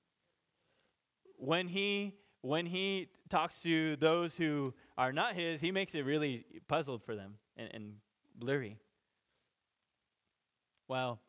When 1.36 1.68
he 1.68 2.14
when 2.40 2.66
he 2.66 3.08
talks 3.28 3.60
to 3.62 3.96
those 3.96 4.36
who 4.36 4.72
are 4.96 5.12
not 5.12 5.34
his, 5.34 5.60
he 5.60 5.72
makes 5.72 5.94
it 5.94 6.04
really 6.04 6.46
puzzled 6.68 7.02
for 7.02 7.16
them 7.16 7.34
and, 7.56 7.68
and 7.74 7.94
blurry. 8.36 8.78
Well, 10.86 11.20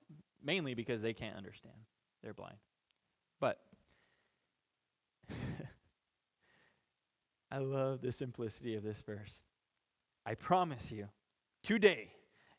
mainly 0.43 0.75
because 0.75 1.01
they 1.01 1.13
can't 1.13 1.35
understand. 1.35 1.75
They're 2.23 2.33
blind. 2.33 2.57
But 3.39 3.59
I 7.51 7.57
love 7.57 8.01
the 8.01 8.11
simplicity 8.11 8.75
of 8.75 8.83
this 8.83 9.01
verse. 9.01 9.41
I 10.25 10.35
promise 10.35 10.91
you, 10.91 11.07
today 11.63 12.11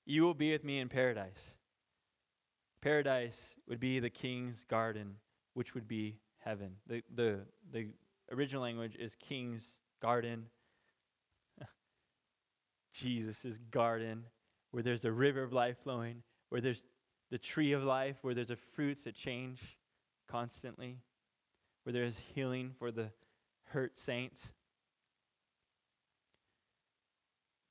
you 0.07 0.23
will 0.23 0.35
be 0.35 0.53
with 0.53 0.65
me 0.65 0.79
in 0.79 0.89
paradise. 0.89 1.57
Paradise 2.81 3.55
would 3.69 3.81
be 3.81 4.01
the 4.01 4.11
king's 4.11 4.65
garden, 4.65 5.17
which 5.55 5.75
would 5.75 5.87
be 5.87 6.19
heaven. 6.39 6.77
The, 6.87 7.03
the, 7.15 7.41
the 7.71 7.89
original 8.33 8.63
language 8.63 8.97
is 8.99 9.15
king's 9.17 9.77
garden. 10.01 10.47
Jesus' 12.95 13.59
garden, 13.71 14.25
where 14.71 14.83
there's 14.83 15.05
a 15.05 15.13
river 15.13 15.43
of 15.43 15.53
life 15.53 15.79
flowing, 15.83 16.23
where 16.49 16.61
there's 16.61 16.83
the 17.31 17.39
tree 17.39 17.73
of 17.73 17.85
life, 17.85 18.17
where 18.23 18.35
there's 18.35 18.51
a 18.51 18.57
fruits 18.57 19.05
that 19.05 19.15
change 19.15 19.79
constantly, 20.29 20.99
where 21.85 21.93
there's 21.93 22.19
healing 22.35 22.73
for 22.79 22.91
the 22.91 23.11
hurt 23.67 23.99
saints. 23.99 24.53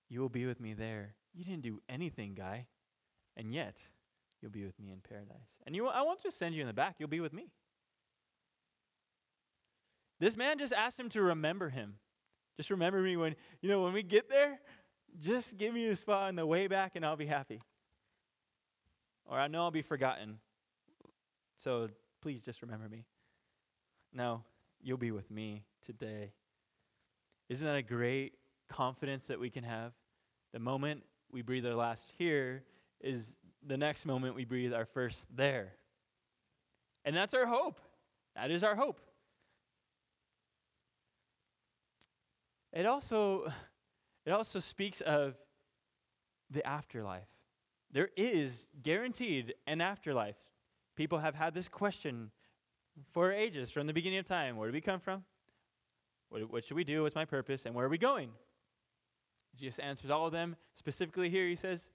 You 0.10 0.22
will 0.22 0.30
be 0.30 0.46
with 0.46 0.60
me 0.60 0.74
there. 0.74 1.16
You 1.34 1.44
didn't 1.44 1.62
do 1.62 1.82
anything, 1.88 2.34
guy. 2.34 2.68
And 3.38 3.54
yet, 3.54 3.78
you'll 4.42 4.52
be 4.52 4.66
with 4.66 4.80
me 4.80 4.92
in 4.92 5.00
paradise. 5.00 5.62
And 5.66 5.76
you, 5.76 5.88
I 5.88 6.02
won't 6.02 6.22
just 6.22 6.38
send 6.38 6.56
you 6.56 6.62
in 6.62 6.68
the 6.68 6.74
back, 6.74 6.96
you'll 7.00 7.10
be 7.10 7.20
with 7.20 7.34
me. 7.34 7.48
This 10.20 10.36
man 10.36 10.58
just 10.58 10.74
asked 10.74 11.00
him 11.00 11.10
to 11.10 11.22
remember 11.22 11.70
him. 11.70 11.96
Just 12.58 12.70
remember 12.70 13.02
me 13.02 13.16
when, 13.16 13.36
you 13.62 13.70
know, 13.70 13.84
when 13.84 13.94
we 13.94 14.04
get 14.04 14.30
there, 14.30 14.60
just 15.22 15.58
give 15.58 15.74
me 15.74 15.88
a 15.88 15.96
spot 15.96 16.28
on 16.28 16.36
the 16.36 16.46
way 16.46 16.68
back 16.68 16.96
and 16.96 17.06
I'll 17.06 17.16
be 17.16 17.26
happy. 17.26 17.62
Or 19.26 19.40
I 19.40 19.48
know 19.48 19.62
I'll 19.62 19.72
be 19.72 19.82
forgotten. 19.82 20.40
So 21.56 21.90
please 22.22 22.42
just 22.42 22.62
remember 22.62 22.90
me. 22.90 23.06
No, 24.14 24.44
you'll 24.82 24.98
be 24.98 25.12
with 25.12 25.32
me 25.32 25.64
today. 25.86 26.34
Isn't 27.48 27.66
that 27.66 27.76
a 27.76 27.82
great 27.82 28.34
confidence 28.70 29.28
that 29.28 29.40
we 29.40 29.50
can 29.50 29.64
have? 29.64 29.94
The 30.52 30.60
moment 30.60 31.04
we 31.32 31.42
breathe 31.42 31.66
our 31.66 31.76
last 31.76 32.06
here 32.18 32.64
is 33.02 33.34
the 33.66 33.78
next 33.78 34.06
moment 34.06 34.36
we 34.36 34.46
breathe 34.46 34.74
our 34.74 34.86
first 34.86 35.26
there. 35.36 35.74
And 37.06 37.16
that's 37.16 37.34
our 37.34 37.46
hope. 37.46 37.80
That 38.36 38.52
is 38.52 38.64
our 38.64 38.76
hope. 38.76 39.00
It 42.72 42.86
also 42.86 43.52
it 44.26 44.32
also 44.32 44.60
speaks 44.60 45.02
of 45.02 45.36
the 46.52 46.66
afterlife. 46.66 47.28
There 47.92 48.10
is 48.16 48.68
guaranteed 48.84 49.56
an 49.66 49.82
afterlife. 49.82 50.36
People 50.96 51.20
have 51.20 51.36
had 51.36 51.54
this 51.54 51.68
question 51.68 52.32
for 53.12 53.32
ages, 53.32 53.72
from 53.72 53.88
the 53.88 53.94
beginning 53.94 54.20
of 54.20 54.26
time. 54.26 54.58
Where 54.58 54.68
do 54.68 54.74
we 54.74 54.82
come 54.82 55.00
from? 55.00 55.24
What, 56.30 56.52
what 56.52 56.66
should 56.66 56.78
we 56.78 56.84
do? 56.84 57.04
What's 57.04 57.16
my 57.16 57.26
purpose? 57.26 57.66
And 57.66 57.74
where 57.74 57.86
are 57.86 57.90
we 57.90 57.98
going? 57.98 58.30
Jesus 59.60 59.80
answers 59.80 60.10
all 60.10 60.26
of 60.26 60.32
them. 60.32 60.55
Specifically, 60.76 61.30
here 61.30 61.47
he 61.47 61.55
says, 61.55 61.89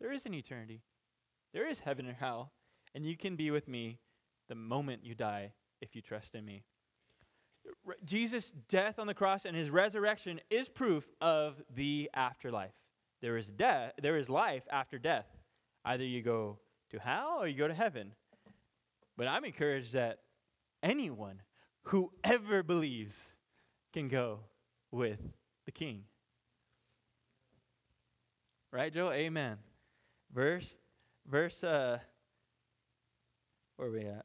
There 0.00 0.12
is 0.12 0.26
an 0.26 0.34
eternity, 0.34 0.82
there 1.52 1.66
is 1.66 1.80
heaven 1.80 2.06
and 2.06 2.16
hell, 2.16 2.52
and 2.94 3.06
you 3.06 3.16
can 3.16 3.36
be 3.36 3.50
with 3.50 3.68
me 3.68 3.98
the 4.48 4.54
moment 4.54 5.04
you 5.04 5.14
die 5.14 5.52
if 5.80 5.94
you 5.94 6.02
trust 6.02 6.34
in 6.34 6.44
me. 6.44 6.64
Jesus' 8.04 8.52
death 8.68 8.98
on 8.98 9.06
the 9.06 9.14
cross 9.14 9.44
and 9.44 9.56
his 9.56 9.70
resurrection 9.70 10.40
is 10.50 10.68
proof 10.68 11.08
of 11.20 11.62
the 11.74 12.10
afterlife. 12.14 12.74
There 13.22 13.38
is 13.38 13.48
death, 13.48 13.92
there 14.00 14.18
is 14.18 14.28
life 14.28 14.64
after 14.70 14.98
death. 14.98 15.26
Either 15.84 16.04
you 16.04 16.22
go 16.22 16.58
to 16.90 16.98
hell 16.98 17.38
or 17.40 17.48
you 17.48 17.56
go 17.56 17.68
to 17.68 17.74
heaven. 17.74 18.12
But 19.16 19.28
I'm 19.28 19.44
encouraged 19.44 19.92
that 19.94 20.18
anyone 20.82 21.40
who 21.84 22.12
ever 22.22 22.62
believes 22.62 23.34
can 23.92 24.08
go 24.08 24.40
with 24.90 25.20
the 25.66 25.72
king. 25.72 26.04
Right, 28.74 28.92
Joe? 28.92 29.12
Amen. 29.12 29.58
Verse, 30.34 30.76
verse, 31.30 31.62
uh, 31.62 32.00
where 33.76 33.88
are 33.88 33.92
we 33.92 34.00
at? 34.00 34.24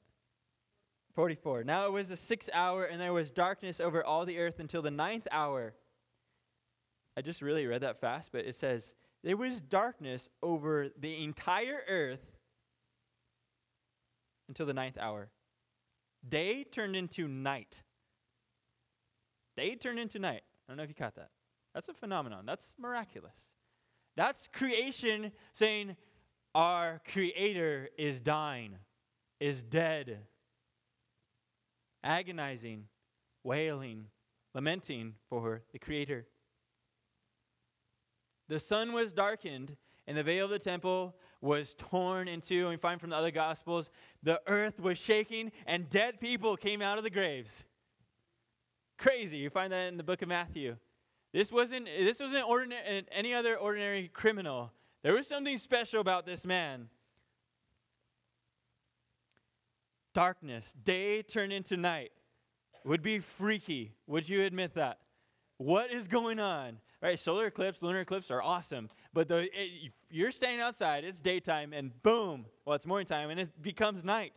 44. 1.14 1.64
Now 1.64 1.86
it 1.86 1.92
was 1.92 2.08
the 2.08 2.18
sixth 2.18 2.50
hour, 2.52 2.86
and 2.86 3.00
there 3.00 3.14
was 3.14 3.30
darkness 3.30 3.80
over 3.80 4.04
all 4.04 4.26
the 4.26 4.40
earth 4.40 4.60
until 4.60 4.82
the 4.82 4.90
ninth 4.90 5.28
hour. 5.32 5.76
I 7.16 7.22
just 7.22 7.44
really 7.44 7.68
read 7.68 7.82
that 7.82 8.02
fast, 8.02 8.32
but 8.32 8.46
it 8.46 8.56
says, 8.56 8.96
There 9.24 9.38
was 9.38 9.62
darkness 9.62 10.28
over 10.42 10.88
the 10.98 11.24
entire 11.24 11.82
earth 11.88 12.26
until 14.48 14.66
the 14.66 14.74
ninth 14.74 14.98
hour. 15.00 15.30
Day 16.28 16.64
turned 16.64 16.96
into 16.96 17.28
night. 17.28 17.84
Day 19.56 19.76
turned 19.76 20.00
into 20.00 20.18
night. 20.18 20.42
I 20.68 20.72
don't 20.72 20.78
know 20.78 20.84
if 20.84 20.90
you 20.90 20.96
caught 20.96 21.18
that. 21.18 21.30
That's 21.76 21.88
a 21.88 21.94
phenomenon. 21.94 22.48
That's 22.48 22.74
miraculous. 22.80 23.49
That's 24.16 24.48
creation 24.52 25.32
saying, 25.54 25.96
Our 26.54 27.02
Creator 27.12 27.90
is 27.98 28.22
dying, 28.22 28.76
is 29.40 29.64
dead, 29.64 30.20
agonizing, 32.04 32.86
wailing, 33.44 34.06
lamenting 34.54 35.16
for 35.30 35.62
the 35.72 35.80
Creator. 35.80 36.28
The 38.48 38.60
sun 38.60 38.94
was 38.94 39.14
darkened, 39.14 39.78
and 40.08 40.18
the 40.18 40.24
veil 40.24 40.46
of 40.46 40.52
the 40.52 40.60
temple 40.60 41.16
was 41.40 41.76
torn 41.78 42.28
in 42.28 42.42
two. 42.42 42.62
And 42.62 42.70
we 42.70 42.78
find 42.78 43.00
from 43.00 43.12
the 43.12 43.16
other 43.16 43.32
Gospels, 43.32 43.92
the 44.24 44.42
earth 44.48 44.80
was 44.80 44.98
shaking, 44.98 45.52
and 45.66 45.90
dead 45.90 46.20
people 46.20 46.58
came 46.58 46.82
out 46.82 46.98
of 46.98 47.04
the 47.04 47.10
graves. 47.10 47.66
Crazy. 48.98 49.38
You 49.38 49.50
find 49.50 49.72
that 49.72 49.88
in 49.88 49.98
the 49.98 50.04
book 50.04 50.22
of 50.22 50.28
Matthew. 50.28 50.76
This 51.32 51.52
wasn't, 51.52 51.86
this 51.86 52.20
wasn't 52.20 52.48
ordinary, 52.48 53.06
any 53.12 53.34
other 53.34 53.56
ordinary 53.56 54.08
criminal. 54.08 54.72
There 55.04 55.14
was 55.14 55.28
something 55.28 55.58
special 55.58 56.02
about 56.02 56.26
this 56.26 56.46
man. 56.46 56.90
Darkness, 60.14 60.74
day 60.84 61.22
turned 61.22 61.54
into 61.54 61.78
night. 61.78 62.12
Would 62.84 63.02
be 63.02 63.20
freaky. 63.20 63.94
Would 64.08 64.28
you 64.28 64.44
admit 64.44 64.74
that? 64.74 65.00
What 65.58 65.92
is 65.92 66.08
going 66.08 66.40
on? 66.40 66.80
Right, 67.02 67.18
solar 67.18 67.46
eclipse, 67.46 67.82
lunar 67.82 68.02
eclipse 68.02 68.30
are 68.30 68.42
awesome, 68.42 68.90
but 69.14 69.30
the, 69.30 69.50
it, 69.58 69.94
you're 70.10 70.32
standing 70.32 70.60
outside, 70.60 71.06
it's 71.06 71.22
daytime, 71.22 71.72
and 71.72 71.94
boom, 72.04 72.46
well, 72.66 72.76
it's 72.76 72.86
morning 72.86 73.06
time, 73.06 73.30
and 73.30 73.40
it 73.40 73.62
becomes 73.62 74.04
night. 74.04 74.34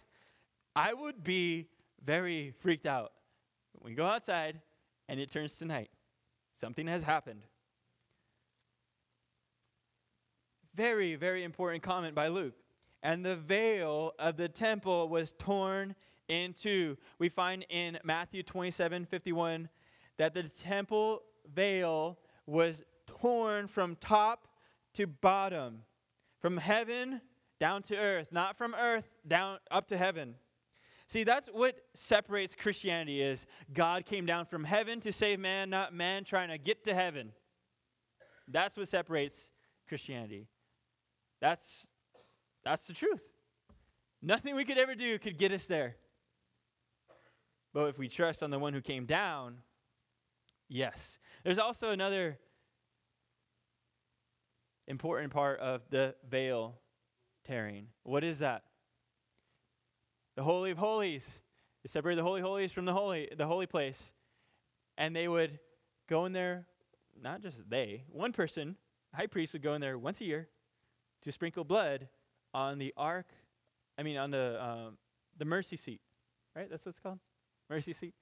I 0.76 0.94
would 0.94 1.24
be 1.24 1.66
very 2.04 2.54
freaked 2.58 2.86
out. 2.86 3.12
You 3.84 3.96
go 3.96 4.06
outside 4.06 4.60
and 5.08 5.18
it 5.18 5.32
turns 5.32 5.56
to 5.56 5.64
night, 5.64 5.90
something 6.56 6.86
has 6.86 7.02
happened. 7.02 7.42
Very, 10.74 11.16
very 11.16 11.44
important 11.44 11.82
comment 11.82 12.14
by 12.14 12.28
Luke. 12.28 12.54
And 13.02 13.24
the 13.24 13.36
veil 13.36 14.12
of 14.18 14.36
the 14.36 14.48
temple 14.48 15.08
was 15.08 15.34
torn 15.38 15.94
in 16.28 16.52
two. 16.54 16.96
We 17.18 17.28
find 17.28 17.66
in 17.68 17.98
Matthew 18.04 18.42
27 18.42 19.04
51 19.04 19.68
that 20.18 20.34
the 20.34 20.44
temple 20.44 21.22
veil 21.52 22.18
was 22.46 22.82
torn 23.06 23.66
from 23.66 23.96
top 23.96 24.48
to 24.94 25.06
bottom, 25.06 25.82
from 26.40 26.56
heaven 26.56 27.20
down 27.58 27.82
to 27.82 27.96
earth, 27.96 28.28
not 28.30 28.56
from 28.56 28.74
earth 28.74 29.08
down 29.26 29.58
up 29.70 29.88
to 29.88 29.96
heaven. 29.96 30.36
See, 31.12 31.24
that's 31.24 31.46
what 31.48 31.76
separates 31.92 32.54
Christianity 32.54 33.20
is 33.20 33.44
God 33.74 34.06
came 34.06 34.24
down 34.24 34.46
from 34.46 34.64
heaven 34.64 34.98
to 35.00 35.12
save 35.12 35.40
man, 35.40 35.68
not 35.68 35.92
man 35.92 36.24
trying 36.24 36.48
to 36.48 36.56
get 36.56 36.84
to 36.84 36.94
heaven. 36.94 37.32
That's 38.48 38.78
what 38.78 38.88
separates 38.88 39.50
Christianity. 39.86 40.48
That's 41.42 41.86
that's 42.64 42.86
the 42.86 42.94
truth. 42.94 43.22
Nothing 44.22 44.54
we 44.54 44.64
could 44.64 44.78
ever 44.78 44.94
do 44.94 45.18
could 45.18 45.36
get 45.36 45.52
us 45.52 45.66
there. 45.66 45.96
But 47.74 47.88
if 47.88 47.98
we 47.98 48.08
trust 48.08 48.42
on 48.42 48.48
the 48.48 48.58
one 48.58 48.72
who 48.72 48.80
came 48.80 49.04
down, 49.04 49.58
yes. 50.66 51.18
There's 51.44 51.58
also 51.58 51.90
another 51.90 52.38
important 54.88 55.30
part 55.30 55.60
of 55.60 55.82
the 55.90 56.14
veil 56.26 56.78
tearing. 57.44 57.88
What 58.02 58.24
is 58.24 58.38
that? 58.38 58.62
The 60.36 60.42
Holy 60.42 60.70
of 60.70 60.78
Holies. 60.78 61.42
They 61.82 61.88
separated 61.88 62.18
the 62.18 62.24
Holy 62.24 62.40
Holies 62.40 62.72
from 62.72 62.84
the 62.84 62.92
holy, 62.92 63.28
the 63.36 63.46
holy 63.46 63.66
place. 63.66 64.12
And 64.96 65.14
they 65.14 65.28
would 65.28 65.58
go 66.08 66.26
in 66.26 66.32
there, 66.32 66.66
not 67.20 67.40
just 67.40 67.56
they, 67.68 68.04
one 68.10 68.32
person, 68.32 68.76
high 69.14 69.26
priest 69.26 69.52
would 69.52 69.62
go 69.62 69.74
in 69.74 69.80
there 69.80 69.98
once 69.98 70.20
a 70.20 70.24
year 70.24 70.48
to 71.22 71.32
sprinkle 71.32 71.64
blood 71.64 72.08
on 72.54 72.78
the 72.78 72.92
ark, 72.96 73.26
I 73.98 74.02
mean, 74.02 74.16
on 74.16 74.30
the, 74.30 74.62
um, 74.62 74.98
the 75.38 75.44
mercy 75.44 75.76
seat, 75.76 76.00
right? 76.54 76.68
That's 76.68 76.84
what 76.84 76.90
it's 76.90 77.00
called? 77.00 77.18
Mercy 77.70 77.92
seat. 77.92 78.14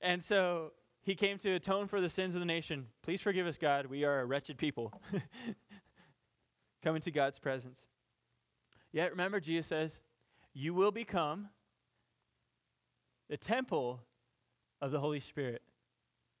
And 0.00 0.24
so 0.24 0.72
he 1.02 1.14
came 1.14 1.38
to 1.38 1.50
atone 1.52 1.88
for 1.88 2.00
the 2.00 2.08
sins 2.08 2.34
of 2.34 2.40
the 2.40 2.46
nation. 2.46 2.86
Please 3.02 3.20
forgive 3.20 3.46
us, 3.46 3.58
God. 3.58 3.86
We 3.86 4.04
are 4.04 4.20
a 4.20 4.24
wretched 4.24 4.58
people. 4.58 4.92
Coming 6.82 7.02
to 7.02 7.10
God's 7.10 7.38
presence. 7.38 7.80
Yet 8.92 9.10
remember, 9.10 9.40
Jesus 9.40 9.66
says, 9.66 10.00
You 10.52 10.74
will 10.74 10.90
become 10.90 11.48
the 13.28 13.36
temple 13.36 14.00
of 14.80 14.90
the 14.90 14.98
Holy 14.98 15.20
Spirit. 15.20 15.62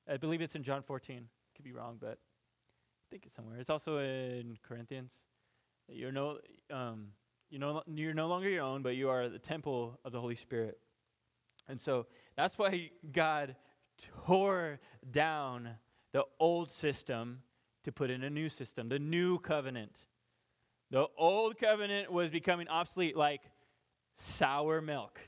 I 0.08 0.16
believe 0.16 0.40
it's 0.40 0.56
in 0.56 0.62
John 0.62 0.82
14. 0.82 1.28
Could 1.54 1.64
be 1.64 1.72
wrong, 1.72 1.98
but 2.00 2.18
I 2.18 3.06
think 3.10 3.26
it's 3.26 3.34
somewhere. 3.34 3.58
It's 3.58 3.70
also 3.70 3.98
in 3.98 4.58
Corinthians. 4.62 5.12
You're 5.88 6.12
no, 6.12 6.38
um, 6.70 7.08
you 7.50 7.58
know, 7.58 7.82
you're 7.86 8.14
no 8.14 8.28
longer 8.28 8.48
your 8.48 8.64
own, 8.64 8.82
but 8.82 8.96
you 8.96 9.08
are 9.08 9.28
the 9.28 9.38
temple 9.38 9.98
of 10.04 10.12
the 10.12 10.20
Holy 10.20 10.34
Spirit. 10.34 10.78
And 11.68 11.80
so 11.80 12.06
that's 12.36 12.58
why 12.58 12.90
God 13.12 13.54
tore 14.26 14.80
down 15.08 15.70
the 16.12 16.24
old 16.40 16.70
system 16.70 17.42
to 17.84 17.92
put 17.92 18.10
in 18.10 18.24
a 18.24 18.30
new 18.30 18.48
system, 18.48 18.88
the 18.88 18.98
new 18.98 19.38
covenant. 19.38 19.96
The 20.90 21.06
old 21.16 21.56
covenant 21.56 22.10
was 22.10 22.30
becoming 22.30 22.66
obsolete 22.68 23.16
like 23.16 23.42
sour 24.20 24.80
milk. 24.80 25.18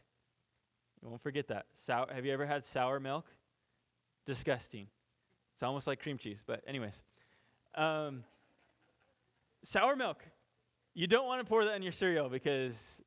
You 1.03 1.09
won't 1.09 1.23
forget 1.23 1.49
that. 1.49 1.67
Sour, 1.73 2.07
have 2.15 2.25
you 2.25 2.33
ever 2.33 2.47
had 2.47 2.65
sour 2.65 3.01
milk? 3.01 3.27
Disgusting. 4.27 4.87
It's 5.55 5.63
almost 5.63 5.87
like 5.87 6.01
cream 6.01 6.19
cheese, 6.19 6.39
but, 6.47 6.63
anyways. 6.67 7.03
Um, 7.75 8.23
sour 9.65 9.97
milk. 9.97 10.23
You 10.95 11.07
don't 11.07 11.27
want 11.27 11.41
to 11.41 11.45
pour 11.45 11.65
that 11.65 11.75
in 11.75 11.83
your 11.83 11.93
cereal 11.93 12.29
because 12.29 13.03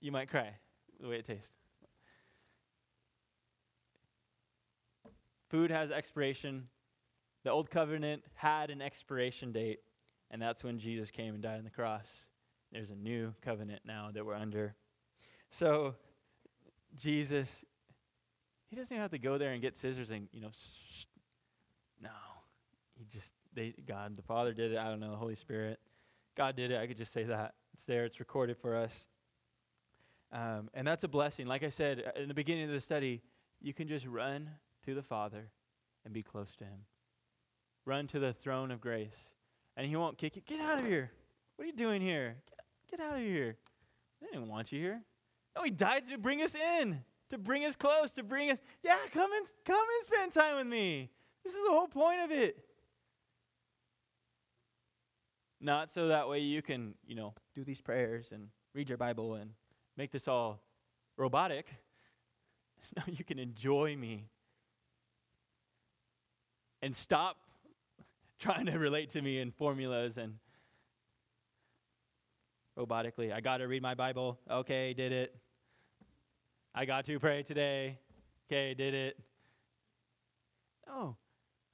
you 0.00 0.10
might 0.10 0.30
cry 0.30 0.50
the 0.98 1.08
way 1.08 1.16
it 1.16 1.26
tastes. 1.26 1.52
Food 5.50 5.70
has 5.70 5.90
expiration. 5.90 6.68
The 7.44 7.50
old 7.50 7.70
covenant 7.70 8.22
had 8.34 8.70
an 8.70 8.80
expiration 8.80 9.52
date, 9.52 9.80
and 10.30 10.40
that's 10.40 10.64
when 10.64 10.78
Jesus 10.78 11.10
came 11.10 11.34
and 11.34 11.42
died 11.42 11.58
on 11.58 11.64
the 11.64 11.70
cross. 11.70 12.29
There's 12.72 12.90
a 12.90 12.96
new 12.96 13.34
covenant 13.42 13.82
now 13.84 14.10
that 14.12 14.24
we're 14.24 14.34
under. 14.34 14.74
So, 15.50 15.94
Jesus, 16.96 17.64
he 18.68 18.76
doesn't 18.76 18.94
even 18.94 19.02
have 19.02 19.10
to 19.10 19.18
go 19.18 19.38
there 19.38 19.52
and 19.52 19.60
get 19.60 19.76
scissors 19.76 20.10
and, 20.10 20.28
you 20.32 20.40
know, 20.40 20.50
no. 22.00 22.10
He 22.96 23.04
just, 23.12 23.32
they, 23.54 23.74
God, 23.86 24.16
the 24.16 24.22
Father 24.22 24.52
did 24.52 24.72
it. 24.72 24.78
I 24.78 24.88
don't 24.88 25.00
know, 25.00 25.10
the 25.10 25.16
Holy 25.16 25.34
Spirit. 25.34 25.80
God 26.36 26.54
did 26.54 26.70
it. 26.70 26.78
I 26.78 26.86
could 26.86 26.96
just 26.96 27.12
say 27.12 27.24
that. 27.24 27.54
It's 27.74 27.84
there, 27.84 28.04
it's 28.04 28.20
recorded 28.20 28.56
for 28.56 28.76
us. 28.76 29.06
Um, 30.32 30.70
and 30.74 30.86
that's 30.86 31.02
a 31.02 31.08
blessing. 31.08 31.46
Like 31.46 31.64
I 31.64 31.70
said 31.70 32.04
uh, 32.06 32.20
in 32.20 32.28
the 32.28 32.34
beginning 32.34 32.64
of 32.64 32.70
the 32.70 32.80
study, 32.80 33.22
you 33.60 33.74
can 33.74 33.88
just 33.88 34.06
run 34.06 34.48
to 34.86 34.94
the 34.94 35.02
Father 35.02 35.50
and 36.04 36.14
be 36.14 36.22
close 36.22 36.54
to 36.58 36.64
Him. 36.64 36.84
Run 37.84 38.06
to 38.08 38.20
the 38.20 38.32
throne 38.32 38.70
of 38.70 38.80
grace. 38.80 39.30
And 39.76 39.86
He 39.86 39.96
won't 39.96 40.18
kick 40.18 40.36
you. 40.36 40.42
Get 40.46 40.60
out 40.60 40.78
of 40.78 40.86
here. 40.86 41.10
What 41.56 41.64
are 41.64 41.66
you 41.66 41.76
doing 41.76 42.00
here? 42.00 42.36
Get, 42.48 42.59
get 42.90 43.00
out 43.00 43.16
of 43.16 43.22
here. 43.22 43.56
They 44.20 44.26
didn't 44.32 44.48
want 44.48 44.72
you 44.72 44.80
here. 44.80 45.02
No, 45.56 45.62
He 45.62 45.70
died 45.70 46.08
to 46.10 46.18
bring 46.18 46.42
us 46.42 46.54
in, 46.54 47.02
to 47.30 47.38
bring 47.38 47.64
us 47.64 47.76
close, 47.76 48.10
to 48.12 48.22
bring 48.22 48.50
us, 48.50 48.58
yeah, 48.82 48.96
come 49.12 49.30
and, 49.32 49.46
come 49.64 49.76
and 49.76 50.06
spend 50.06 50.32
time 50.32 50.56
with 50.56 50.66
me. 50.66 51.10
This 51.44 51.54
is 51.54 51.64
the 51.64 51.70
whole 51.70 51.88
point 51.88 52.20
of 52.20 52.30
it. 52.30 52.58
Not 55.60 55.90
so 55.90 56.08
that 56.08 56.28
way 56.28 56.40
you 56.40 56.62
can, 56.62 56.94
you 57.06 57.14
know, 57.14 57.34
do 57.54 57.64
these 57.64 57.80
prayers 57.80 58.28
and 58.32 58.48
read 58.74 58.88
your 58.88 58.98
Bible 58.98 59.34
and 59.34 59.50
make 59.96 60.10
this 60.10 60.28
all 60.28 60.60
robotic. 61.16 61.66
No, 62.96 63.04
you 63.06 63.22
can 63.24 63.38
enjoy 63.38 63.94
me 63.94 64.24
and 66.82 66.96
stop 66.96 67.36
trying 68.40 68.66
to 68.66 68.78
relate 68.80 69.10
to 69.10 69.22
me 69.22 69.38
in 69.38 69.52
formulas 69.52 70.18
and 70.18 70.38
robotically. 72.78 73.32
I 73.32 73.40
got 73.40 73.58
to 73.58 73.68
read 73.68 73.82
my 73.82 73.94
Bible. 73.94 74.38
Okay, 74.50 74.94
did 74.94 75.12
it. 75.12 75.36
I 76.74 76.84
got 76.84 77.04
to 77.06 77.18
pray 77.18 77.42
today. 77.42 77.98
Okay, 78.50 78.74
did 78.74 78.94
it. 78.94 79.18
No, 80.86 81.16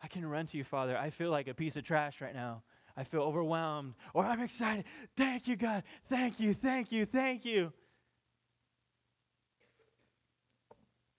I 0.03 0.09
can 0.09 0.27
run 0.27 0.47
to 0.47 0.59
you, 0.59 0.65
Father. 0.65 0.97
I 0.97 1.11
feel 1.11 1.31
like 1.31 1.49
a 1.49 1.55
piece 1.55 1.77
of 1.77 1.85
trash 1.85 2.21
right 2.21 2.35
now. 2.35 2.63
I 2.97 3.05
feel 3.05 3.21
overwhelmed 3.21 3.95
or 4.15 4.25
I'm 4.25 4.41
excited. 4.41 4.85
Thank 5.17 5.47
you, 5.47 5.57
God. 5.57 5.83
Thank 6.09 6.41
you, 6.41 6.55
thank 6.55 6.93
you, 6.93 7.05
thank 7.05 7.45
you. 7.45 7.73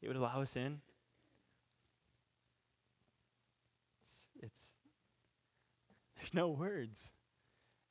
It 0.02 0.08
would 0.08 0.18
allow 0.18 0.42
us 0.42 0.56
in. 0.56 0.80
It's. 4.42 4.74
There's 6.16 6.34
no 6.34 6.50
words. 6.50 7.12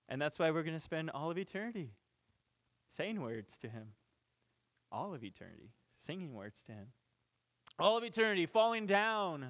And 0.09 0.20
that's 0.20 0.38
why 0.38 0.50
we're 0.50 0.62
going 0.62 0.76
to 0.76 0.82
spend 0.82 1.11
all 1.11 1.30
of 1.30 1.38
eternity 1.38 1.90
saying 2.90 3.20
words 3.20 3.59
to 3.59 3.68
Him. 3.68 3.88
All 4.92 5.14
of 5.14 5.24
eternity, 5.24 5.70
singing 5.98 6.34
words 6.34 6.62
to 6.66 6.72
Him. 6.72 6.86
All 7.78 7.96
of 7.96 8.04
eternity, 8.04 8.46
falling 8.46 8.86
down, 8.86 9.46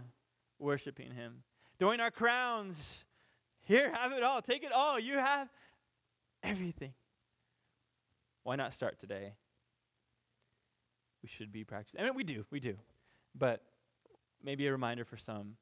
worshiping 0.59 1.13
Him. 1.13 1.43
Throwing 1.79 2.01
our 2.01 2.11
crowns. 2.11 3.05
Here, 3.61 3.93
have 3.93 4.13
it 4.13 4.23
all. 4.23 4.41
Take 4.41 4.65
it 4.65 4.73
all. 4.73 4.99
You 4.99 5.15
have 5.15 5.49
everything. 6.43 6.95
Why 8.45 8.57
not 8.57 8.73
start 8.73 8.99
today? 8.99 9.35
We 11.23 11.29
should 11.29 11.53
be 11.53 11.65
practicing. 11.65 12.01
I 12.01 12.05
mean, 12.05 12.15
we 12.15 12.25
do, 12.25 12.45
we 12.51 12.61
do. 12.61 12.77
But 13.35 13.63
maybe 14.43 14.67
a 14.69 14.73
reminder 14.73 15.05
for 15.05 15.17
some 15.17 15.57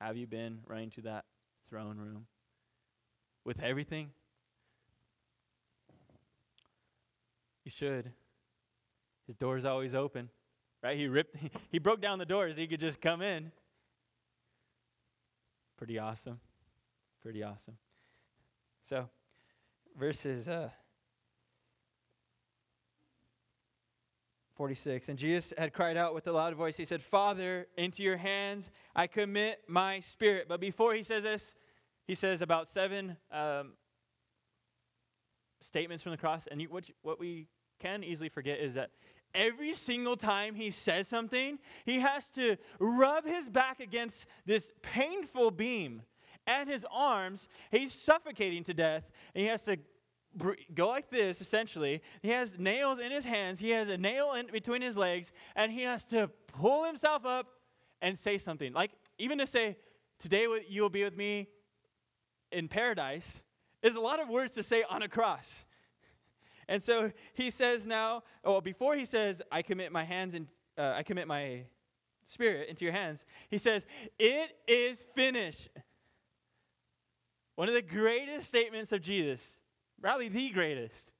have 0.00 0.16
you 0.16 0.26
been 0.26 0.60
running 0.66 0.90
to 0.90 1.02
that 1.02 1.24
throne 1.68 1.98
room? 1.98 2.26
With 3.46 3.62
everything? 3.62 4.10
You 7.64 7.70
should. 7.70 8.12
His 9.26 9.36
door's 9.36 9.64
always 9.64 9.94
open. 9.94 10.28
Right? 10.82 10.96
He 10.96 11.08
ripped 11.08 11.36
he 11.70 11.78
broke 11.78 12.00
down 12.00 12.18
the 12.18 12.26
doors. 12.26 12.56
He 12.56 12.66
could 12.66 12.80
just 12.80 13.00
come 13.00 13.22
in. 13.22 13.52
Pretty 15.78 15.98
awesome. 15.98 16.40
Pretty 17.22 17.42
awesome. 17.42 17.76
So, 18.88 19.08
verses 19.98 20.48
uh, 20.48 20.70
46. 24.54 25.08
And 25.08 25.18
Jesus 25.18 25.52
had 25.58 25.72
cried 25.72 25.96
out 25.96 26.14
with 26.14 26.26
a 26.28 26.32
loud 26.32 26.54
voice. 26.54 26.76
He 26.76 26.84
said, 26.84 27.02
Father, 27.02 27.66
into 27.76 28.02
your 28.02 28.16
hands 28.16 28.70
I 28.94 29.06
commit 29.06 29.62
my 29.68 30.00
spirit. 30.00 30.46
But 30.48 30.60
before 30.60 30.94
he 30.94 31.02
says 31.02 31.22
this, 31.22 31.54
he 32.06 32.14
says 32.14 32.40
about 32.42 32.68
seven 32.68 33.16
um, 33.32 33.72
statements 35.60 36.02
from 36.02 36.12
the 36.12 36.18
cross. 36.18 36.46
And 36.50 36.60
you, 36.60 36.68
what, 36.68 36.84
what 37.02 37.18
we 37.18 37.48
can 37.80 38.04
easily 38.04 38.28
forget 38.28 38.60
is 38.60 38.74
that 38.74 38.90
every 39.34 39.74
single 39.74 40.16
time 40.16 40.54
he 40.54 40.70
says 40.70 41.08
something, 41.08 41.58
he 41.84 42.00
has 42.00 42.30
to 42.30 42.56
rub 42.78 43.26
his 43.26 43.48
back 43.48 43.80
against 43.80 44.26
this 44.44 44.70
painful 44.82 45.50
beam 45.50 46.02
and 46.46 46.68
his 46.68 46.86
arms. 46.90 47.48
He's 47.70 47.92
suffocating 47.92 48.62
to 48.64 48.74
death, 48.74 49.10
and 49.34 49.42
he 49.42 49.48
has 49.48 49.64
to 49.64 49.78
go 50.74 50.88
like 50.88 51.10
this 51.10 51.40
essentially. 51.40 52.02
He 52.22 52.28
has 52.28 52.58
nails 52.58 53.00
in 53.00 53.10
his 53.10 53.24
hands, 53.24 53.58
he 53.58 53.70
has 53.70 53.88
a 53.88 53.96
nail 53.96 54.32
in 54.34 54.46
between 54.46 54.82
his 54.82 54.96
legs, 54.96 55.32
and 55.56 55.72
he 55.72 55.82
has 55.82 56.06
to 56.06 56.30
pull 56.46 56.84
himself 56.84 57.26
up 57.26 57.48
and 58.00 58.18
say 58.18 58.38
something. 58.38 58.72
Like, 58.72 58.92
even 59.18 59.38
to 59.38 59.46
say, 59.46 59.76
Today 60.18 60.46
you 60.68 60.82
will 60.82 60.90
be 60.90 61.04
with 61.04 61.16
me 61.16 61.48
in 62.56 62.68
paradise 62.68 63.42
is 63.82 63.96
a 63.96 64.00
lot 64.00 64.18
of 64.18 64.30
words 64.30 64.54
to 64.54 64.62
say 64.62 64.82
on 64.88 65.02
a 65.02 65.08
cross. 65.08 65.66
And 66.68 66.82
so 66.82 67.12
he 67.34 67.50
says 67.50 67.86
now, 67.86 68.22
well, 68.42 68.62
before 68.62 68.96
he 68.96 69.04
says, 69.04 69.42
I 69.52 69.60
commit 69.60 69.92
my 69.92 70.02
hands 70.02 70.34
and 70.34 70.48
uh, 70.78 70.94
I 70.96 71.02
commit 71.02 71.28
my 71.28 71.64
spirit 72.24 72.68
into 72.68 72.84
your 72.84 72.92
hands, 72.92 73.26
he 73.50 73.58
says, 73.58 73.86
It 74.18 74.56
is 74.66 75.04
finished. 75.14 75.68
One 77.56 77.68
of 77.68 77.74
the 77.74 77.82
greatest 77.82 78.46
statements 78.46 78.90
of 78.90 79.02
Jesus, 79.02 79.60
probably 80.00 80.28
the 80.28 80.50
greatest. 80.50 81.12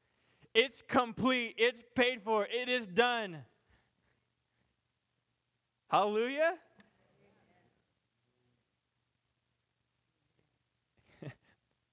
It's 0.54 0.82
complete, 0.82 1.54
it's 1.58 1.82
paid 1.94 2.22
for, 2.22 2.46
it 2.50 2.68
is 2.68 2.86
done. 2.86 3.44
Hallelujah. 5.88 6.54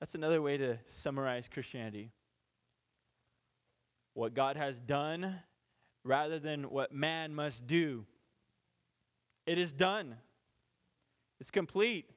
That's 0.03 0.15
another 0.15 0.41
way 0.41 0.57
to 0.57 0.77
summarize 0.85 1.47
Christianity. 1.47 2.11
What 4.15 4.33
God 4.33 4.57
has 4.57 4.77
done 4.81 5.39
rather 6.03 6.39
than 6.39 6.63
what 6.63 6.91
man 6.91 7.33
must 7.33 7.65
do. 7.67 8.05
It 9.45 9.57
is 9.57 9.71
done, 9.71 10.17
it's 11.39 11.51
complete. 11.51 12.09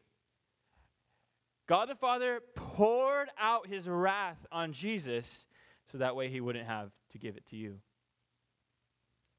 God 1.68 1.89
the 1.89 1.95
Father 1.95 2.41
poured 2.57 3.28
out 3.39 3.68
his 3.68 3.89
wrath 3.89 4.45
on 4.51 4.72
Jesus 4.72 5.47
so 5.87 5.99
that 5.99 6.16
way 6.16 6.28
he 6.28 6.41
wouldn't 6.41 6.66
have 6.66 6.91
to 7.12 7.18
give 7.18 7.37
it 7.37 7.47
to 7.51 7.57
you. 7.57 7.78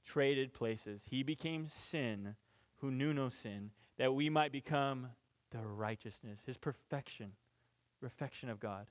Traded 0.06 0.54
places. 0.54 1.02
He 1.10 1.22
became 1.22 1.68
sin 1.68 2.38
who 2.78 2.92
knew 2.92 3.14
no 3.14 3.28
sin, 3.28 3.72
that 3.98 4.16
we 4.16 4.30
might 4.30 4.54
become 4.54 5.08
the 5.52 5.60
righteousness, 5.60 6.40
his 6.46 6.56
perfection 6.56 7.34
perfection 8.02 8.50
of 8.50 8.60
God. 8.60 8.88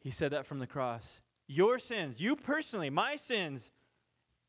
He 0.00 0.10
said 0.10 0.32
that 0.32 0.46
from 0.46 0.58
the 0.58 0.66
cross. 0.66 1.20
Your 1.46 1.78
sins, 1.78 2.20
you 2.20 2.36
personally, 2.36 2.90
my 2.90 3.16
sins. 3.16 3.70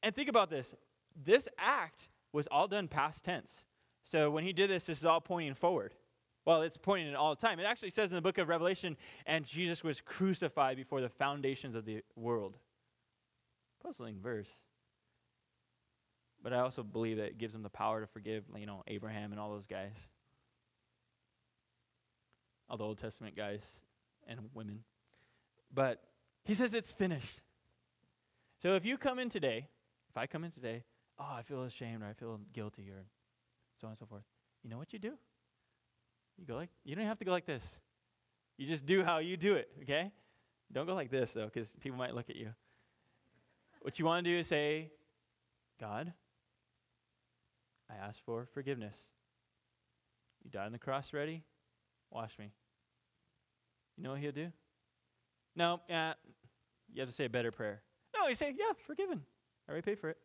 And 0.04 0.14
think 0.14 0.30
about 0.30 0.50
this 0.50 0.76
this 1.16 1.48
act 1.58 2.10
was 2.34 2.48
all 2.48 2.68
done 2.68 2.88
past 2.88 3.24
tense. 3.24 3.66
So 4.04 4.30
when 4.30 4.44
he 4.44 4.54
did 4.54 4.70
this, 4.70 4.86
this 4.86 5.00
is 5.00 5.06
all 5.06 5.22
pointing 5.22 5.56
forward. 5.56 5.94
Well, 6.46 6.62
it's 6.62 6.78
pointing 6.78 7.16
all 7.16 7.34
the 7.34 7.42
time. 7.42 7.60
It 7.60 7.64
actually 7.64 7.90
says 7.90 8.12
in 8.12 8.16
the 8.16 8.22
book 8.22 8.38
of 8.38 8.50
Revelation, 8.50 8.98
and 9.26 9.46
Jesus 9.46 9.84
was 9.84 10.00
crucified 10.00 10.78
before 10.78 11.02
the 11.02 11.10
foundations 11.10 11.76
of 11.76 11.86
the 11.86 12.04
world. 12.16 12.58
Puzzling 13.82 14.20
verse. 14.22 14.50
But 16.44 16.54
I 16.54 16.60
also 16.60 16.84
believe 16.84 17.18
that 17.18 17.28
it 17.28 17.38
gives 17.40 17.56
him 17.56 17.64
the 17.64 17.70
power 17.70 18.02
to 18.02 18.08
forgive, 18.08 18.44
you 18.56 18.68
know, 18.68 18.84
Abraham 18.86 19.32
and 19.32 19.40
all 19.40 19.52
those 19.52 19.66
guys. 19.66 19.96
All 22.70 22.78
the 22.78 22.84
Old 22.84 22.98
Testament 22.98 23.36
guys 23.36 23.64
and 24.28 24.40
women. 24.54 24.84
But 25.74 26.02
he 26.44 26.54
says 26.54 26.74
it's 26.74 26.92
finished. 26.92 27.42
So 28.60 28.76
if 28.76 28.86
you 28.86 28.98
come 28.98 29.20
in 29.20 29.30
today, 29.30 29.68
if 30.10 30.18
I 30.18 30.26
come 30.28 30.44
in 30.44 30.52
today, 30.52 30.84
oh, 31.20 31.34
I 31.38 31.42
feel 31.42 31.64
ashamed 31.64 32.04
or 32.04 32.08
I 32.08 32.14
feel 32.14 32.40
guilty 32.54 32.90
or 32.90 33.04
so 33.80 33.88
on 33.88 33.92
and 33.92 34.00
so 34.00 34.06
forth, 34.06 34.24
you 34.64 34.70
know 34.70 34.78
what 34.78 34.94
you 34.94 35.00
do? 35.00 35.14
You 36.38 36.46
go 36.46 36.56
like, 36.56 36.70
you 36.84 36.96
don't 36.96 37.06
have 37.06 37.20
to 37.20 37.26
go 37.26 37.32
like 37.32 37.46
this. 37.46 37.80
You 38.58 38.68
just 38.68 38.86
do 38.86 39.04
how 39.04 39.20
you 39.20 39.38
do 39.38 39.56
it, 39.56 39.70
okay? 39.84 40.12
Don't 40.72 40.86
go 40.86 40.96
like 40.96 41.12
this, 41.12 41.32
though, 41.32 41.46
because 41.46 41.76
people 41.82 41.98
might 41.98 42.16
look 42.16 42.30
at 42.30 42.36
you. 42.36 42.50
What 43.82 44.00
you 44.00 44.06
want 44.06 44.26
to 44.26 44.32
do 44.32 44.38
is 44.40 44.48
say, 44.48 44.92
God, 45.80 46.12
I 47.90 47.96
ask 47.96 48.24
for 48.26 48.48
forgiveness. 48.54 48.96
You 50.44 50.50
died 50.50 50.66
on 50.66 50.72
the 50.72 50.80
cross 50.80 51.14
ready? 51.14 51.44
Wash 52.16 52.40
me. 52.40 52.50
You 53.98 54.04
know 54.06 54.12
what 54.12 54.22
he'll 54.22 54.32
do? 54.32 54.50
No, 55.54 55.82
yeah, 55.90 56.14
you 56.94 57.02
have 57.02 57.10
to 57.10 57.14
say 57.14 57.26
a 57.26 57.30
better 57.30 57.52
prayer. 57.52 57.82
No, 58.18 58.30
you 58.30 58.36
say, 58.36 58.56
yeah, 58.58 58.72
forgiven. 58.88 59.22
I 59.68 59.72
already 59.74 59.84
paid 59.84 60.00
for 60.00 60.10
it. 60.12 60.18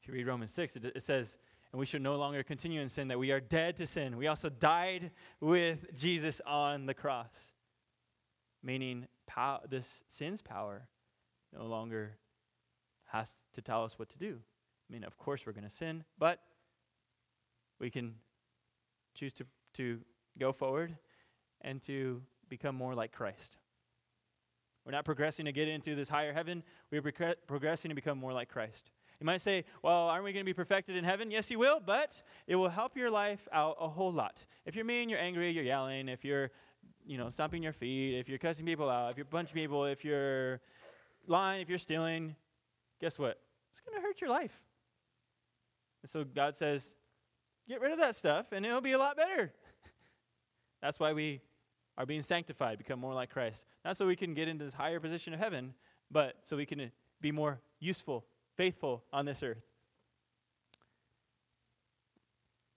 If 0.00 0.06
you 0.06 0.14
read 0.14 0.28
Romans 0.28 0.52
6, 0.52 0.76
it, 0.76 0.84
it 0.94 1.02
says, 1.02 1.36
and 1.72 1.80
we 1.80 1.86
should 1.86 2.02
no 2.02 2.14
longer 2.14 2.44
continue 2.44 2.80
in 2.80 2.88
sin, 2.88 3.08
that 3.08 3.18
we 3.18 3.32
are 3.32 3.40
dead 3.40 3.76
to 3.78 3.86
sin. 3.86 4.16
We 4.16 4.28
also 4.28 4.48
died 4.48 5.10
with 5.40 5.92
Jesus 5.98 6.40
on 6.46 6.86
the 6.86 6.94
cross, 6.94 7.34
meaning 8.62 9.08
pow- 9.26 9.62
this 9.68 9.88
sin's 10.06 10.40
power 10.40 10.86
no 11.52 11.66
longer 11.66 12.16
has 13.06 13.28
to 13.54 13.60
tell 13.60 13.82
us 13.82 13.98
what 13.98 14.08
to 14.10 14.18
do. 14.18 14.38
I 14.88 14.92
mean, 14.92 15.02
of 15.02 15.18
course, 15.18 15.46
we're 15.46 15.52
going 15.52 15.68
to 15.68 15.74
sin, 15.74 16.04
but 16.16 16.38
we 17.80 17.90
can 17.90 18.14
choose 19.14 19.32
to, 19.34 19.46
to 19.74 20.00
go 20.38 20.52
forward 20.52 20.96
and 21.60 21.82
to 21.84 22.22
become 22.48 22.74
more 22.74 22.94
like 22.94 23.12
Christ. 23.12 23.58
We're 24.84 24.92
not 24.92 25.04
progressing 25.04 25.44
to 25.46 25.52
get 25.52 25.68
into 25.68 25.94
this 25.94 26.08
higher 26.08 26.32
heaven, 26.32 26.62
we're 26.90 27.02
progressing 27.02 27.88
to 27.90 27.94
become 27.94 28.18
more 28.18 28.32
like 28.32 28.48
Christ. 28.48 28.90
You 29.20 29.26
might 29.26 29.40
say, 29.40 29.64
well, 29.82 30.08
aren't 30.08 30.24
we 30.24 30.32
going 30.32 30.44
to 30.44 30.48
be 30.48 30.52
perfected 30.52 30.96
in 30.96 31.04
heaven? 31.04 31.30
Yes, 31.30 31.48
you 31.48 31.58
will, 31.58 31.80
but 31.84 32.20
it 32.48 32.56
will 32.56 32.68
help 32.68 32.96
your 32.96 33.08
life 33.08 33.46
out 33.52 33.76
a 33.80 33.88
whole 33.88 34.12
lot. 34.12 34.44
If 34.66 34.74
you're 34.74 34.84
mean, 34.84 35.08
you're 35.08 35.20
angry, 35.20 35.50
you're 35.50 35.62
yelling, 35.62 36.08
if 36.08 36.24
you're, 36.24 36.50
you 37.06 37.18
know, 37.18 37.30
stomping 37.30 37.62
your 37.62 37.72
feet, 37.72 38.18
if 38.18 38.28
you're 38.28 38.38
cussing 38.38 38.66
people 38.66 38.90
out, 38.90 39.12
if 39.12 39.16
you're 39.16 39.24
punching 39.24 39.54
people, 39.54 39.84
if 39.84 40.04
you're 40.04 40.60
lying, 41.28 41.62
if 41.62 41.68
you're 41.68 41.78
stealing, 41.78 42.34
guess 43.00 43.16
what? 43.16 43.38
It's 43.70 43.80
going 43.80 43.96
to 43.96 44.04
hurt 44.04 44.20
your 44.20 44.30
life. 44.30 44.60
And 46.02 46.10
so 46.10 46.24
God 46.24 46.56
says, 46.56 46.92
get 47.68 47.80
rid 47.80 47.92
of 47.92 47.98
that 47.98 48.16
stuff 48.16 48.46
and 48.50 48.66
it'll 48.66 48.80
be 48.80 48.92
a 48.92 48.98
lot 48.98 49.16
better. 49.16 49.52
That's 50.82 51.00
why 51.00 51.12
we 51.12 51.40
are 51.96 52.04
being 52.04 52.22
sanctified, 52.22 52.78
become 52.78 52.98
more 52.98 53.14
like 53.14 53.30
Christ. 53.30 53.64
Not 53.84 53.96
so 53.96 54.06
we 54.06 54.16
can 54.16 54.34
get 54.34 54.48
into 54.48 54.64
this 54.64 54.74
higher 54.74 55.00
position 55.00 55.32
of 55.32 55.40
heaven, 55.40 55.74
but 56.10 56.36
so 56.42 56.56
we 56.56 56.66
can 56.66 56.90
be 57.20 57.32
more 57.32 57.60
useful 57.80 58.24
faithful 58.56 59.02
on 59.12 59.24
this 59.24 59.42
earth. 59.42 59.62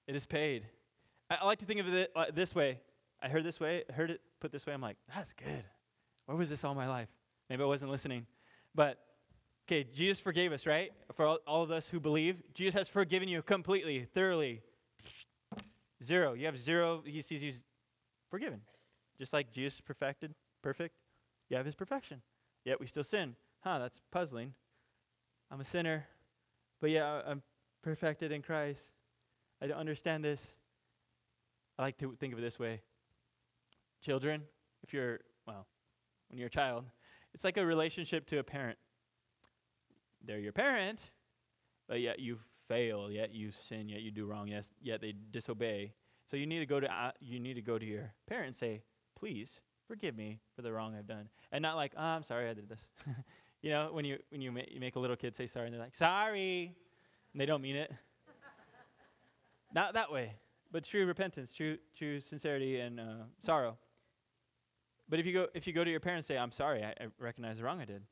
It 0.07 0.15
is 0.15 0.25
paid. 0.25 0.65
I, 1.29 1.37
I 1.41 1.45
like 1.45 1.59
to 1.59 1.65
think 1.65 1.79
of 1.79 1.93
it 1.93 2.11
this 2.33 2.55
way. 2.55 2.79
I 3.21 3.29
heard 3.29 3.43
this 3.43 3.59
way, 3.59 3.83
I 3.89 3.93
heard 3.93 4.11
it 4.11 4.21
put 4.39 4.51
this 4.51 4.65
way. 4.65 4.73
I'm 4.73 4.81
like, 4.81 4.97
that's 5.13 5.33
good. 5.33 5.63
Where 6.25 6.37
was 6.37 6.49
this 6.49 6.63
all 6.63 6.75
my 6.75 6.87
life? 6.87 7.07
Maybe 7.49 7.63
I 7.63 7.65
wasn't 7.65 7.91
listening. 7.91 8.25
But 8.73 8.99
okay, 9.67 9.83
Jesus 9.83 10.19
forgave 10.19 10.51
us, 10.51 10.67
right? 10.67 10.91
For 11.13 11.25
all, 11.25 11.39
all 11.47 11.63
of 11.63 11.71
us 11.71 11.89
who 11.89 11.99
believe, 11.99 12.37
Jesus 12.53 12.73
has 12.75 12.89
forgiven 12.89 13.27
you 13.27 13.41
completely, 13.41 14.07
thoroughly. 14.13 14.61
Zero. 16.03 16.33
You 16.33 16.45
have 16.45 16.59
zero. 16.59 17.01
He 17.05 17.21
sees 17.21 17.41
you 17.41 17.53
forgiven. 18.29 18.61
Just 19.17 19.33
like 19.33 19.51
Jesus 19.51 19.81
perfected, 19.81 20.33
perfect, 20.61 20.97
you 21.49 21.57
have 21.57 21.65
his 21.65 21.75
perfection. 21.75 22.21
Yet 22.63 22.79
we 22.79 22.87
still 22.87 23.03
sin. 23.03 23.35
Huh, 23.63 23.79
that's 23.79 24.01
puzzling. 24.11 24.53
I'm 25.51 25.61
a 25.61 25.65
sinner, 25.65 26.05
but 26.81 26.89
yeah, 26.89 27.21
I'm 27.25 27.41
perfected 27.83 28.31
in 28.31 28.41
Christ. 28.41 28.91
I 29.61 29.67
don't 29.67 29.77
understand 29.77 30.23
this. 30.23 30.53
I 31.77 31.83
like 31.83 31.97
to 31.97 32.15
think 32.19 32.33
of 32.33 32.39
it 32.39 32.41
this 32.41 32.59
way 32.59 32.81
children, 34.01 34.43
if 34.83 34.93
you're, 34.93 35.19
well, 35.47 35.65
when 36.29 36.37
you're 36.37 36.47
a 36.47 36.51
child, 36.51 36.85
it's 37.33 37.43
like 37.43 37.57
a 37.57 37.65
relationship 37.65 38.27
to 38.27 38.37
a 38.37 38.43
parent. 38.43 38.77
They're 40.23 40.39
your 40.39 40.51
parent, 40.51 41.01
but 41.87 41.99
yet 41.99 42.19
you 42.19 42.37
fail, 42.67 43.09
yet 43.11 43.33
you 43.33 43.51
sin, 43.67 43.89
yet 43.89 44.01
you 44.01 44.11
do 44.11 44.25
wrong, 44.25 44.47
yes, 44.47 44.69
yet 44.81 45.01
they 45.01 45.13
disobey. 45.31 45.93
So 46.27 46.37
you 46.37 46.45
need 46.47 46.59
to 46.59 46.65
go 46.65 46.79
to 46.79 46.91
uh, 46.91 47.11
you 47.19 47.39
need 47.39 47.53
to 47.55 47.61
go 47.61 47.77
to 47.77 47.85
your 47.85 48.13
parent 48.27 48.47
and 48.47 48.55
say, 48.55 48.83
"Please 49.17 49.61
forgive 49.87 50.15
me 50.15 50.39
for 50.55 50.61
the 50.61 50.71
wrong 50.71 50.95
I've 50.95 51.07
done," 51.07 51.29
and 51.51 51.61
not 51.61 51.75
like, 51.75 51.93
oh, 51.95 52.01
"I'm 52.01 52.23
sorry, 52.23 52.49
I 52.49 52.53
did 52.53 52.69
this." 52.69 52.87
You 53.61 53.71
know, 53.71 53.89
when 53.91 54.05
you 54.05 54.19
when 54.29 54.41
you, 54.41 54.51
ma- 54.51 54.61
you 54.67 54.79
make 54.79 54.95
a 54.95 54.99
little 54.99 55.15
kid 55.15 55.35
say 55.35 55.47
sorry 55.47 55.65
and 55.65 55.73
they're 55.73 55.81
like, 55.81 55.95
"Sorry," 55.95 56.75
and 57.33 57.41
they 57.41 57.47
don't 57.47 57.63
mean 57.63 57.75
it. 57.75 57.91
Not 59.73 59.95
that 59.95 60.11
way, 60.11 60.33
but 60.71 60.83
true 60.83 61.07
repentance, 61.07 61.51
true 61.51 61.79
true 61.97 62.19
sincerity 62.19 62.79
and 62.79 62.99
uh, 62.99 63.23
sorrow. 63.41 63.75
But 65.09 65.19
if 65.19 65.25
you 65.25 65.33
go 65.33 65.47
if 65.55 65.65
you 65.65 65.73
go 65.73 65.83
to 65.83 65.89
your 65.89 65.99
parents 65.99 66.29
and 66.29 66.35
say, 66.35 66.39
"I'm 66.39 66.51
sorry, 66.51 66.83
I, 66.83 66.89
I 66.89 67.07
recognize 67.17 67.57
the 67.57 67.63
wrong 67.63 67.81
I 67.81 67.85
did," 67.85 68.03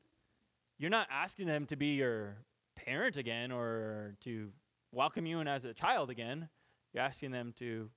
you're 0.76 0.90
not 0.90 1.06
asking 1.08 1.46
them 1.46 1.66
to 1.66 1.76
be 1.76 1.94
your 1.94 2.36
parent 2.74 3.16
again 3.16 3.52
or 3.52 4.16
to 4.24 4.50
welcome 4.90 5.24
you 5.24 5.38
in 5.38 5.46
as 5.46 5.64
a 5.64 5.72
child 5.72 6.10
again. 6.10 6.48
You're 6.92 7.04
asking 7.04 7.30
them 7.30 7.52
to 7.58 7.90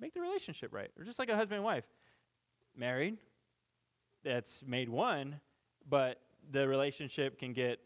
make 0.00 0.14
the 0.14 0.20
relationship 0.20 0.72
right, 0.72 0.90
or 0.98 1.04
just 1.04 1.18
like 1.18 1.28
a 1.28 1.36
husband 1.36 1.56
and 1.56 1.64
wife, 1.64 1.84
married, 2.76 3.18
that's 4.24 4.62
made 4.66 4.88
one, 4.88 5.40
but 5.88 6.20
the 6.50 6.66
relationship 6.66 7.38
can 7.38 7.52
get 7.52 7.80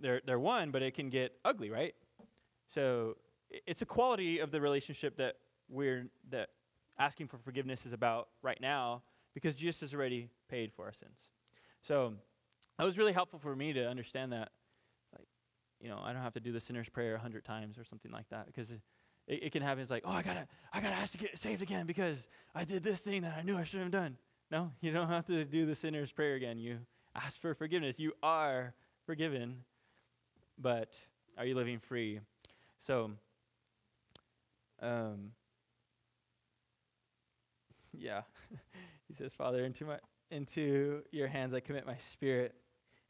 they're 0.00 0.20
they're 0.24 0.38
one, 0.38 0.70
but 0.70 0.82
it 0.82 0.94
can 0.94 1.08
get 1.08 1.32
ugly, 1.44 1.70
right? 1.70 1.94
So 2.66 3.16
it's 3.66 3.82
a 3.82 3.86
quality 3.86 4.38
of 4.40 4.50
the 4.50 4.60
relationship 4.60 5.16
that 5.16 5.36
we're 5.68 6.08
that 6.30 6.50
asking 6.98 7.28
for 7.28 7.38
forgiveness 7.38 7.86
is 7.86 7.92
about 7.92 8.28
right 8.42 8.60
now 8.60 9.02
because 9.34 9.56
Jesus 9.56 9.80
has 9.80 9.94
already 9.94 10.28
paid 10.48 10.72
for 10.72 10.84
our 10.84 10.92
sins. 10.92 11.30
So 11.82 12.14
that 12.76 12.84
was 12.84 12.98
really 12.98 13.12
helpful 13.12 13.38
for 13.38 13.54
me 13.54 13.72
to 13.72 13.88
understand 13.88 14.32
that. 14.32 14.50
It's 15.04 15.18
like, 15.18 15.28
you 15.80 15.88
know, 15.88 16.00
I 16.02 16.12
don't 16.12 16.22
have 16.22 16.34
to 16.34 16.40
do 16.40 16.52
the 16.52 16.60
sinner's 16.60 16.88
prayer 16.88 17.14
a 17.14 17.18
hundred 17.18 17.44
times 17.44 17.78
or 17.78 17.84
something 17.84 18.10
like 18.10 18.28
that 18.30 18.46
because 18.46 18.72
it, 19.28 19.44
it, 19.44 19.52
can 19.52 19.62
happen. 19.62 19.82
It's 19.82 19.90
like, 19.90 20.02
oh, 20.04 20.10
I 20.10 20.22
gotta, 20.22 20.48
I 20.72 20.80
gotta 20.80 20.96
ask 20.96 21.12
to 21.12 21.18
get 21.18 21.38
saved 21.38 21.62
again 21.62 21.86
because 21.86 22.28
I 22.54 22.64
did 22.64 22.82
this 22.82 23.00
thing 23.00 23.22
that 23.22 23.36
I 23.38 23.42
knew 23.42 23.56
I 23.56 23.62
shouldn't 23.62 23.94
have 23.94 24.02
done. 24.02 24.16
No, 24.50 24.72
you 24.80 24.90
don't 24.90 25.08
have 25.08 25.26
to 25.26 25.44
do 25.44 25.66
the 25.66 25.74
sinner's 25.74 26.10
prayer 26.10 26.34
again. 26.34 26.58
You 26.58 26.78
ask 27.14 27.38
for 27.38 27.54
forgiveness. 27.54 28.00
You 28.00 28.12
are 28.22 28.72
forgiven, 29.04 29.62
but 30.58 30.94
are 31.36 31.44
you 31.44 31.54
living 31.54 31.78
free? 31.78 32.20
So, 32.78 33.12
um, 34.80 35.32
yeah, 37.92 38.22
he 39.08 39.14
says, 39.14 39.34
Father, 39.34 39.64
into 39.64 39.84
my 39.84 39.98
into 40.30 41.02
your 41.10 41.28
hands 41.28 41.54
I 41.54 41.60
commit 41.60 41.86
my 41.86 41.96
spirit. 41.96 42.54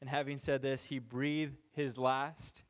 And 0.01 0.09
having 0.09 0.39
said 0.39 0.63
this, 0.63 0.85
he 0.85 1.01
breathed 1.01 1.57
his 1.73 1.99
last 1.99 2.63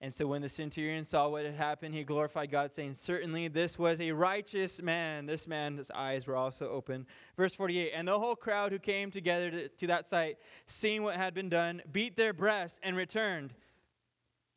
and 0.00 0.14
so 0.14 0.28
when 0.28 0.42
the 0.42 0.48
centurion 0.48 1.04
saw 1.04 1.28
what 1.28 1.44
had 1.44 1.54
happened, 1.54 1.92
he 1.92 2.04
glorified 2.04 2.52
God, 2.52 2.72
saying, 2.72 2.94
Certainly 2.94 3.48
this 3.48 3.76
was 3.76 4.00
a 4.00 4.12
righteous 4.12 4.80
man. 4.80 5.26
This 5.26 5.48
man's 5.48 5.90
eyes 5.90 6.24
were 6.26 6.36
also 6.36 6.68
open. 6.70 7.04
Verse 7.36 7.52
48 7.54 7.90
And 7.92 8.06
the 8.06 8.18
whole 8.18 8.36
crowd 8.36 8.70
who 8.70 8.78
came 8.78 9.10
together 9.10 9.50
to, 9.50 9.68
to 9.68 9.86
that 9.88 10.08
sight, 10.08 10.38
seeing 10.66 11.02
what 11.02 11.16
had 11.16 11.34
been 11.34 11.48
done, 11.48 11.82
beat 11.90 12.16
their 12.16 12.32
breasts 12.32 12.78
and 12.84 12.96
returned. 12.96 13.54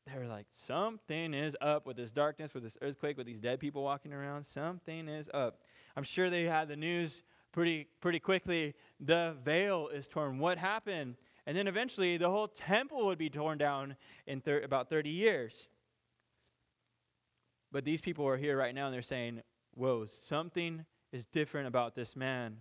They 0.06 0.20
were 0.20 0.28
like, 0.28 0.46
Something 0.54 1.34
is 1.34 1.58
up 1.60 1.88
with 1.88 1.98
this 1.98 2.12
darkness, 2.12 2.54
with 2.54 2.62
this 2.62 2.78
earthquake, 2.80 3.18
with 3.18 3.26
these 3.26 3.40
dead 3.40 3.60
people 3.60 3.82
walking 3.82 4.14
around. 4.14 4.46
Something 4.46 5.08
is 5.08 5.28
up. 5.34 5.62
I'm 5.98 6.04
sure 6.04 6.30
they 6.30 6.44
had 6.44 6.68
the 6.68 6.78
news 6.78 7.24
pretty, 7.52 7.88
pretty 8.00 8.20
quickly. 8.20 8.76
The 9.00 9.36
veil 9.44 9.88
is 9.88 10.08
torn. 10.08 10.38
What 10.38 10.60
happened? 10.60 11.16
And 11.48 11.58
then 11.58 11.68
eventually 11.68 12.18
the 12.18 12.30
whole 12.30 12.48
temple 12.48 13.06
would 13.08 13.18
be 13.18 13.30
torn 13.30 13.58
down 13.58 13.96
in 14.28 14.42
thir- 14.42 14.62
about 14.62 14.90
30 14.90 15.10
years. 15.10 15.68
But 17.72 17.86
these 17.86 18.02
people 18.02 18.28
are 18.28 18.38
here 18.38 18.58
right 18.58 18.76
now 18.76 18.86
and 18.86 18.94
they're 18.94 19.02
saying, 19.02 19.42
Whoa, 19.74 20.06
something 20.06 20.86
is 21.14 21.26
different 21.26 21.68
about 21.68 21.96
this 21.96 22.16
man. 22.16 22.58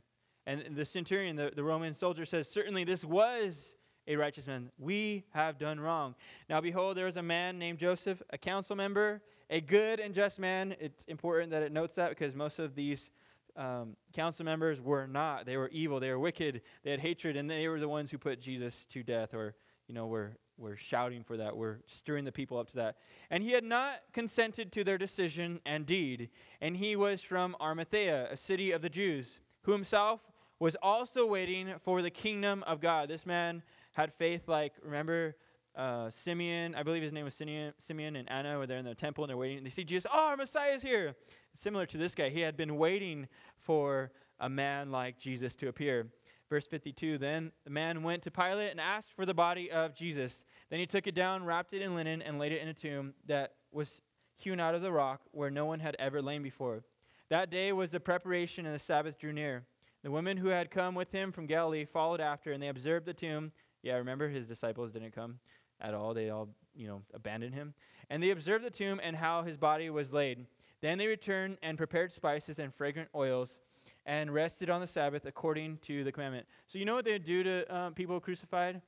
And 0.46 0.76
the 0.76 0.84
centurion, 0.84 1.36
the, 1.36 1.52
the 1.54 1.64
Roman 1.64 1.94
soldier, 1.94 2.24
says, 2.24 2.48
Certainly 2.48 2.84
this 2.84 3.04
was 3.04 3.76
a 4.06 4.16
righteous 4.16 4.46
man. 4.46 4.70
We 4.78 5.24
have 5.30 5.58
done 5.58 5.78
wrong. 5.78 6.14
Now, 6.48 6.60
behold, 6.60 6.96
there 6.96 7.06
was 7.06 7.16
a 7.16 7.22
man 7.22 7.58
named 7.58 7.78
Joseph, 7.78 8.22
a 8.30 8.38
council 8.38 8.76
member, 8.76 9.22
a 9.50 9.60
good 9.60 10.00
and 10.00 10.14
just 10.14 10.38
man. 10.38 10.74
It's 10.80 11.04
important 11.04 11.50
that 11.50 11.62
it 11.62 11.72
notes 11.72 11.94
that 11.96 12.10
because 12.10 12.34
most 12.34 12.58
of 12.58 12.74
these 12.74 13.10
um, 13.56 13.96
council 14.12 14.44
members 14.44 14.80
were 14.80 15.06
not. 15.06 15.46
They 15.46 15.56
were 15.56 15.68
evil. 15.68 16.00
They 16.00 16.10
were 16.10 16.18
wicked. 16.18 16.62
They 16.82 16.90
had 16.90 17.00
hatred, 17.00 17.36
and 17.36 17.50
they 17.50 17.68
were 17.68 17.80
the 17.80 17.88
ones 17.88 18.10
who 18.10 18.18
put 18.18 18.40
Jesus 18.40 18.86
to 18.90 19.02
death, 19.02 19.34
or 19.34 19.54
you 19.86 19.94
know, 19.94 20.06
were 20.06 20.32
were 20.56 20.76
shouting 20.76 21.24
for 21.24 21.36
that. 21.38 21.56
Were 21.56 21.80
stirring 21.86 22.24
the 22.24 22.32
people 22.32 22.58
up 22.58 22.68
to 22.70 22.76
that. 22.76 22.96
And 23.30 23.42
he 23.42 23.52
had 23.52 23.64
not 23.64 24.00
consented 24.12 24.72
to 24.72 24.84
their 24.84 24.98
decision 24.98 25.60
and 25.64 25.86
deed. 25.86 26.28
And 26.60 26.76
he 26.76 26.96
was 26.96 27.22
from 27.22 27.56
Arimathea, 27.60 28.28
a 28.30 28.36
city 28.36 28.70
of 28.72 28.82
the 28.82 28.90
Jews, 28.90 29.40
who 29.62 29.72
himself 29.72 30.20
was 30.58 30.76
also 30.82 31.26
waiting 31.26 31.72
for 31.82 32.02
the 32.02 32.10
kingdom 32.10 32.62
of 32.66 32.80
God. 32.80 33.08
This 33.08 33.24
man 33.24 33.62
had 33.92 34.12
faith 34.12 34.46
like 34.46 34.74
remember 34.82 35.34
uh, 35.76 36.10
Simeon, 36.10 36.74
I 36.74 36.82
believe 36.82 37.02
his 37.02 37.12
name 37.12 37.24
was 37.24 37.34
Simeon, 37.34 37.72
Simeon 37.78 38.16
and 38.16 38.30
Anna 38.30 38.58
were 38.58 38.66
there 38.66 38.78
in 38.78 38.84
the 38.84 38.94
temple 38.94 39.24
and 39.24 39.30
they're 39.30 39.36
waiting. 39.36 39.64
They 39.64 39.70
see 39.70 39.84
Jesus, 39.84 40.10
oh, 40.12 40.26
our 40.26 40.36
Messiah 40.36 40.72
is 40.72 40.82
here. 40.82 41.14
Similar 41.54 41.86
to 41.86 41.98
this 41.98 42.14
guy, 42.14 42.28
he 42.28 42.40
had 42.40 42.56
been 42.56 42.76
waiting 42.76 43.28
for 43.58 44.12
a 44.38 44.48
man 44.48 44.90
like 44.90 45.18
Jesus 45.18 45.54
to 45.56 45.68
appear. 45.68 46.06
Verse 46.48 46.66
52 46.66 47.18
Then 47.18 47.52
the 47.64 47.70
man 47.70 48.02
went 48.02 48.22
to 48.24 48.30
Pilate 48.30 48.70
and 48.70 48.80
asked 48.80 49.12
for 49.14 49.24
the 49.24 49.34
body 49.34 49.70
of 49.70 49.94
Jesus. 49.94 50.44
Then 50.68 50.80
he 50.80 50.86
took 50.86 51.06
it 51.06 51.14
down, 51.14 51.44
wrapped 51.44 51.72
it 51.72 51.82
in 51.82 51.94
linen, 51.94 52.22
and 52.22 52.38
laid 52.38 52.52
it 52.52 52.60
in 52.60 52.68
a 52.68 52.74
tomb 52.74 53.14
that 53.26 53.54
was 53.72 54.00
hewn 54.36 54.58
out 54.58 54.74
of 54.74 54.82
the 54.82 54.92
rock 54.92 55.20
where 55.32 55.50
no 55.50 55.66
one 55.66 55.80
had 55.80 55.96
ever 55.98 56.20
lain 56.20 56.42
before. 56.42 56.82
That 57.28 57.50
day 57.50 57.72
was 57.72 57.90
the 57.90 58.00
preparation, 58.00 58.66
and 58.66 58.74
the 58.74 58.80
Sabbath 58.80 59.18
drew 59.18 59.32
near. 59.32 59.64
The 60.02 60.10
women 60.10 60.36
who 60.36 60.48
had 60.48 60.70
come 60.70 60.94
with 60.94 61.12
him 61.12 61.30
from 61.30 61.46
Galilee 61.46 61.84
followed 61.84 62.20
after, 62.20 62.52
and 62.52 62.62
they 62.62 62.68
observed 62.68 63.06
the 63.06 63.14
tomb. 63.14 63.52
Yeah, 63.82 63.96
remember 63.96 64.28
his 64.28 64.46
disciples 64.46 64.92
didn't 64.92 65.14
come 65.14 65.38
at 65.80 65.94
all. 65.94 66.14
They 66.14 66.30
all, 66.30 66.48
you 66.74 66.88
know, 66.88 67.02
abandoned 67.14 67.54
him. 67.54 67.74
And 68.08 68.22
they 68.22 68.30
observed 68.30 68.64
the 68.64 68.70
tomb 68.70 69.00
and 69.02 69.14
how 69.14 69.42
his 69.42 69.56
body 69.56 69.90
was 69.90 70.12
laid. 70.12 70.46
Then 70.82 70.98
they 70.98 71.06
returned 71.06 71.58
and 71.62 71.76
prepared 71.76 72.12
spices 72.12 72.58
and 72.58 72.74
fragrant 72.74 73.08
oils 73.14 73.60
and 74.06 74.32
rested 74.32 74.70
on 74.70 74.80
the 74.80 74.86
Sabbath 74.86 75.26
according 75.26 75.78
to 75.78 76.04
the 76.04 76.12
commandment. 76.12 76.46
So, 76.66 76.78
you 76.78 76.84
know 76.84 76.94
what 76.94 77.04
they 77.04 77.18
do 77.18 77.42
to 77.42 77.76
um, 77.76 77.94
people 77.94 78.18
crucified 78.20 78.80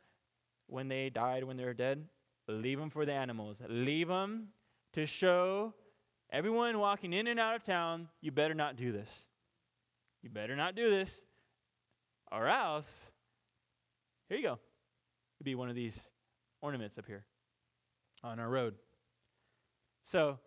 when 0.68 0.88
they 0.88 1.10
died, 1.10 1.44
when 1.44 1.56
they 1.56 1.64
were 1.64 1.74
dead? 1.74 2.06
Leave 2.48 2.78
them 2.78 2.90
for 2.90 3.04
the 3.04 3.12
animals. 3.12 3.58
Leave 3.68 4.08
them 4.08 4.48
to 4.94 5.06
show 5.06 5.74
everyone 6.30 6.78
walking 6.78 7.12
in 7.12 7.26
and 7.26 7.38
out 7.38 7.54
of 7.54 7.62
town, 7.62 8.08
you 8.20 8.32
better 8.32 8.54
not 8.54 8.76
do 8.76 8.90
this. 8.90 9.26
You 10.22 10.30
better 10.30 10.56
not 10.56 10.74
do 10.74 10.88
this, 10.88 11.22
or 12.30 12.46
else, 12.46 12.86
here 14.28 14.38
you 14.38 14.44
go. 14.44 14.58
It'd 15.38 15.44
be 15.44 15.54
one 15.56 15.68
of 15.68 15.74
these 15.74 16.00
ornaments 16.60 16.96
up 16.96 17.06
here 17.06 17.24
on 18.22 18.38
our 18.38 18.48
road. 18.48 18.74
So, 20.04 20.38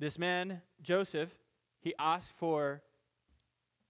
this 0.00 0.18
man, 0.18 0.62
Joseph, 0.80 1.30
he 1.78 1.94
asked 1.98 2.32
for, 2.38 2.82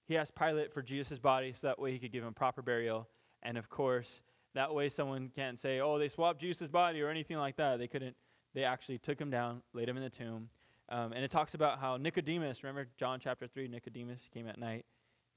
he 0.07 0.17
asked 0.17 0.35
Pilate 0.35 0.75
for 0.75 0.83
Jesus' 0.83 1.21
body 1.21 1.53
so 1.53 1.69
that 1.69 1.79
way 1.79 1.93
he 1.93 2.01
could 2.01 2.11
give 2.11 2.25
him 2.25 2.35
proper 2.35 2.63
burial. 2.63 3.09
And 3.45 3.57
of 3.57 3.71
course, 3.71 4.21
that 4.55 4.75
way 4.75 4.89
someone 4.89 5.31
can't 5.35 5.59
say, 5.59 5.81
oh, 5.81 5.99
they 5.99 6.09
swapped 6.09 6.41
Jesus' 6.41 6.69
body 6.69 7.01
or 7.01 7.09
anything 7.09 7.39
like 7.39 7.57
that. 7.57 7.79
They 7.79 7.87
couldn't, 7.87 8.17
they 8.55 8.65
actually 8.65 8.99
took 8.99 9.21
him 9.21 9.31
down, 9.31 9.63
laid 9.73 9.89
him 9.89 9.97
in 9.97 10.03
the 10.03 10.11
tomb. 10.11 10.49
Um, 10.89 11.13
and 11.13 11.25
it 11.25 11.31
talks 11.31 11.55
about 11.55 11.79
how 11.79 11.97
Nicodemus, 11.97 12.65
remember 12.65 12.89
John 12.99 13.21
chapter 13.21 13.47
3, 13.47 13.69
Nicodemus 13.69 14.29
came 14.35 14.49
at 14.49 14.59
night. 14.59 14.85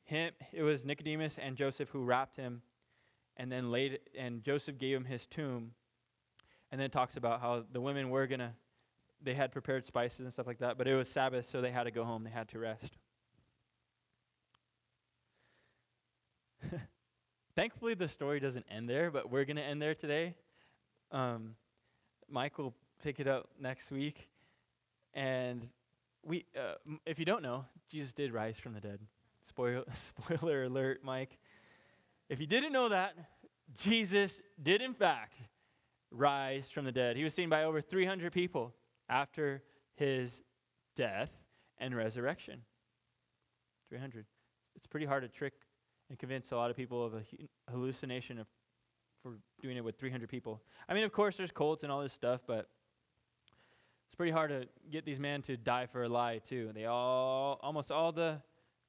Him, 0.06 0.32
it 0.52 0.64
was 0.64 0.84
Nicodemus 0.84 1.38
and 1.40 1.56
Joseph 1.56 1.90
who 1.90 2.04
wrapped 2.04 2.36
him 2.36 2.64
and 3.38 3.52
then 3.52 3.72
laid, 3.72 4.00
and 4.18 4.42
Joseph 4.42 4.80
gave 4.80 4.98
him 4.98 5.06
his 5.06 5.28
tomb. 5.28 5.74
And 6.72 6.82
then 6.82 6.88
it 6.88 6.92
talks 6.92 7.16
about 7.16 7.42
how 7.42 7.64
the 7.72 7.80
women 7.80 8.10
were 8.10 8.26
going 8.26 8.40
to 8.40 8.54
they 9.24 9.34
had 9.34 9.52
prepared 9.52 9.86
spices 9.86 10.20
and 10.20 10.32
stuff 10.32 10.48
like 10.48 10.60
that, 10.60 10.78
but 10.78 10.88
it 10.88 10.96
was 10.96 11.08
Sabbath, 11.08 11.50
so 11.50 11.62
they 11.62 11.72
had 11.72 11.84
to 11.84 11.92
go 11.92 12.04
home. 12.04 12.24
They 12.24 12.30
had 12.30 12.50
to 12.50 12.60
rest. 12.60 12.98
Thankfully, 17.56 17.94
the 17.94 18.08
story 18.08 18.40
doesn't 18.40 18.66
end 18.70 18.90
there, 18.90 19.12
but 19.12 19.32
we're 19.32 19.46
going 19.46 19.58
to 19.58 19.64
end 19.64 19.82
there 19.82 19.96
today. 19.96 20.36
Um, 21.12 21.56
Mike 22.30 22.58
will 22.58 22.74
pick 23.04 23.20
it 23.20 23.28
up 23.28 23.50
next 23.60 23.92
week. 23.92 24.28
And 25.14 25.70
we, 26.24 26.46
uh, 26.58 26.76
if 27.06 27.20
you 27.20 27.26
don't 27.26 27.44
know, 27.44 27.66
Jesus 27.90 28.14
did 28.14 28.34
rise 28.34 28.58
from 28.58 28.74
the 28.74 28.82
dead. 28.82 29.00
Spoiler, 29.46 29.84
spoiler 29.94 30.64
alert, 30.64 31.02
Mike. 31.04 31.38
If 32.30 32.40
you 32.40 32.48
didn't 32.48 32.74
know 32.74 32.90
that, 32.90 33.14
Jesus 33.78 34.42
did, 34.62 34.82
in 34.82 34.94
fact, 34.94 35.36
rise 36.12 36.70
from 36.70 36.86
the 36.86 36.92
dead. 36.92 37.18
He 37.18 37.24
was 37.24 37.34
seen 37.34 37.50
by 37.50 37.64
over 37.64 37.82
300 37.82 38.32
people 38.32 38.74
after 39.10 39.64
his 39.96 40.42
death 40.96 41.32
and 41.78 41.96
resurrection. 41.96 42.62
300. 43.90 44.26
It's 44.76 44.88
pretty 44.88 45.06
hard 45.06 45.24
to 45.24 45.30
trick 45.30 45.54
and 46.10 46.18
convince 46.18 46.52
a 46.52 46.56
lot 46.56 46.70
of 46.70 46.76
people 46.76 47.06
of 47.06 47.14
a 47.14 47.24
hallucination 47.72 48.40
of, 48.40 48.48
for 49.22 49.38
doing 49.62 49.78
it 49.78 49.84
with 49.84 49.98
300 49.98 50.30
people. 50.30 50.62
I 50.88 50.94
mean, 50.94 51.04
of 51.04 51.12
course, 51.12 51.38
there's 51.38 51.52
cults 51.52 51.84
and 51.84 51.92
all 51.92 52.02
this 52.02 52.14
stuff, 52.14 52.42
but 52.48 52.70
it's 54.08 54.16
pretty 54.16 54.32
hard 54.32 54.50
to 54.50 54.68
get 54.92 55.06
these 55.06 55.20
men 55.20 55.42
to 55.44 55.58
die 55.58 55.86
for 55.86 56.04
a 56.04 56.10
lie, 56.10 56.40
too. 56.40 56.72
They 56.74 56.86
all, 56.86 57.60
almost 57.62 57.92
all 57.92 58.12
the 58.12 58.42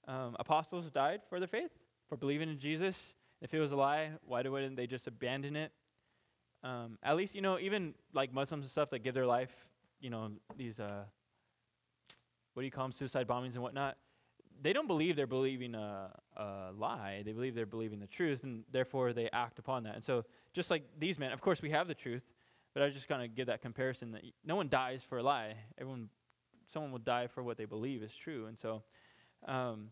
um, 0.07 0.37
apostles 0.39 0.91
died 0.91 1.21
for 1.29 1.39
their 1.39 1.49
faith, 1.49 1.71
for 2.09 2.17
believing 2.17 2.49
in 2.49 2.59
Jesus. 2.59 3.15
If 3.41 3.53
it 3.53 3.61
was 3.61 3.73
a 3.73 3.77
lie, 3.77 4.11
why 4.27 4.43
wouldn't 4.43 4.77
they 4.77 4.87
just 4.87 5.07
abandon 5.07 5.57
it? 5.57 5.73
Um, 6.63 6.99
at 7.03 7.17
least, 7.17 7.35
you 7.35 7.43
know, 7.43 7.59
even 7.59 7.95
like 8.15 8.33
Muslims 8.33 8.65
and 8.65 8.71
stuff 8.71 8.91
that 8.91 9.01
give 9.01 9.15
their 9.15 9.27
life 9.27 9.55
you 10.05 10.11
know, 10.11 10.31
these, 10.55 10.79
uh, 10.79 11.05
what 12.53 12.61
do 12.61 12.67
you 12.67 12.71
call 12.71 12.85
them, 12.85 12.93
suicide 12.93 13.27
bombings 13.27 13.55
and 13.55 13.63
whatnot, 13.63 13.97
they 14.61 14.75
don't 14.75 14.87
believe 14.87 15.17
they're 15.17 15.27
believing 15.27 15.75
a, 15.75 16.11
a, 16.37 16.71
lie. 16.77 17.23
They 17.25 17.33
believe 17.33 17.55
they're 17.55 17.65
believing 17.65 18.01
the 18.01 18.07
truth, 18.07 18.45
and 18.45 18.65
therefore 18.71 19.15
they 19.15 19.31
act 19.31 19.59
upon 19.59 19.85
that. 19.85 19.95
And 19.95 20.05
so, 20.05 20.25
just 20.53 20.71
like 20.71 20.85
these 20.99 21.19
men, 21.19 21.33
of 21.33 21.41
course, 21.41 21.63
we 21.63 21.71
have 21.71 21.89
the 21.89 21.95
truth, 21.95 22.23
but 22.75 22.83
I 22.83 22.87
was 22.87 22.95
just 22.95 23.09
kind 23.09 23.23
of 23.23 23.35
give 23.35 23.47
that 23.47 23.63
comparison 23.63 24.13
that 24.13 24.23
no 24.45 24.57
one 24.57 24.69
dies 24.69 25.01
for 25.09 25.19
a 25.19 25.23
lie. 25.23 25.55
Everyone, 25.79 26.11
someone 26.69 26.93
will 26.93 26.99
die 26.99 27.27
for 27.27 27.43
what 27.43 27.57
they 27.57 27.65
believe 27.65 28.03
is 28.03 28.15
true. 28.15 28.47
And 28.47 28.59
so, 28.59 28.83
um, 29.49 29.89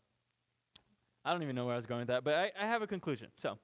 I 1.24 1.32
don't 1.32 1.42
even 1.42 1.56
know 1.56 1.64
where 1.64 1.74
I 1.74 1.76
was 1.76 1.86
going 1.86 2.02
with 2.02 2.08
that, 2.08 2.22
but 2.22 2.34
I, 2.34 2.52
I 2.60 2.66
have 2.66 2.82
a 2.82 2.86
conclusion. 2.86 3.28
So, 3.38 3.58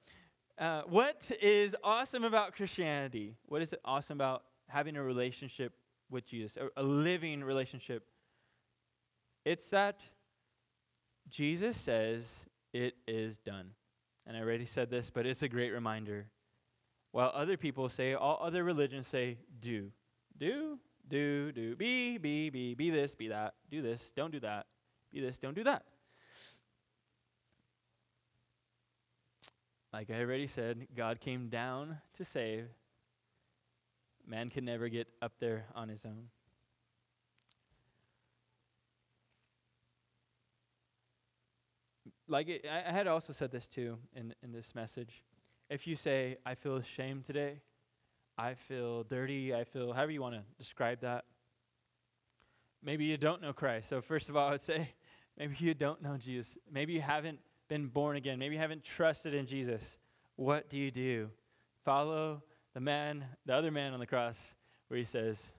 uh, 0.57 0.81
what 0.87 1.29
is 1.41 1.75
awesome 1.83 2.23
about 2.23 2.55
Christianity? 2.55 3.35
What 3.45 3.61
is 3.61 3.71
it 3.71 3.79
awesome 3.85 4.17
about 4.17 4.45
having 4.67 4.97
a 4.97 5.03
relationship 5.03 5.73
with 6.09 6.25
Jesus, 6.25 6.57
a, 6.57 6.81
a 6.81 6.83
living 6.83 7.43
relationship. 7.43 8.03
It's 9.45 9.69
that 9.69 10.01
Jesus 11.29 11.77
says 11.77 12.27
it 12.73 12.95
is 13.07 13.39
done. 13.39 13.71
And 14.25 14.37
I 14.37 14.41
already 14.41 14.65
said 14.65 14.89
this, 14.89 15.09
but 15.09 15.25
it's 15.25 15.41
a 15.41 15.49
great 15.49 15.71
reminder. 15.71 16.27
While 17.11 17.31
other 17.33 17.57
people 17.57 17.89
say, 17.89 18.13
all 18.13 18.39
other 18.41 18.63
religions 18.63 19.07
say, 19.07 19.37
do, 19.59 19.91
do, 20.37 20.77
do, 21.07 21.51
do, 21.51 21.75
be, 21.75 22.17
be, 22.17 22.49
be, 22.49 22.75
be 22.75 22.89
this, 22.89 23.15
be 23.15 23.29
that, 23.29 23.55
do 23.71 23.81
this, 23.81 24.11
don't 24.15 24.31
do 24.31 24.39
that, 24.41 24.67
be 25.11 25.19
this, 25.19 25.39
don't 25.39 25.55
do 25.55 25.63
that. 25.63 25.83
Like 29.91 30.11
I 30.11 30.19
already 30.19 30.45
said, 30.45 30.87
God 30.95 31.19
came 31.19 31.49
down 31.49 31.97
to 32.13 32.23
save, 32.23 32.67
Man 34.29 34.51
can 34.51 34.63
never 34.63 34.89
get 34.89 35.07
up 35.23 35.33
there 35.39 35.65
on 35.73 35.89
his 35.89 36.05
own. 36.05 36.27
Like 42.27 42.47
it, 42.47 42.65
I 42.71 42.91
had 42.91 43.07
also 43.07 43.33
said 43.33 43.51
this 43.51 43.65
too 43.65 43.97
in, 44.15 44.35
in 44.43 44.51
this 44.51 44.75
message. 44.75 45.23
If 45.67 45.87
you 45.87 45.95
say, 45.95 46.37
I 46.45 46.53
feel 46.53 46.75
ashamed 46.75 47.25
today, 47.25 47.59
I 48.37 48.53
feel 48.53 49.03
dirty, 49.03 49.53
I 49.53 49.63
feel 49.63 49.93
however 49.93 50.11
you 50.11 50.21
want 50.21 50.35
to 50.35 50.43
describe 50.59 51.01
that, 51.01 51.25
maybe 52.83 53.05
you 53.05 53.17
don't 53.17 53.41
know 53.41 53.51
Christ. 53.51 53.89
So, 53.89 53.99
first 53.99 54.29
of 54.29 54.37
all, 54.37 54.49
I 54.49 54.51
would 54.51 54.61
say, 54.61 54.89
maybe 55.39 55.55
you 55.57 55.73
don't 55.73 56.03
know 56.03 56.17
Jesus. 56.17 56.55
Maybe 56.71 56.93
you 56.93 57.01
haven't 57.01 57.39
been 57.67 57.87
born 57.87 58.15
again. 58.15 58.37
Maybe 58.37 58.55
you 58.55 58.61
haven't 58.61 58.83
trusted 58.83 59.33
in 59.33 59.47
Jesus. 59.47 59.97
What 60.35 60.69
do 60.69 60.77
you 60.77 60.91
do? 60.91 61.31
Follow 61.83 62.43
the 62.73 62.79
man, 62.79 63.25
the 63.45 63.53
other 63.53 63.71
man 63.71 63.93
on 63.93 63.99
the 63.99 64.05
cross, 64.05 64.55
where 64.87 64.97
he 64.97 65.03
says, 65.03 65.53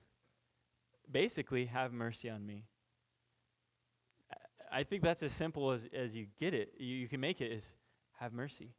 basically, 1.11 1.67
have 1.67 1.93
mercy 1.93 2.31
on 2.31 2.47
me. 2.47 2.65
I 4.73 4.85
think 4.85 5.03
that's 5.03 5.23
as 5.23 5.33
simple 5.33 5.73
as, 5.73 5.87
as 5.93 6.15
you 6.15 6.27
get 6.39 6.55
it. 6.55 6.75
You, 6.79 6.95
you 6.95 7.09
can 7.09 7.21
make 7.21 7.41
it 7.41 7.51
is 7.51 7.65
have 8.19 8.33
mercy. 8.33 8.75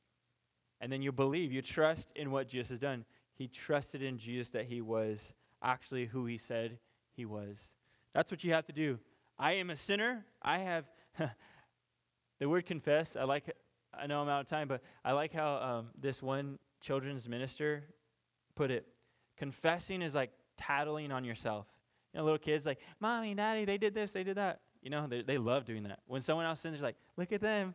And 0.79 0.91
then 0.91 1.01
you 1.01 1.11
believe, 1.11 1.51
you 1.51 1.61
trust 1.61 2.09
in 2.15 2.31
what 2.31 2.47
Jesus 2.47 2.69
has 2.69 2.79
done. 2.79 3.05
He 3.33 3.47
trusted 3.47 4.01
in 4.01 4.17
Jesus 4.17 4.49
that 4.49 4.65
he 4.65 4.81
was 4.81 5.33
actually 5.61 6.05
who 6.05 6.25
he 6.25 6.37
said 6.37 6.79
he 7.15 7.25
was. 7.25 7.57
That's 8.13 8.31
what 8.31 8.43
you 8.43 8.53
have 8.53 8.65
to 8.67 8.73
do. 8.73 8.99
I 9.37 9.53
am 9.53 9.69
a 9.69 9.75
sinner. 9.75 10.25
I 10.41 10.59
have 10.59 10.85
the 12.39 12.49
word 12.49 12.65
confess, 12.65 13.15
I 13.15 13.23
like, 13.23 13.51
I 13.93 14.07
know 14.07 14.21
I'm 14.21 14.29
out 14.29 14.41
of 14.41 14.47
time, 14.47 14.67
but 14.67 14.81
I 15.03 15.11
like 15.11 15.33
how 15.33 15.55
um, 15.57 15.87
this 15.99 16.21
one 16.21 16.57
children's 16.79 17.27
minister 17.27 17.83
put 18.61 18.69
it. 18.69 18.85
Confessing 19.37 20.03
is 20.03 20.13
like 20.13 20.29
tattling 20.55 21.11
on 21.11 21.23
yourself. 21.23 21.65
You 22.13 22.19
know, 22.19 22.25
little 22.25 22.37
kids 22.37 22.63
like, 22.63 22.79
mommy, 22.99 23.33
daddy, 23.33 23.65
they 23.65 23.79
did 23.79 23.95
this, 23.95 24.13
they 24.13 24.23
did 24.23 24.37
that. 24.37 24.59
You 24.83 24.91
know, 24.91 25.07
they, 25.07 25.23
they 25.23 25.39
love 25.39 25.65
doing 25.65 25.83
that. 25.83 25.99
When 26.05 26.21
someone 26.21 26.45
else 26.45 26.59
sins, 26.59 26.75
they're 26.75 26.83
like, 26.89 26.97
look 27.17 27.31
at 27.31 27.41
them. 27.41 27.73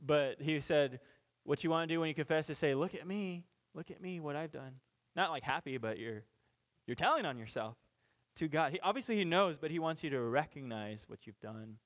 But 0.00 0.40
he 0.40 0.60
said, 0.60 1.00
what 1.44 1.62
you 1.62 1.68
want 1.68 1.88
to 1.88 1.94
do 1.94 2.00
when 2.00 2.08
you 2.08 2.14
confess 2.14 2.48
is 2.48 2.56
say, 2.56 2.74
look 2.74 2.94
at 2.94 3.06
me, 3.06 3.44
look 3.74 3.90
at 3.90 4.00
me, 4.00 4.18
what 4.18 4.34
I've 4.34 4.50
done. 4.50 4.76
Not 5.14 5.30
like 5.30 5.42
happy, 5.42 5.76
but 5.76 5.98
you're, 5.98 6.22
you're 6.86 6.94
telling 6.94 7.26
on 7.26 7.36
yourself 7.36 7.76
to 8.36 8.48
God. 8.48 8.72
He, 8.72 8.80
obviously, 8.80 9.16
he 9.16 9.26
knows, 9.26 9.58
but 9.58 9.70
he 9.70 9.78
wants 9.78 10.02
you 10.02 10.08
to 10.10 10.20
recognize 10.20 11.04
what 11.06 11.26
you've 11.26 11.40
done. 11.40 11.76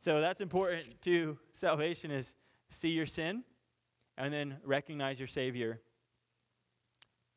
So 0.00 0.20
that's 0.20 0.40
important 0.40 1.00
to 1.02 1.38
salvation 1.52 2.10
is 2.10 2.34
see 2.68 2.88
your 2.88 3.06
sin 3.06 3.44
and 4.18 4.32
then 4.32 4.56
recognize 4.64 5.20
your 5.20 5.28
Savior. 5.28 5.80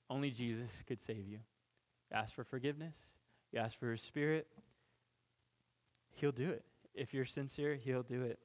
Only 0.09 0.31
Jesus 0.31 0.69
could 0.87 1.01
save 1.01 1.27
you. 1.27 1.39
Ask 2.11 2.33
for 2.33 2.43
forgiveness. 2.43 2.95
You 3.51 3.59
ask 3.59 3.77
for 3.77 3.91
His 3.91 4.01
Spirit. 4.01 4.47
He'll 6.15 6.31
do 6.31 6.49
it. 6.49 6.63
If 6.93 7.13
you're 7.13 7.25
sincere, 7.25 7.75
He'll 7.75 8.03
do 8.03 8.23
it. 8.23 8.39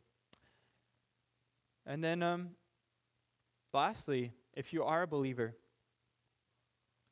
And 1.86 2.02
then, 2.02 2.22
um, 2.22 2.50
lastly, 3.72 4.32
if 4.54 4.72
you 4.72 4.84
are 4.84 5.02
a 5.02 5.06
believer, 5.06 5.54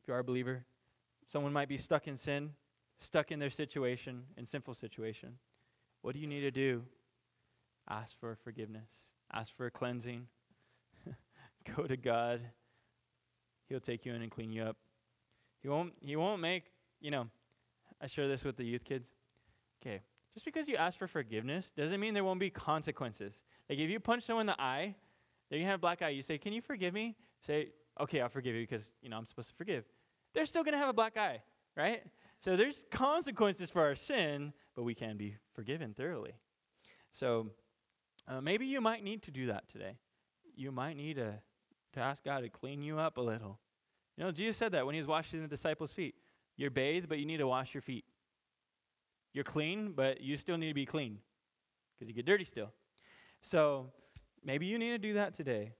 if 0.02 0.08
you 0.08 0.14
are 0.14 0.20
a 0.20 0.24
believer, 0.24 0.64
someone 1.28 1.52
might 1.52 1.68
be 1.68 1.76
stuck 1.76 2.06
in 2.06 2.16
sin, 2.16 2.52
stuck 3.00 3.30
in 3.32 3.38
their 3.38 3.50
situation, 3.50 4.24
in 4.36 4.46
sinful 4.46 4.74
situation. 4.74 5.38
What 6.02 6.14
do 6.14 6.20
you 6.20 6.26
need 6.26 6.40
to 6.40 6.50
do? 6.50 6.84
Ask 7.88 8.18
for 8.18 8.36
forgiveness. 8.44 8.90
Ask 9.32 9.54
for 9.56 9.66
a 9.66 9.70
cleansing. 9.70 10.26
Go 11.76 11.84
to 11.84 11.96
God. 11.96 12.40
He'll 13.72 13.80
take 13.80 14.04
you 14.04 14.12
in 14.12 14.20
and 14.20 14.30
clean 14.30 14.52
you 14.52 14.64
up. 14.64 14.76
He 15.62 15.68
won't 15.70 15.94
he 16.02 16.14
won't 16.14 16.42
make, 16.42 16.64
you 17.00 17.10
know, 17.10 17.28
I 18.02 18.06
share 18.06 18.28
this 18.28 18.44
with 18.44 18.58
the 18.58 18.64
youth 18.64 18.84
kids. 18.84 19.08
Okay. 19.80 20.02
Just 20.34 20.44
because 20.44 20.68
you 20.68 20.76
ask 20.76 20.98
for 20.98 21.08
forgiveness 21.08 21.72
doesn't 21.74 21.98
mean 21.98 22.12
there 22.12 22.22
won't 22.22 22.38
be 22.38 22.50
consequences. 22.50 23.42
Like 23.70 23.78
if 23.78 23.88
you 23.88 23.98
punch 23.98 24.24
someone 24.24 24.42
in 24.42 24.46
the 24.48 24.60
eye, 24.60 24.94
they're 25.48 25.58
gonna 25.58 25.70
have 25.70 25.78
a 25.78 25.80
black 25.80 26.02
eye. 26.02 26.10
You 26.10 26.20
say, 26.20 26.36
Can 26.36 26.52
you 26.52 26.60
forgive 26.60 26.92
me? 26.92 27.16
Say, 27.40 27.68
Okay, 27.98 28.20
I'll 28.20 28.28
forgive 28.28 28.54
you 28.54 28.60
because 28.60 28.92
you 29.00 29.08
know 29.08 29.16
I'm 29.16 29.24
supposed 29.26 29.48
to 29.48 29.54
forgive. 29.54 29.84
They're 30.34 30.44
still 30.44 30.64
gonna 30.64 30.76
have 30.76 30.90
a 30.90 30.94
black 30.94 31.16
eye, 31.16 31.40
right? 31.74 32.02
So 32.40 32.56
there's 32.56 32.84
consequences 32.90 33.70
for 33.70 33.80
our 33.80 33.94
sin, 33.94 34.52
but 34.76 34.82
we 34.82 34.94
can 34.94 35.16
be 35.16 35.36
forgiven 35.54 35.94
thoroughly. 35.94 36.34
So 37.10 37.52
uh, 38.28 38.42
maybe 38.42 38.66
you 38.66 38.82
might 38.82 39.02
need 39.02 39.22
to 39.22 39.30
do 39.30 39.46
that 39.46 39.66
today. 39.68 39.96
You 40.54 40.72
might 40.72 40.98
need 40.98 41.16
to, 41.16 41.38
to 41.94 42.00
ask 42.00 42.22
God 42.22 42.40
to 42.40 42.50
clean 42.50 42.82
you 42.82 42.98
up 42.98 43.16
a 43.16 43.22
little. 43.22 43.58
You 44.16 44.24
know, 44.24 44.30
Jesus 44.30 44.56
said 44.56 44.72
that 44.72 44.84
when 44.84 44.94
he 44.94 45.00
was 45.00 45.06
washing 45.06 45.40
the 45.40 45.48
disciples' 45.48 45.92
feet. 45.92 46.14
You're 46.56 46.70
bathed, 46.70 47.08
but 47.08 47.18
you 47.18 47.26
need 47.26 47.38
to 47.38 47.46
wash 47.46 47.74
your 47.74 47.80
feet. 47.82 48.04
You're 49.32 49.44
clean, 49.44 49.92
but 49.92 50.20
you 50.20 50.36
still 50.36 50.58
need 50.58 50.68
to 50.68 50.74
be 50.74 50.84
clean 50.84 51.18
because 51.94 52.08
you 52.08 52.14
get 52.14 52.26
dirty 52.26 52.44
still. 52.44 52.72
So 53.40 53.90
maybe 54.44 54.66
you 54.66 54.78
need 54.78 54.90
to 54.90 54.98
do 54.98 55.14
that 55.14 55.34
today. 55.34 55.72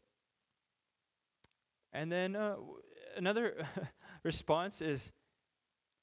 And 1.92 2.10
then 2.10 2.34
uh, 2.34 2.56
another 3.16 3.66
response 4.22 4.80
is 4.80 5.12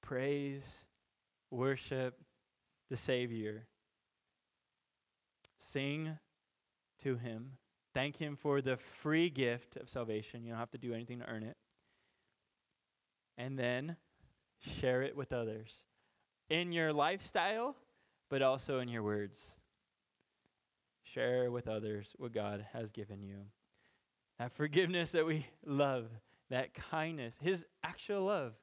praise, 0.01 0.63
worship 1.49 2.19
the 2.89 2.97
Savior. 2.97 3.65
Sing 5.59 6.17
to 7.03 7.17
Him. 7.17 7.53
Thank 7.93 8.17
Him 8.17 8.35
for 8.35 8.61
the 8.61 8.77
free 8.77 9.29
gift 9.29 9.77
of 9.77 9.89
salvation. 9.89 10.43
You 10.43 10.51
don't 10.51 10.59
have 10.59 10.71
to 10.71 10.77
do 10.77 10.93
anything 10.93 11.19
to 11.19 11.25
earn 11.25 11.43
it. 11.43 11.57
And 13.39 13.57
then 13.57 13.95
share 14.59 15.01
it 15.01 15.15
with 15.15 15.33
others 15.33 15.71
in 16.49 16.71
your 16.71 16.93
lifestyle, 16.93 17.75
but 18.29 18.43
also 18.43 18.79
in 18.79 18.87
your 18.87 19.01
words. 19.01 19.39
Share 21.01 21.49
with 21.49 21.67
others 21.67 22.13
what 22.17 22.33
God 22.33 22.63
has 22.73 22.91
given 22.91 23.23
you. 23.23 23.37
That 24.37 24.51
forgiveness 24.51 25.13
that 25.13 25.25
we 25.25 25.47
love, 25.65 26.05
that 26.51 26.75
kindness, 26.75 27.33
His 27.41 27.65
actual 27.83 28.25
love 28.25 28.53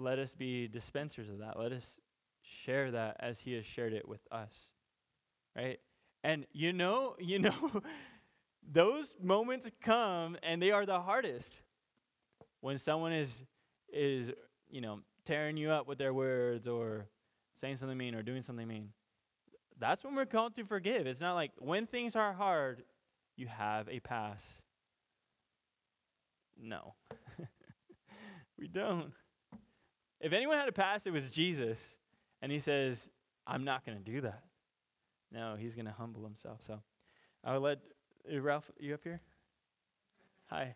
let 0.00 0.18
us 0.18 0.34
be 0.34 0.66
dispensers 0.66 1.28
of 1.28 1.38
that. 1.38 1.58
Let 1.58 1.72
us 1.72 1.98
share 2.42 2.90
that 2.90 3.16
as 3.20 3.38
he 3.38 3.52
has 3.54 3.66
shared 3.66 3.92
it 3.92 4.08
with 4.08 4.20
us. 4.32 4.52
Right? 5.54 5.78
And 6.24 6.46
you 6.52 6.72
know, 6.72 7.16
you 7.18 7.38
know, 7.38 7.82
those 8.72 9.14
moments 9.22 9.68
come 9.82 10.36
and 10.42 10.60
they 10.60 10.70
are 10.70 10.86
the 10.86 11.00
hardest. 11.00 11.52
When 12.60 12.78
someone 12.78 13.12
is 13.12 13.44
is, 13.92 14.30
you 14.70 14.80
know, 14.80 15.00
tearing 15.24 15.56
you 15.56 15.70
up 15.70 15.86
with 15.86 15.98
their 15.98 16.14
words 16.14 16.68
or 16.68 17.06
saying 17.60 17.76
something 17.76 17.98
mean 17.98 18.14
or 18.14 18.22
doing 18.22 18.42
something 18.42 18.66
mean. 18.66 18.90
That's 19.78 20.04
when 20.04 20.14
we're 20.14 20.26
called 20.26 20.56
to 20.56 20.64
forgive. 20.64 21.06
It's 21.06 21.20
not 21.20 21.34
like 21.34 21.52
when 21.58 21.86
things 21.86 22.14
are 22.14 22.32
hard, 22.32 22.82
you 23.36 23.46
have 23.46 23.88
a 23.88 24.00
pass. 24.00 24.60
No. 26.62 26.94
we 28.58 28.68
don't. 28.68 29.12
If 30.20 30.32
anyone 30.32 30.58
had 30.58 30.68
a 30.68 30.72
past, 30.72 31.06
it 31.06 31.12
was 31.12 31.30
Jesus. 31.30 31.96
And 32.42 32.52
he 32.52 32.60
says, 32.60 33.08
I'm 33.46 33.64
not 33.64 33.86
going 33.86 33.96
to 33.96 34.04
do 34.04 34.20
that. 34.20 34.42
No, 35.32 35.56
he's 35.58 35.74
going 35.74 35.86
to 35.86 35.92
humble 35.92 36.22
himself. 36.24 36.60
So 36.66 36.80
I'll 37.44 37.60
let 37.60 37.78
Ralph, 38.30 38.70
you 38.78 38.94
up 38.94 39.00
here? 39.02 39.20
Hi. 40.50 40.74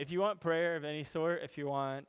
If 0.00 0.10
you 0.10 0.20
want 0.20 0.40
prayer 0.40 0.76
of 0.76 0.84
any 0.84 1.04
sort, 1.04 1.42
if 1.42 1.58
you 1.58 1.66
want, 1.66 2.06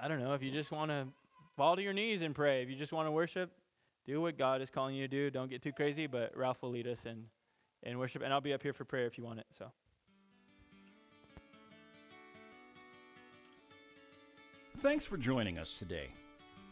I 0.00 0.08
don't 0.08 0.20
know, 0.20 0.32
if 0.32 0.42
you 0.42 0.50
just 0.50 0.72
want 0.72 0.90
to 0.90 1.06
fall 1.54 1.76
to 1.76 1.82
your 1.82 1.92
knees 1.92 2.22
and 2.22 2.34
pray, 2.34 2.62
if 2.62 2.70
you 2.70 2.76
just 2.76 2.92
want 2.92 3.06
to 3.06 3.10
worship, 3.10 3.50
do 4.06 4.22
what 4.22 4.38
God 4.38 4.62
is 4.62 4.70
calling 4.70 4.94
you 4.94 5.06
to 5.06 5.08
do. 5.08 5.30
Don't 5.30 5.50
get 5.50 5.60
too 5.60 5.72
crazy, 5.72 6.06
but 6.06 6.34
Ralph 6.34 6.62
will 6.62 6.70
lead 6.70 6.86
us 6.86 7.04
in, 7.04 7.26
in 7.82 7.98
worship. 7.98 8.22
And 8.22 8.32
I'll 8.32 8.40
be 8.40 8.54
up 8.54 8.62
here 8.62 8.72
for 8.72 8.86
prayer 8.86 9.04
if 9.04 9.18
you 9.18 9.24
want 9.24 9.40
it. 9.40 9.46
So. 9.58 9.66
Thanks 14.78 15.04
for 15.04 15.18
joining 15.18 15.58
us 15.58 15.74
today. 15.74 16.08